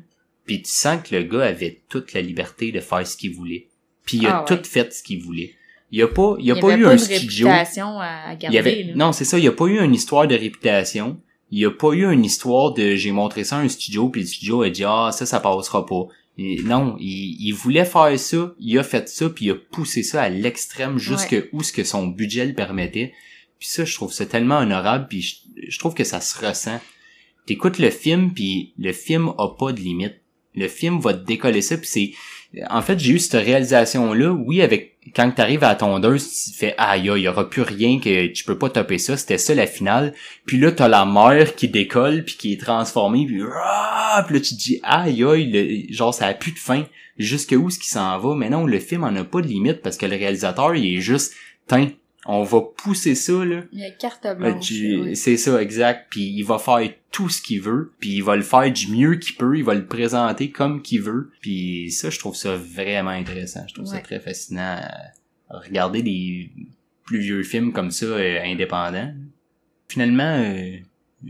puis 0.45 0.63
tu 0.63 0.71
sens 0.71 1.03
que 1.03 1.17
le 1.17 1.25
gars 1.25 1.47
avait 1.47 1.83
toute 1.89 2.13
la 2.13 2.23
liberté 2.23 2.71
de 2.73 2.79
faire 2.81 3.05
ce 3.07 3.17
qu'il 3.17 3.35
voulait. 3.35 3.67
Puis 4.05 4.19
il 4.19 4.27
a 4.29 4.39
Ah 4.39 4.41
ouais. 4.49 4.57
tout 4.57 4.65
fait 4.65 4.93
ce 4.93 5.03
qu'il 5.03 5.21
voulait. 5.23 5.55
Il 5.91 5.99
y 5.99 6.03
a 6.03 6.09
pas, 6.09 6.37
il 6.39 6.47
y 6.47 6.53
a 6.53 6.55
Il 6.57 6.61
pas 6.61 6.77
eu 6.77 6.83
pas 6.83 6.91
un 6.91 6.95
de 6.95 6.99
studio. 6.99 7.49
réputation 7.49 7.99
à, 8.01 8.33
Il 8.35 8.39
garder. 8.39 8.57
y 8.57 8.59
avait, 8.59 8.83
là. 8.85 8.93
non, 8.95 9.13
c'est 9.13 9.25
ça, 9.25 9.39
il 9.39 9.45
y 9.45 9.49
a 9.49 9.53
pas 9.53 9.67
eu 9.67 9.79
une 9.81 9.95
histoire 9.95 10.27
de 10.27 10.35
réputation. 10.35 11.19
Il 11.51 11.59
y 11.61 11.65
a 11.65 11.71
pas 11.71 11.93
eu 11.93 12.05
une 12.13 12.25
histoire 12.27 12.75
de 12.75 12.95
j'ai 12.95 13.11
montré 13.11 13.43
ça 13.45 13.57
à 13.57 13.61
un 13.61 13.69
studio 13.69 14.11
puis 14.11 14.21
le 14.21 14.27
studio 14.27 14.63
a 14.63 14.69
dit 14.71 14.85
ah 14.85 15.11
ça 15.13 15.25
ça 15.25 15.41
passera 15.41 15.87
pas. 15.87 16.07
Et 16.37 16.61
non, 16.63 16.95
il, 17.01 17.37
il 17.41 17.53
voulait 17.53 17.85
faire 17.87 18.17
ça, 18.19 18.55
il 18.61 18.79
a 18.79 18.83
fait 18.85 19.09
ça, 19.09 19.29
puis 19.31 19.47
il 19.47 19.51
a 19.51 19.55
poussé 19.55 20.03
ça 20.03 20.23
à 20.23 20.29
l'extrême 20.29 20.99
jusque 20.99 21.35
où 21.53 21.63
ce 21.65 21.73
que 21.73 21.83
son 21.85 22.07
budget 22.07 22.45
le 22.47 22.55
permettait. 22.55 23.13
Puis 23.59 23.69
ça, 23.69 23.85
je 23.85 23.93
trouve 23.95 24.13
ça 24.13 24.25
tellement 24.25 24.59
honorable, 24.59 25.07
puis 25.09 25.21
je, 25.23 25.35
je 25.69 25.79
trouve 25.81 25.95
que 25.95 26.05
ça 26.05 26.21
se 26.21 26.39
ressent. 26.47 26.79
T'écoutes 27.47 27.79
le 27.79 27.91
film, 27.91 28.33
puis 28.33 28.73
le 28.79 28.93
film 28.93 29.33
a 29.37 29.49
pas 29.59 29.73
de 29.73 29.81
limite. 29.81 30.21
Le 30.55 30.69
film 30.69 31.01
va 31.01 31.13
te 31.15 31.25
décoller 31.25 31.61
ça, 31.63 31.77
puis 31.77 31.89
c'est... 31.89 32.13
En 32.71 32.81
fait, 32.81 32.99
j'ai 32.99 33.13
eu 33.13 33.19
cette 33.19 33.45
réalisation-là, 33.45 34.33
oui, 34.33 34.63
avec 34.63 34.99
quand 35.15 35.31
t'arrives 35.31 35.65
à 35.65 35.69
la 35.69 35.75
tondeuse, 35.75 36.29
tu 36.29 36.53
fais 36.53 36.75
aïe, 36.79 37.11
il 37.17 37.23
y 37.23 37.29
aura 37.29 37.49
plus 37.49 37.63
rien 37.63 37.99
que 37.99 38.27
tu 38.29 38.45
peux 38.45 38.59
pas 38.59 38.71
topper 38.71 38.99
ça, 38.99 39.17
c'était 39.17 39.39
ça 39.39 39.55
la 39.55 39.67
finale. 39.67 40.15
Puis 40.47 40.59
là 40.59 40.73
t'as 40.73 40.89
la 40.89 41.05
mer 41.05 41.55
qui 41.55 41.69
décolle 41.69 42.25
puis 42.25 42.37
qui 42.37 42.53
est 42.53 42.61
transformée 42.61 43.27
puis, 43.27 43.43
ah! 43.43 44.23
puis 44.27 44.37
là 44.37 44.41
tu 44.41 44.55
te 44.55 44.61
dis 44.61 44.81
aïe 44.83 45.25
aïe, 45.25 45.87
genre 45.93 46.15
ça 46.15 46.27
a 46.27 46.35
plus 46.35 46.53
de 46.53 46.59
fin. 46.59 46.85
Jusque 47.19 47.55
où 47.59 47.69
ce 47.69 47.79
qui 47.79 47.89
s'en 47.89 48.19
va? 48.19 48.35
Mais 48.37 48.49
non, 48.49 48.65
le 48.65 48.79
film 48.79 49.03
en 49.03 49.15
a 49.17 49.25
pas 49.25 49.41
de 49.41 49.49
limite 49.49 49.83
parce 49.83 49.97
que 49.97 50.07
le 50.07 50.17
réalisateur 50.17 50.75
il 50.75 50.97
est 50.97 51.01
juste, 51.01 51.35
tiens, 51.67 51.91
on 52.27 52.43
va 52.43 52.61
pousser 52.77 53.15
ça 53.15 53.45
là. 53.45 53.63
Il 53.73 53.81
y 53.81 53.85
a 53.85 53.91
carte 53.91 54.27
Euh, 54.27 54.35
blanche. 54.35 54.71
oui. 54.71 55.17
C'est 55.17 55.37
ça, 55.37 55.63
exact. 55.63 56.07
Puis 56.11 56.23
il 56.23 56.43
va 56.43 56.59
faire 56.59 56.81
tout 57.11 57.29
ce 57.29 57.41
qu'il 57.41 57.61
veut. 57.63 57.93
Puis 58.01 58.11
il 58.17 58.23
va 58.23 58.37
le 58.37 58.43
faire 58.43 58.71
du 58.71 58.89
mieux 58.93 59.15
qu'il 59.17 59.37
peut. 59.37 59.57
Il 59.57 59.65
va 59.65 59.75
le 59.75 59.87
présenter 59.87 60.51
comme 60.51 60.83
qu'il 60.83 61.01
veut. 61.03 61.31
Puis 61.41 61.91
ça, 61.91 62.11
je 62.11 62.19
trouve 62.19 62.37
ça 62.37 62.57
vraiment 62.57 63.11
intéressant. 63.11 63.65
Je 63.69 63.75
trouve 63.75 63.87
ça 63.87 63.99
très 63.99 64.21
fascinant. 64.21 64.79
à 65.51 65.59
Regarder 65.61 66.03
des 66.03 66.51
plus 67.05 67.21
vieux 67.21 67.43
films 67.43 67.73
comme 67.73 67.91
ça, 67.91 68.05
euh, 68.07 68.39
indépendants. 68.45 69.15
Finalement, 69.89 70.37
euh, 70.45 70.77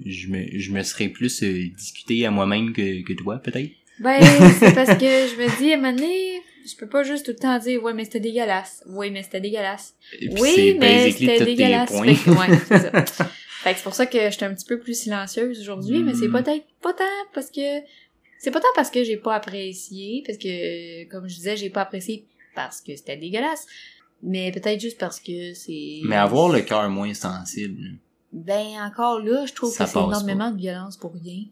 je 0.04 0.26
me, 0.28 0.58
je 0.58 0.72
me 0.72 0.82
serais 0.82 1.08
plus 1.08 1.42
euh, 1.44 1.68
discuté 1.76 2.26
à 2.26 2.32
moi-même 2.32 2.72
que, 2.72 3.02
que 3.04 3.12
toi, 3.12 3.38
peut-être. 3.38 3.70
Ben, 4.00 4.20
c'est 4.58 4.74
parce 4.74 4.94
que 4.98 5.04
je 5.06 5.36
me 5.40 5.58
dis, 5.58 5.72
à 5.72 5.74
un 5.74 5.80
moment 5.80 5.92
donné, 5.92 6.40
je 6.70 6.76
peux 6.76 6.88
pas 6.88 7.02
juste 7.02 7.24
tout 7.26 7.32
le 7.32 7.38
temps 7.38 7.58
dire, 7.58 7.82
ouais, 7.82 7.92
mais 7.94 8.04
c'était 8.04 8.20
dégueulasse. 8.20 8.82
Oui, 8.88 9.10
mais 9.10 9.22
c'était 9.22 9.40
dégueulasse. 9.40 9.94
Oui, 10.40 10.76
mais 10.78 11.10
c'était 11.10 11.44
dégueulasse. 11.44 11.90
Fait 11.90 12.14
que, 12.14 12.30
ouais, 12.30 12.58
c'est 12.68 13.08
ça. 13.08 13.24
Fait 13.62 13.72
que 13.72 13.76
c'est 13.78 13.82
pour 13.82 13.94
ça 13.94 14.06
que 14.06 14.30
j'étais 14.30 14.44
un 14.44 14.54
petit 14.54 14.66
peu 14.66 14.78
plus 14.78 14.98
silencieuse 14.98 15.60
aujourd'hui, 15.60 16.02
mais 16.02 16.14
c'est 16.14 16.28
Mm. 16.28 16.32
peut-être 16.42 16.64
pas 16.80 16.92
tant 16.92 17.04
parce 17.34 17.50
que, 17.50 17.80
c'est 18.38 18.50
pas 18.52 18.60
tant 18.60 18.68
parce 18.76 18.90
que 18.90 19.02
j'ai 19.02 19.16
pas 19.16 19.34
apprécié, 19.34 20.22
parce 20.26 20.38
que, 20.38 21.04
comme 21.10 21.28
je 21.28 21.34
disais, 21.34 21.56
j'ai 21.56 21.70
pas 21.70 21.82
apprécié 21.82 22.24
parce 22.54 22.80
que 22.80 22.94
c'était 22.96 23.16
dégueulasse, 23.16 23.66
mais 24.22 24.52
peut-être 24.52 24.80
juste 24.80 24.98
parce 24.98 25.18
que 25.20 25.54
c'est... 25.54 26.00
Mais 26.04 26.16
avoir 26.16 26.48
le 26.48 26.60
cœur 26.60 26.88
moins 26.88 27.12
sensible. 27.14 27.96
Ben, 28.32 28.66
encore 28.80 29.20
là, 29.20 29.44
je 29.46 29.52
trouve 29.54 29.72
Ça 29.72 29.84
que 29.84 29.90
c'est 29.90 29.98
énormément 29.98 30.50
de 30.50 30.56
violence 30.58 30.96
pour 30.96 31.12
rien. 31.14 31.44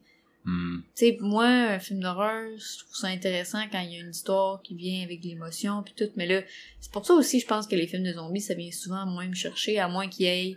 Hmm, 0.47 0.79
Tu 0.95 1.07
sais, 1.07 1.13
pour 1.13 1.29
moi, 1.29 1.47
un 1.47 1.79
film 1.79 2.01
d'horreur, 2.01 2.49
je 2.57 2.79
trouve 2.85 2.95
ça 2.97 3.09
intéressant 3.09 3.61
quand 3.71 3.81
il 3.81 3.93
y 3.93 3.97
a 3.97 4.01
une 4.01 4.11
histoire 4.11 4.63
qui 4.63 4.75
vient 4.75 5.03
avec 5.05 5.21
de 5.21 5.29
l'émotion 5.29 5.83
puis 5.83 5.93
tout. 5.97 6.11
Mais 6.17 6.27
là, 6.27 6.41
c'est 6.81 6.91
pour 6.93 7.05
ça 7.05 7.13
aussi, 7.15 7.41
je 7.41 7.47
pense 7.47 7.67
que 7.67 7.77
les 7.77 7.87
films 7.87 8.05
de 8.05 8.13
zombies, 8.15 8.41
ça 8.41 8.55
vient 8.55 8.71
souvent 8.73 9.05
moins 9.07 9.27
me 9.29 9.35
chercher, 9.35 9.79
à 9.79 9.89
moins 9.89 10.09
qu'il 10.09 10.27
y 10.27 10.29
ait 10.31 10.57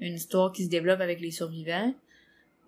une 0.00 0.14
histoire 0.14 0.52
qui 0.52 0.64
se 0.64 0.68
développe 0.70 1.00
avec 1.00 1.20
les 1.20 1.30
survivants. 1.30 1.94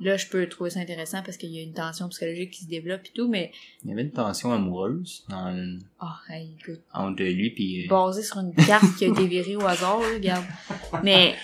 Là, 0.03 0.17
je 0.17 0.27
peux 0.29 0.49
trouver 0.49 0.71
ça 0.71 0.81
intéressant 0.81 1.23
parce 1.23 1.37
qu'il 1.37 1.51
y 1.51 1.59
a 1.59 1.63
une 1.63 1.75
tension 1.75 2.09
psychologique 2.09 2.53
qui 2.53 2.65
se 2.65 2.69
développe 2.71 3.03
et 3.05 3.11
tout, 3.15 3.29
mais... 3.29 3.53
Il 3.85 3.91
y 3.91 3.93
avait 3.93 4.01
une 4.01 4.11
tension 4.11 4.51
amoureuse 4.51 5.25
dans 5.29 5.51
le- 5.51 5.79
Oh, 6.01 6.07
hey, 6.33 6.57
écoute. 6.59 6.81
entre 6.95 7.23
lui 7.23 7.51
puis... 7.51 7.85
euh, 7.85 7.89
Basé 7.91 8.23
sur 8.23 8.39
une 8.39 8.55
carte 8.55 8.97
qui 8.97 9.05
a 9.05 9.09
été 9.09 9.27
virée 9.27 9.57
au 9.57 9.67
hasard, 9.67 10.01
là, 10.01 10.07
regarde. 10.15 10.45
Mais... 11.05 11.35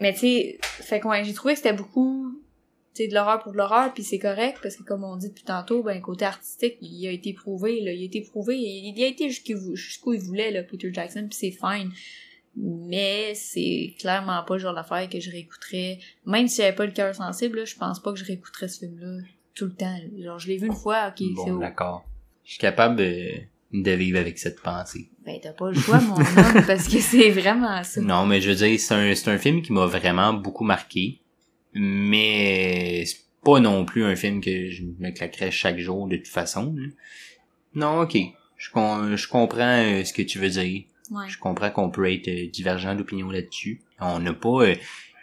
Mais 0.00 0.14
tu 0.14 0.20
sais, 0.20 0.58
fait 0.62 0.98
que 1.00 1.08
ouais, 1.08 1.22
j'ai 1.24 1.34
trouvé 1.34 1.52
que 1.54 1.58
c'était 1.58 1.74
beaucoup 1.74 2.17
de 3.06 3.14
l'horreur 3.14 3.40
pour 3.40 3.52
de 3.52 3.58
l'horreur, 3.58 3.92
puis 3.94 4.02
c'est 4.02 4.18
correct, 4.18 4.58
parce 4.62 4.76
que 4.76 4.82
comme 4.82 5.04
on 5.04 5.16
dit 5.16 5.28
depuis 5.28 5.44
tantôt, 5.44 5.82
ben 5.82 6.00
côté 6.00 6.24
artistique, 6.24 6.78
il 6.80 7.06
a 7.06 7.12
été 7.12 7.32
prouvé, 7.32 7.80
là, 7.80 7.92
il 7.92 8.02
a 8.02 8.04
été 8.04 8.22
prouvé, 8.22 8.56
il, 8.56 9.02
a 9.02 9.06
été 9.06 9.28
jusqu'où 9.28 9.76
jusqu'où 9.76 10.14
il 10.14 10.20
voulait, 10.20 10.50
là, 10.50 10.62
Peter 10.62 10.92
Jackson, 10.92 11.26
puis 11.30 11.38
c'est 11.38 11.50
fine. 11.52 11.92
Mais 12.56 13.34
c'est 13.36 13.94
clairement 14.00 14.42
pas 14.42 14.54
le 14.54 14.60
genre 14.60 14.74
d'affaire 14.74 15.08
que 15.08 15.20
je 15.20 15.30
réécouterais, 15.30 16.00
même 16.26 16.48
si 16.48 16.56
j'avais 16.56 16.74
pas 16.74 16.86
le 16.86 16.92
cœur 16.92 17.14
sensible, 17.14 17.58
là, 17.58 17.64
je 17.64 17.76
pense 17.76 18.02
pas 18.02 18.12
que 18.12 18.18
je 18.18 18.24
réécouterais 18.24 18.66
ce 18.66 18.80
film-là 18.80 19.22
tout 19.54 19.66
le 19.66 19.74
temps. 19.74 19.96
Genre, 20.18 20.38
je 20.38 20.48
l'ai 20.48 20.56
vu 20.56 20.66
une 20.66 20.74
fois, 20.74 21.08
ok, 21.08 21.18
c'est 21.18 21.50
Bon, 21.50 21.58
d'accord. 21.58 22.04
Je 22.44 22.52
suis 22.52 22.60
capable 22.60 22.96
de, 22.96 23.30
de 23.72 23.90
vivre 23.90 24.18
avec 24.18 24.38
cette 24.38 24.60
pensée. 24.62 25.10
Ben 25.24 25.38
t'as 25.42 25.52
pas 25.52 25.70
le 25.70 25.78
choix, 25.78 26.00
mon 26.00 26.16
homme, 26.16 26.64
parce 26.66 26.88
que 26.88 27.00
c'est 27.00 27.30
vraiment 27.30 27.82
ça. 27.84 28.00
Non, 28.00 28.24
mais 28.24 28.40
je 28.40 28.50
veux 28.50 28.56
dire, 28.56 28.80
c'est 28.80 28.94
un, 28.94 29.14
c'est 29.14 29.30
un 29.30 29.38
film 29.38 29.62
qui 29.62 29.72
m'a 29.72 29.86
vraiment 29.86 30.32
beaucoup 30.32 30.64
marqué. 30.64 31.20
Mais 31.74 33.04
c'est 33.06 33.20
pas 33.44 33.60
non 33.60 33.84
plus 33.84 34.04
un 34.04 34.16
film 34.16 34.40
que 34.40 34.70
je 34.70 34.82
me 34.98 35.10
claquerais 35.10 35.50
chaque 35.50 35.78
jour 35.78 36.06
de 36.08 36.16
toute 36.16 36.28
façon. 36.28 36.74
là. 36.76 36.86
Non, 37.74 38.00
ok. 38.02 38.16
Je, 38.56 38.70
com- 38.70 39.14
je 39.16 39.28
comprends 39.28 39.78
euh, 39.84 40.04
ce 40.04 40.12
que 40.12 40.22
tu 40.22 40.38
veux 40.38 40.48
dire. 40.50 40.82
Ouais. 41.10 41.28
Je 41.28 41.38
comprends 41.38 41.70
qu'on 41.70 41.90
peut 41.90 42.12
être 42.12 42.28
euh, 42.28 42.48
divergent 42.48 42.94
d'opinion 42.94 43.30
là-dessus. 43.30 43.80
On 44.00 44.18
n'a 44.18 44.32
pas... 44.32 44.64
euh, 44.64 44.74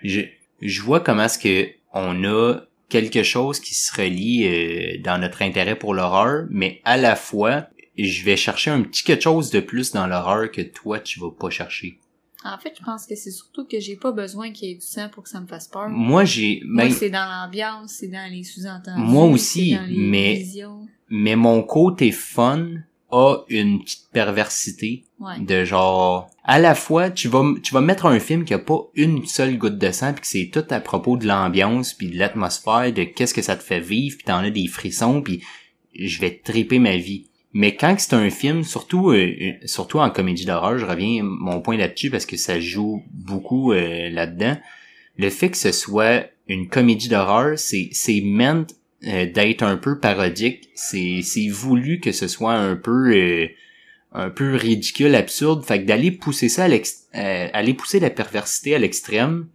je, 0.04 0.22
je 0.62 0.82
vois 0.82 1.00
comment 1.02 1.24
est-ce 1.26 1.38
que 1.40 1.70
on 1.94 2.24
a 2.24 2.62
quelque 2.90 3.24
chose 3.24 3.60
qui 3.60 3.74
se 3.74 3.94
relie 4.00 5.00
dans 5.00 5.18
notre 5.20 5.42
intérêt 5.42 5.76
pour 5.78 5.94
l'horreur, 5.94 6.46
mais 6.50 6.82
à 6.86 6.98
la 6.98 7.16
fois, 7.16 7.68
je 7.98 8.24
vais 8.24 8.38
chercher 8.38 8.70
un 8.72 8.82
petit 8.84 9.04
quelque 9.04 9.24
chose 9.24 9.50
de 9.50 9.60
plus 9.60 9.92
dans 9.92 10.06
l'horreur 10.08 10.52
que 10.52 10.62
toi, 10.62 11.00
tu 11.00 11.20
vas 11.20 11.32
pas 11.32 11.50
chercher. 11.50 11.98
En 12.46 12.58
fait, 12.60 12.74
je 12.80 12.84
pense 12.86 13.06
que 13.08 13.16
c'est 13.16 13.32
surtout 13.32 13.66
que 13.66 13.80
j'ai 13.80 13.96
pas 13.96 14.12
besoin 14.12 14.52
qu'il 14.52 14.70
y 14.70 14.72
ait 14.74 14.76
du 14.76 14.82
sang 14.86 15.10
pour 15.10 15.24
que 15.24 15.30
ça 15.30 15.40
me 15.42 15.48
fasse 15.48 15.68
peur. 15.68 15.90
Moi, 15.90 16.26
j'ai... 16.26 16.62
Moi, 16.66 16.86
ben, 16.86 16.92
c'est 16.92 17.10
dans 17.10 17.26
l'ambiance, 17.28 17.94
c'est 18.00 18.08
dans 18.08 18.30
les 18.32 18.44
sous-entendus. 18.44 19.02
Moi 19.02 19.26
aussi, 19.26 19.72
c'est 19.72 19.76
dans 19.78 19.86
les 19.86 19.98
mais- 19.98 20.34
visions. 20.36 20.88
mais 21.10 21.36
mon 21.36 21.64
côté 21.64 22.12
fun 22.12 22.68
a 23.12 23.38
une 23.50 23.82
petite 23.84 24.08
perversité 24.12 25.04
Ouais. 25.20 25.40
de 25.40 25.64
genre 25.64 26.30
à 26.44 26.60
la 26.60 26.76
fois 26.76 27.10
tu 27.10 27.30
vas 27.30 27.42
tu 27.64 27.74
vas 27.74 27.80
mettre 27.80 28.06
un 28.08 28.20
film 28.20 28.44
qui 28.44 28.54
a 28.54 28.60
pas 28.60 28.80
une 28.96 29.26
seule 29.26 29.58
goutte 29.58 29.78
de 29.78 29.92
sang 29.92 30.12
puis 30.12 30.22
que 30.22 30.28
c'est 30.28 30.50
tout 30.52 30.66
à 30.70 30.82
propos 30.82 31.16
de 31.16 31.26
l'ambiance 31.26 31.94
puis 31.94 32.10
de 32.10 32.18
l'atmosphère 32.18 32.92
de 32.92 33.04
qu'est-ce 33.06 33.34
que 33.34 33.42
ça 33.42 33.56
te 33.56 33.64
fait 33.64 33.80
vivre 33.80 34.18
puis 34.18 34.26
t'en 34.26 34.40
as 34.40 34.50
des 34.50 34.68
frissons 34.68 35.22
puis 35.22 35.42
je 35.98 36.20
vais 36.20 36.42
triper 36.44 36.80
ma 36.80 36.98
vie 36.98 37.28
mais 37.56 37.78
quand 37.78 37.96
c'est 37.98 38.14
un 38.14 38.30
film 38.30 38.66
surtout 38.66 39.12
euh, 39.12 39.34
euh, 39.42 39.52
surtout 39.64 40.00
en 40.00 40.10
comédie 40.10 40.44
d'horreur 40.44 40.78
je 40.78 40.86
reviens 40.86 41.24
mon 41.24 41.62
point 41.62 41.78
là-dessus 41.78 42.10
parce 42.10 42.26
que 42.26 42.36
ça 42.36 42.60
joue 42.60 43.02
beaucoup 43.12 43.72
euh, 43.72 44.10
là-dedans. 44.10 44.58
Le 45.18 45.30
fait 45.30 45.50
que 45.50 45.58
ce 45.58 45.72
soit 45.72 46.26
une 46.50 46.68
comédie 46.68 47.08
d'horreur 47.08 47.58
c'est 47.58 47.88
c'est 47.94 48.20
meant 48.22 48.66
d'être 49.02 49.64
un 49.64 49.78
peu 49.78 50.00
parodique. 50.00 50.70
C'est 50.76 51.22
c'est 51.24 51.48
voulu 51.48 52.02
que 52.02 52.12
ce 52.12 52.28
soit 52.28 52.56
un 52.56 52.76
peu 52.76 53.48
un 54.12 54.30
peu 54.30 54.56
ridicule, 54.56 55.16
absurde. 55.16 55.64
Fait 55.64 55.82
que 55.82 55.86
d'aller 55.86 56.12
pousser 56.12 56.50
ça 56.50 56.66
à 56.66 56.70
euh, 56.70 57.50
aller 57.54 57.74
pousser 57.74 58.02
la 58.02 58.10
perversité 58.10 58.76
à 58.76 58.80
l'extrême, 58.80 59.48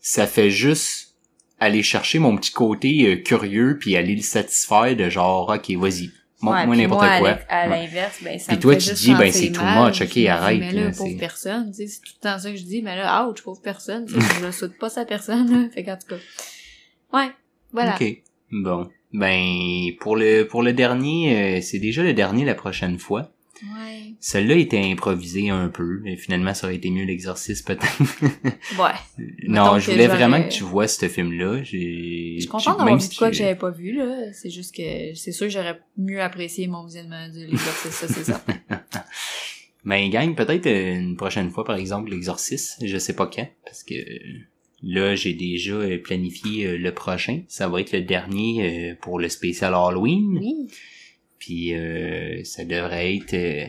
ça 0.00 0.26
fait 0.26 0.50
juste 0.50 1.14
aller 1.60 1.84
chercher 1.84 2.18
mon 2.18 2.36
petit 2.36 2.52
côté 2.52 3.22
curieux 3.22 3.78
puis 3.78 3.94
aller 3.96 4.16
le 4.16 4.22
satisfaire 4.22 4.96
de 4.96 5.08
genre 5.08 5.54
ok 5.54 5.70
vas-y 5.76 6.10
montre 6.44 6.58
Ouais, 6.58 6.66
moi 6.66 6.74
puis 6.76 6.82
n'importe 6.84 7.18
quoi 7.18 7.38
À 7.48 7.66
l'inverse, 7.66 8.18
ben, 8.22 8.38
ça 8.38 8.46
Puis 8.48 8.56
me 8.56 8.62
toi, 8.62 8.72
fait 8.74 8.78
tu 8.78 8.84
juste 8.90 9.02
dis, 9.02 9.14
ben, 9.14 9.32
c'est 9.32 9.50
too 9.50 9.64
much, 9.64 10.00
ok, 10.00 10.16
arrête, 10.28 10.60
Mais 10.60 10.72
là, 10.72 10.90
pauvre 10.96 11.18
personne, 11.18 11.70
tu 11.70 11.76
sais, 11.76 11.86
c'est 11.86 12.00
tout 12.00 12.12
le 12.16 12.20
temps 12.20 12.38
ça 12.38 12.50
que 12.50 12.56
je 12.56 12.64
dis, 12.64 12.82
mais 12.82 12.96
là, 12.96 13.26
ouch, 13.26 13.42
pauvre 13.42 13.60
personne, 13.62 14.06
je 14.08 14.44
le 14.44 14.52
souhaite 14.52 14.78
pas 14.78 14.88
sa 14.88 15.04
personne, 15.04 15.50
là. 15.50 15.68
Fait 15.70 15.82
qu'en 15.82 15.96
tout 15.96 16.06
cas. 16.14 16.16
Ouais, 17.18 17.30
voilà. 17.72 17.94
ok 17.94 18.22
bon 18.50 18.88
ben 19.12 19.90
pour 20.00 20.16
le 20.16 20.44
pour 20.44 20.62
le 20.62 20.72
dernier 20.72 21.58
euh, 21.58 21.60
c'est 21.60 21.78
déjà 21.78 22.02
le 22.02 22.12
dernier 22.14 22.44
la 22.44 22.54
prochaine 22.54 22.98
fois 22.98 23.32
Ouais. 23.62 24.14
celui-là 24.20 24.56
était 24.56 24.80
improvisé 24.80 25.50
un 25.50 25.68
peu 25.68 26.00
mais 26.02 26.16
finalement 26.16 26.54
ça 26.54 26.66
aurait 26.66 26.76
été 26.76 26.90
mieux 26.90 27.04
l'exercice 27.04 27.62
peut-être 27.62 27.98
Ouais. 28.78 28.94
non 29.46 29.64
Mettons 29.64 29.78
je 29.78 29.90
voulais 29.92 30.08
vraiment 30.08 30.42
que 30.42 30.48
tu 30.48 30.64
vois 30.64 30.88
ce 30.88 31.08
film 31.08 31.32
là 31.32 31.62
j'ai 31.62 32.34
Je 32.36 32.40
suis 32.40 32.48
contente 32.48 32.78
d'avoir 32.78 32.98
vu 32.98 33.08
de 33.08 33.14
quoi 33.14 33.30
que 33.30 33.36
j'avais 33.36 33.54
pas 33.54 33.70
vu, 33.70 33.92
là. 33.92 34.32
C'est 34.32 34.50
juste 34.50 34.74
que, 34.74 35.14
c'est 35.14 35.32
sûr 35.32 35.46
que 35.46 35.52
j'aurais 35.52 35.80
mieux 35.96 36.20
apprécié 36.20 36.66
mon 36.66 36.84
visionnement 36.84 37.28
de 37.28 37.40
l'exercice, 37.40 37.90
ça, 37.90 38.08
c'est 38.08 38.24
ça. 38.24 38.44
Ben, 39.84 40.08
gang, 40.08 40.34
peut-être 40.34 40.66
euh, 40.66 40.94
une 40.94 41.14
prochaine 41.14 41.50
fois, 41.50 41.62
par 41.62 41.76
exemple, 41.76 42.10
l'exorcisme. 42.10 42.86
Je 42.86 42.96
sais 42.96 43.14
pas 43.14 43.26
quand, 43.26 43.46
parce 43.66 43.84
que 43.84 43.94
là, 44.82 45.14
j'ai 45.14 45.34
déjà 45.34 45.74
euh, 45.74 45.98
planifié 45.98 46.66
euh, 46.66 46.78
le 46.78 46.94
prochain. 46.94 47.42
Ça 47.48 47.68
va 47.68 47.82
être 47.82 47.92
le 47.92 48.00
dernier 48.00 48.92
euh, 48.92 48.94
pour 48.98 49.18
le 49.18 49.28
spécial 49.28 49.74
Halloween. 49.74 50.38
Oui. 50.38 50.54
Puis 51.38 51.74
euh, 51.74 52.42
ça 52.44 52.64
devrait 52.64 53.16
être 53.16 53.34
euh, 53.34 53.66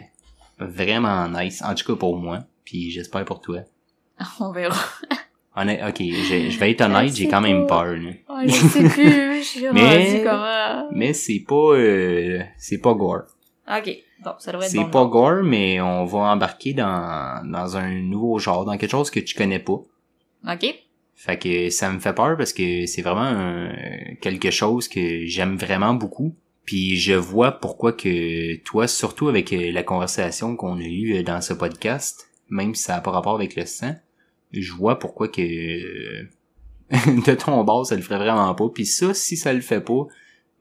vraiment 0.59 1.27
nice, 1.29 1.61
en 1.61 1.73
tout 1.75 1.85
cas 1.85 1.99
pour 1.99 2.17
moi. 2.17 2.39
Puis 2.63 2.91
j'espère 2.91 3.25
pour 3.25 3.41
toi. 3.41 3.59
On 4.39 4.51
verra. 4.51 4.75
Honnête, 5.57 5.81
ok, 5.87 5.99
je, 6.01 6.49
je 6.49 6.59
vais 6.59 6.71
être 6.71 6.81
honnête, 6.81 7.15
j'ai 7.15 7.27
quand 7.29 7.39
même 7.41 7.65
pas. 7.65 7.83
peur. 7.83 7.95
là. 7.95 8.11
Oh, 8.29 8.39
je 8.45 8.51
sais 8.51 8.89
plus, 8.89 9.39
je 9.39 9.43
suis 9.47 9.65
Mais- 9.71 10.21
comment. 10.23 10.89
Mais 10.91 11.13
c'est 11.13 11.43
pas, 11.47 11.55
euh, 11.75 12.41
c'est 12.57 12.79
pas 12.79 12.93
gore. 12.93 13.23
Ok. 13.69 13.89
Bon, 14.23 14.31
ça 14.39 14.51
devrait 14.51 14.65
être 14.67 14.71
C'est 14.71 14.77
bon. 14.79 14.89
pas 14.89 15.05
gore, 15.05 15.43
mais 15.43 15.79
on 15.81 16.05
va 16.05 16.19
embarquer 16.19 16.73
dans 16.73 17.41
dans 17.49 17.77
un 17.77 17.89
nouveau 18.01 18.37
genre, 18.39 18.65
dans 18.65 18.77
quelque 18.77 18.91
chose 18.91 19.09
que 19.09 19.19
tu 19.21 19.33
connais 19.35 19.59
pas. 19.59 19.79
Ok. 20.47 20.75
Fait 21.15 21.37
que 21.39 21.69
ça 21.69 21.89
me 21.89 21.99
fait 21.99 22.13
peur 22.13 22.35
parce 22.37 22.51
que 22.53 22.85
c'est 22.85 23.01
vraiment 23.01 23.21
un- 23.21 23.71
quelque 24.21 24.51
chose 24.51 24.87
que 24.89 25.25
j'aime 25.25 25.55
vraiment 25.55 25.93
beaucoup. 25.93 26.35
Puis 26.65 26.97
je 26.97 27.13
vois 27.13 27.51
pourquoi 27.51 27.93
que 27.93 28.57
toi, 28.63 28.87
surtout 28.87 29.29
avec 29.29 29.53
euh, 29.53 29.71
la 29.71 29.83
conversation 29.83 30.55
qu'on 30.55 30.79
a 30.79 30.83
eue 30.83 31.17
euh, 31.17 31.23
dans 31.23 31.41
ce 31.41 31.53
podcast, 31.53 32.27
même 32.49 32.73
si 32.73 32.83
ça 32.83 32.95
n'a 32.95 33.01
pas 33.01 33.11
rapport 33.11 33.35
avec 33.35 33.55
le 33.55 33.65
sang, 33.65 33.95
je 34.51 34.71
vois 34.73 34.97
pourquoi 34.97 35.27
que 35.27 35.41
euh, 35.41 36.27
de 36.91 37.33
ton 37.35 37.63
bord, 37.63 37.85
ça 37.85 37.95
le 37.95 38.01
ferait 38.01 38.17
vraiment 38.17 38.53
pas. 38.55 38.69
Puis 38.69 38.85
ça, 38.85 39.13
si 39.13 39.37
ça 39.37 39.53
le 39.53 39.61
fait 39.61 39.81
pas, 39.81 40.07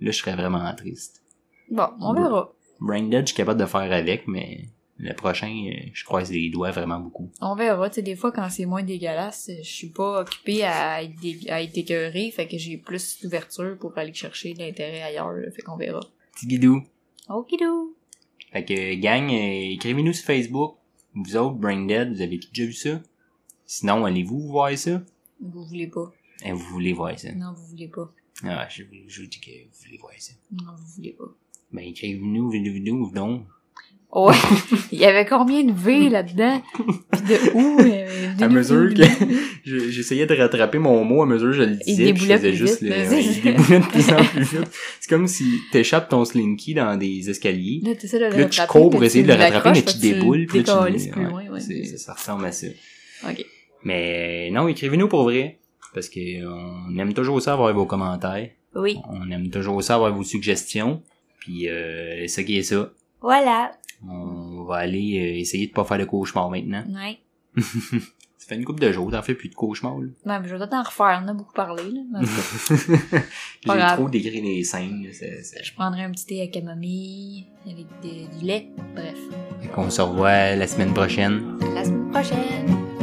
là, 0.01 0.11
je 0.11 0.19
serais 0.19 0.37
vraiment 0.37 0.73
triste. 0.75 1.23
Bon, 1.71 1.89
on 2.01 2.13
verra. 2.13 2.53
Brain 2.81 3.05
Dead, 3.05 3.23
je 3.23 3.27
suis 3.33 3.37
capable 3.37 3.61
de 3.61 3.67
faire 3.67 3.93
avec, 3.93 4.29
mais 4.29 4.67
le 5.05 5.15
prochain, 5.15 5.49
euh, 5.71 5.89
je 5.93 6.03
croise 6.05 6.33
les 6.33 6.49
doigts 6.51 6.71
vraiment 6.71 6.99
beaucoup. 6.99 7.31
On 7.41 7.55
verra, 7.55 7.89
tu 7.91 7.97
sais, 7.97 8.03
des 8.03 8.17
fois, 8.17 8.33
quand 8.33 8.49
c'est 8.49 8.65
moins 8.65 8.83
dégueulasse, 8.83 9.51
je 9.63 9.69
suis 9.69 9.91
pas 9.91 10.23
occupée 10.23 10.65
à 10.65 11.03
être, 11.03 11.15
dé- 11.21 11.47
à 11.49 11.63
être 11.63 11.77
écœurée, 11.77 12.31
fait 12.31 12.49
que 12.49 12.57
j'ai 12.59 12.79
plus 12.79 13.21
d'ouverture 13.23 13.77
pour 13.79 13.97
aller 13.99 14.15
chercher 14.15 14.55
de 14.55 14.61
l'intérêt 14.61 15.03
ailleurs, 15.03 15.31
là, 15.33 15.51
fait 15.51 15.63
qu'on 15.63 15.77
verra. 15.77 16.01
Petit 16.35 16.47
guidou. 16.47 16.83
Okidou! 17.29 17.95
Fait 18.53 18.65
que, 18.65 18.95
gang, 18.95 19.31
euh, 19.31 19.73
écrivez-nous 19.75 20.13
sur 20.15 20.25
Facebook. 20.27 20.77
Vous 21.15 21.37
autres, 21.37 21.57
Brain 21.57 21.87
Dead, 21.87 22.13
vous 22.15 22.23
avez 22.23 22.39
déjà 22.39 22.65
vu 22.67 22.73
ça? 22.73 23.01
Sinon, 23.67 24.05
allez-vous 24.05 24.41
voir 24.49 24.77
ça? 24.77 25.03
Vous 25.41 25.65
voulez 25.65 25.87
pas. 25.87 26.13
Eh, 26.45 26.53
vous 26.53 26.59
voulez 26.59 26.93
voir 26.93 27.19
ça. 27.19 27.33
Non, 27.33 27.53
vous 27.57 27.67
voulez 27.67 27.89
pas. 27.89 28.11
Ah, 28.43 28.67
je, 28.69 28.83
je 29.07 29.21
vous 29.23 29.29
dis 29.29 29.41
que 29.41 29.51
vous 29.51 29.85
voulez 29.85 29.99
voir 29.99 30.13
ça. 30.19 30.33
Non, 30.51 30.73
vous 30.77 30.87
voulez 30.97 31.13
pas. 31.13 31.25
Ben, 31.73 31.85
écrivez-nous, 31.85 32.51
vidéo, 32.51 33.11
donc. 33.15 33.47
Ouais. 34.15 34.35
Il 34.93 35.01
y 35.01 35.05
avait 35.07 35.27
combien 35.27 35.65
de 35.65 35.73
V 35.73 36.09
là-dedans? 36.09 36.63
Pis 37.13 37.23
de 37.23 37.51
où? 37.55 37.81
euh, 37.81 38.07
À 38.41 38.49
mesure 38.49 38.95
que 38.95 39.03
je- 39.65 39.91
j'essayais 39.91 40.25
de 40.27 40.35
rattraper 40.35 40.79
mon 40.79 41.05
mot, 41.05 41.23
à 41.23 41.27
mesure 41.27 41.49
que 41.49 41.57
je 41.57 41.63
le 41.65 41.77
disais, 41.77 42.13
puis 42.13 42.23
je 42.23 42.33
faisais 42.37 42.53
juste 42.55 42.83
vite, 42.83 42.93
le, 42.93 42.97
là, 43.03 43.11
ouais, 43.11 43.23
c'est 43.23 43.39
il 43.39 43.43
déboulait 43.43 43.81
de 43.81 43.85
plus 43.87 44.11
en 44.13 44.25
plus 44.25 44.41
vite. 44.43 44.71
C'est 45.01 45.09
comme 45.11 45.27
si 45.27 45.45
t'échappes 45.73 46.09
ton 46.09 46.25
slinky 46.25 46.75
dans 46.75 46.97
des 46.97 47.29
escaliers. 47.29 47.81
Là, 47.83 47.91
le 47.91 48.49
tu 48.49 48.61
cours 48.69 48.91
pour 48.91 49.03
essayer 49.03 49.25
de 49.25 49.33
le 49.33 49.35
rattraper, 49.39 49.71
mais 49.73 49.83
tu 49.83 49.99
déboules, 49.99 50.47
puis 50.47 50.63
là, 50.63 50.89
tu 51.01 51.11
plus 51.11 51.25
loin, 51.25 51.45
ouais, 51.51 51.61
ça 51.97 52.13
ressemble 52.13 52.47
à 52.47 52.53
ça. 52.53 52.69
Ok. 53.29 53.45
Mais 53.83 54.51
non, 54.53 54.69
écrivez-nous 54.69 55.09
pour 55.09 55.25
vrai. 55.25 55.59
Parce 55.93 56.09
que 56.09 56.21
on 56.47 56.97
aime 56.99 57.15
toujours 57.15 57.41
ça 57.43 57.53
avoir 57.53 57.73
vos 57.75 57.87
commentaires. 57.87 58.49
Oui. 58.75 58.97
On 59.09 59.31
aime 59.31 59.51
toujours 59.51 59.83
ça 59.83 59.95
avoir 59.97 60.13
vos 60.13 60.25
suggestions. 60.25 61.03
Puis 61.41 61.69
euh, 61.69 62.27
ça 62.27 62.43
qui 62.43 62.59
est 62.59 62.63
ça. 62.65 62.91
Voilà. 63.21 63.73
On 64.09 64.65
va 64.65 64.77
aller 64.77 65.19
euh, 65.19 65.39
essayer 65.41 65.67
de 65.67 65.73
pas 65.73 65.85
faire 65.85 65.99
de 65.99 66.05
cauchemar 66.05 66.51
maintenant. 66.51 66.85
Ouais. 66.89 67.19
Ça 68.37 68.49
fait 68.49 68.57
une 68.57 68.65
couple 68.67 68.83
de 68.83 68.93
jours, 68.93 69.11
t'en 69.11 69.23
fais 69.23 69.35
plus 69.35 69.49
de 69.49 69.55
cauchemar. 69.55 69.99
là. 69.99 70.09
Non, 70.27 70.41
mais 70.41 70.49
je 70.49 70.55
vais 70.55 70.59
peut-être 70.59 70.75
en 70.75 70.83
refaire. 70.83 71.23
On 71.25 71.29
a 71.29 71.33
beaucoup 71.33 71.55
parlé, 71.55 71.83
là. 72.13 72.21
J'ai 73.65 73.97
trop 73.97 74.09
décrit 74.11 74.43
les 74.43 74.65
scènes. 74.65 75.07
Je 75.11 75.73
prendrai 75.73 76.03
un 76.03 76.11
petit 76.11 76.27
thé 76.27 76.43
à 76.43 76.49
camomille, 76.49 77.47
avec 77.65 77.87
du 78.03 78.45
lait. 78.45 78.69
Bref. 78.95 79.17
Fait 79.63 79.69
qu'on 79.69 79.89
se 79.89 80.03
revoit 80.03 80.57
la 80.57 80.67
semaine 80.67 80.93
prochaine. 80.93 81.59
La 81.75 81.85
semaine 81.87 82.11
prochaine. 82.11 82.94